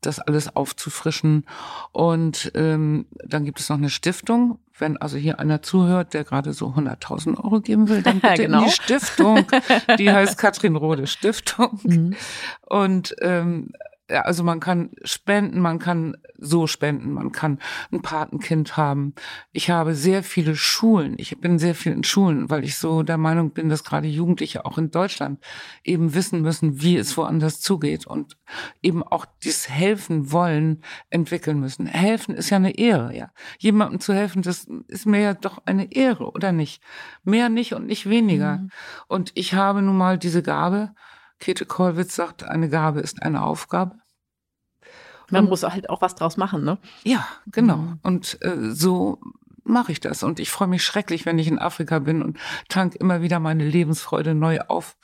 das 0.01 0.21
alles 0.21 0.55
aufzufrischen. 0.55 1.45
Und 1.93 2.53
ähm, 2.55 3.07
dann 3.25 3.45
gibt 3.45 3.61
es 3.61 3.69
noch 3.69 3.79
eine 3.79 3.91
Stiftung. 3.91 4.59
Wenn 4.79 4.97
also 4.97 5.17
hier 5.17 5.41
einer 5.41 5.61
zuhört, 5.61 6.15
der 6.15 6.23
gerade 6.25 6.53
so 6.53 6.69
100.000 6.69 7.43
Euro 7.43 7.61
geben 7.61 7.89
will, 7.89 8.03
dann 8.03 8.21
bitte 8.21 8.45
genau. 8.45 8.61
in 8.61 8.65
die 8.67 8.71
Stiftung. 8.71 9.47
Die 9.99 10.11
heißt 10.13 10.39
Katrin 10.39 10.77
Rode 10.77 11.07
Stiftung. 11.07 11.81
Mhm. 11.83 12.17
Und 12.63 13.17
ähm, 13.21 13.73
ja, 14.11 14.23
also 14.23 14.43
man 14.43 14.59
kann 14.59 14.91
spenden, 15.05 15.61
man 15.61 15.79
kann 15.79 16.17
so 16.39 16.67
spenden, 16.67 17.13
man 17.13 17.31
kann 17.31 17.59
ein 17.93 18.01
Patenkind 18.01 18.77
haben. 18.77 19.15
Ich 19.53 19.71
habe 19.71 19.95
sehr 19.95 20.23
viele 20.23 20.57
Schulen. 20.57 21.15
Ich 21.19 21.39
bin 21.41 21.59
sehr 21.59 21.75
viel 21.75 21.93
in 21.93 22.05
Schulen, 22.05 22.49
weil 22.49 22.65
ich 22.65 22.77
so 22.77 23.03
der 23.03 23.19
Meinung 23.19 23.51
bin, 23.51 23.69
dass 23.69 23.85
gerade 23.85 24.09
Jugendliche 24.09 24.65
auch 24.65 24.79
in 24.79 24.91
Deutschland 24.91 25.41
eben 25.85 26.15
wissen 26.15 26.41
müssen, 26.41 26.81
wie 26.81 26.97
es 26.97 27.17
woanders 27.19 27.61
zugeht 27.61 28.07
und 28.07 28.39
eben 28.83 29.03
auch 29.03 29.27
dieses 29.43 29.69
Helfen 29.69 30.33
wollen 30.33 30.83
entwickeln 31.11 31.61
müssen. 31.61 31.87
Helfen 31.87 32.35
ist 32.35 32.49
ja 32.49 32.57
eine 32.57 32.79
Ehre, 32.79 33.15
ja. 33.15 33.31
Jemandem 33.59 34.01
zu 34.01 34.15
helfen, 34.15 34.41
das 34.41 34.67
ist 34.87 35.07
mir 35.07 35.21
ja 35.21 35.35
doch 35.35 35.59
eine 35.67 35.93
Ehre, 35.93 36.31
oder 36.31 36.53
nicht? 36.53 36.83
Mehr 37.25 37.51
nicht 37.51 37.75
und 37.75 37.87
nicht 37.87 38.09
weniger. 38.09 38.59
Mhm. 38.59 38.71
Und 39.07 39.33
ich 39.35 39.53
habe 39.53 39.83
nun 39.83 39.99
mal 39.99 40.17
diese 40.17 40.43
Gabe, 40.43 40.95
Käthe 41.39 41.67
Kollwitz 41.67 42.15
sagt, 42.15 42.45
eine 42.45 42.69
Gabe 42.69 43.01
ist 43.01 43.23
eine 43.23 43.43
Aufgabe. 43.43 43.97
Man 45.31 45.45
und, 45.45 45.51
muss 45.51 45.63
halt 45.63 45.91
auch 45.91 46.01
was 46.01 46.15
draus 46.15 46.37
machen, 46.37 46.65
ne? 46.65 46.79
Ja, 47.05 47.27
genau. 47.47 47.77
Mhm. 47.77 47.99
Und 48.03 48.39
äh, 48.43 48.71
so 48.71 49.21
mache 49.65 49.93
ich 49.93 50.01
das. 50.01 50.23
Und 50.23 50.41
ich 50.41 50.51
freue 50.51 50.69
mich 50.69 50.83
schrecklich, 50.83 51.27
wenn 51.27 51.39
ich 51.39 51.49
in 51.49 51.59
Afrika 51.59 51.99
bin 51.99 52.23
und 52.23 52.39
tank 52.69 52.95
immer 52.97 53.23
wieder 53.23 53.39
meine 53.39 53.69
Lebensfreude 53.69 54.35
neu 54.35 54.61
auf 54.69 54.97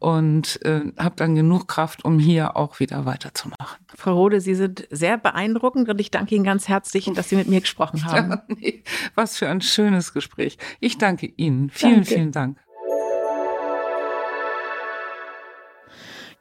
und 0.00 0.64
äh, 0.64 0.92
habe 0.98 1.14
dann 1.16 1.34
genug 1.34 1.68
Kraft, 1.68 2.04
um 2.04 2.18
hier 2.18 2.56
auch 2.56 2.80
wieder 2.80 3.04
weiterzumachen. 3.04 3.78
Frau 3.94 4.14
Rode, 4.14 4.40
Sie 4.40 4.54
sind 4.54 4.88
sehr 4.90 5.18
beeindruckend 5.18 5.88
und 5.88 6.00
ich 6.00 6.10
danke 6.10 6.34
Ihnen 6.34 6.44
ganz 6.44 6.68
herzlich, 6.68 7.10
dass 7.14 7.28
Sie 7.28 7.36
mit 7.36 7.48
mir 7.48 7.60
gesprochen 7.60 8.04
haben. 8.06 8.30
Ja, 8.30 8.42
nee, 8.48 8.82
was 9.14 9.38
für 9.38 9.48
ein 9.48 9.60
schönes 9.60 10.12
Gespräch. 10.12 10.58
Ich 10.80 10.98
danke 10.98 11.26
Ihnen. 11.26 11.70
Vielen, 11.70 11.96
danke. 11.96 12.08
vielen 12.08 12.32
Dank. 12.32 12.58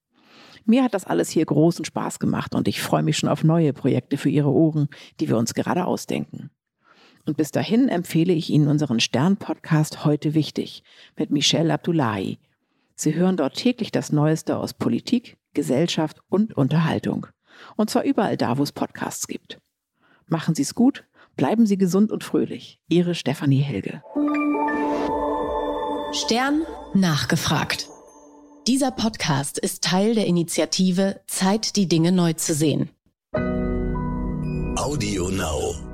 Mir 0.66 0.84
hat 0.84 0.92
das 0.92 1.06
alles 1.06 1.30
hier 1.30 1.46
großen 1.46 1.86
Spaß 1.86 2.18
gemacht 2.18 2.54
und 2.54 2.68
ich 2.68 2.82
freue 2.82 3.02
mich 3.02 3.16
schon 3.16 3.30
auf 3.30 3.44
neue 3.44 3.72
Projekte 3.72 4.18
für 4.18 4.28
Ihre 4.28 4.50
Ohren, 4.50 4.88
die 5.20 5.30
wir 5.30 5.38
uns 5.38 5.54
gerade 5.54 5.86
ausdenken. 5.86 6.50
Und 7.24 7.38
bis 7.38 7.50
dahin 7.50 7.88
empfehle 7.88 8.34
ich 8.34 8.50
Ihnen 8.50 8.68
unseren 8.68 9.00
Stern-Podcast 9.00 10.04
Heute 10.04 10.34
Wichtig 10.34 10.82
mit 11.16 11.30
Michelle 11.30 11.72
Abdullahi. 11.72 12.38
Sie 12.94 13.14
hören 13.14 13.38
dort 13.38 13.56
täglich 13.56 13.90
das 13.90 14.12
Neueste 14.12 14.58
aus 14.58 14.74
Politik, 14.74 15.38
Gesellschaft 15.54 16.20
und 16.28 16.54
Unterhaltung. 16.58 17.26
Und 17.76 17.88
zwar 17.88 18.04
überall 18.04 18.36
da, 18.36 18.58
wo 18.58 18.62
es 18.62 18.72
Podcasts 18.72 19.28
gibt. 19.28 19.62
Machen 20.26 20.54
Sie 20.54 20.62
es 20.62 20.74
gut, 20.74 21.04
bleiben 21.36 21.64
Sie 21.64 21.78
gesund 21.78 22.12
und 22.12 22.22
fröhlich. 22.22 22.80
Ihre 22.90 23.14
Stefanie 23.14 23.62
Helge. 23.62 24.02
Stern 26.14 26.64
nachgefragt. 26.94 27.88
Dieser 28.68 28.92
Podcast 28.92 29.58
ist 29.58 29.82
Teil 29.82 30.14
der 30.14 30.26
Initiative 30.26 31.20
Zeit, 31.26 31.74
die 31.74 31.88
Dinge 31.88 32.12
neu 32.12 32.34
zu 32.34 32.54
sehen. 32.54 32.88
Audio 34.76 35.28
Now. 35.28 35.93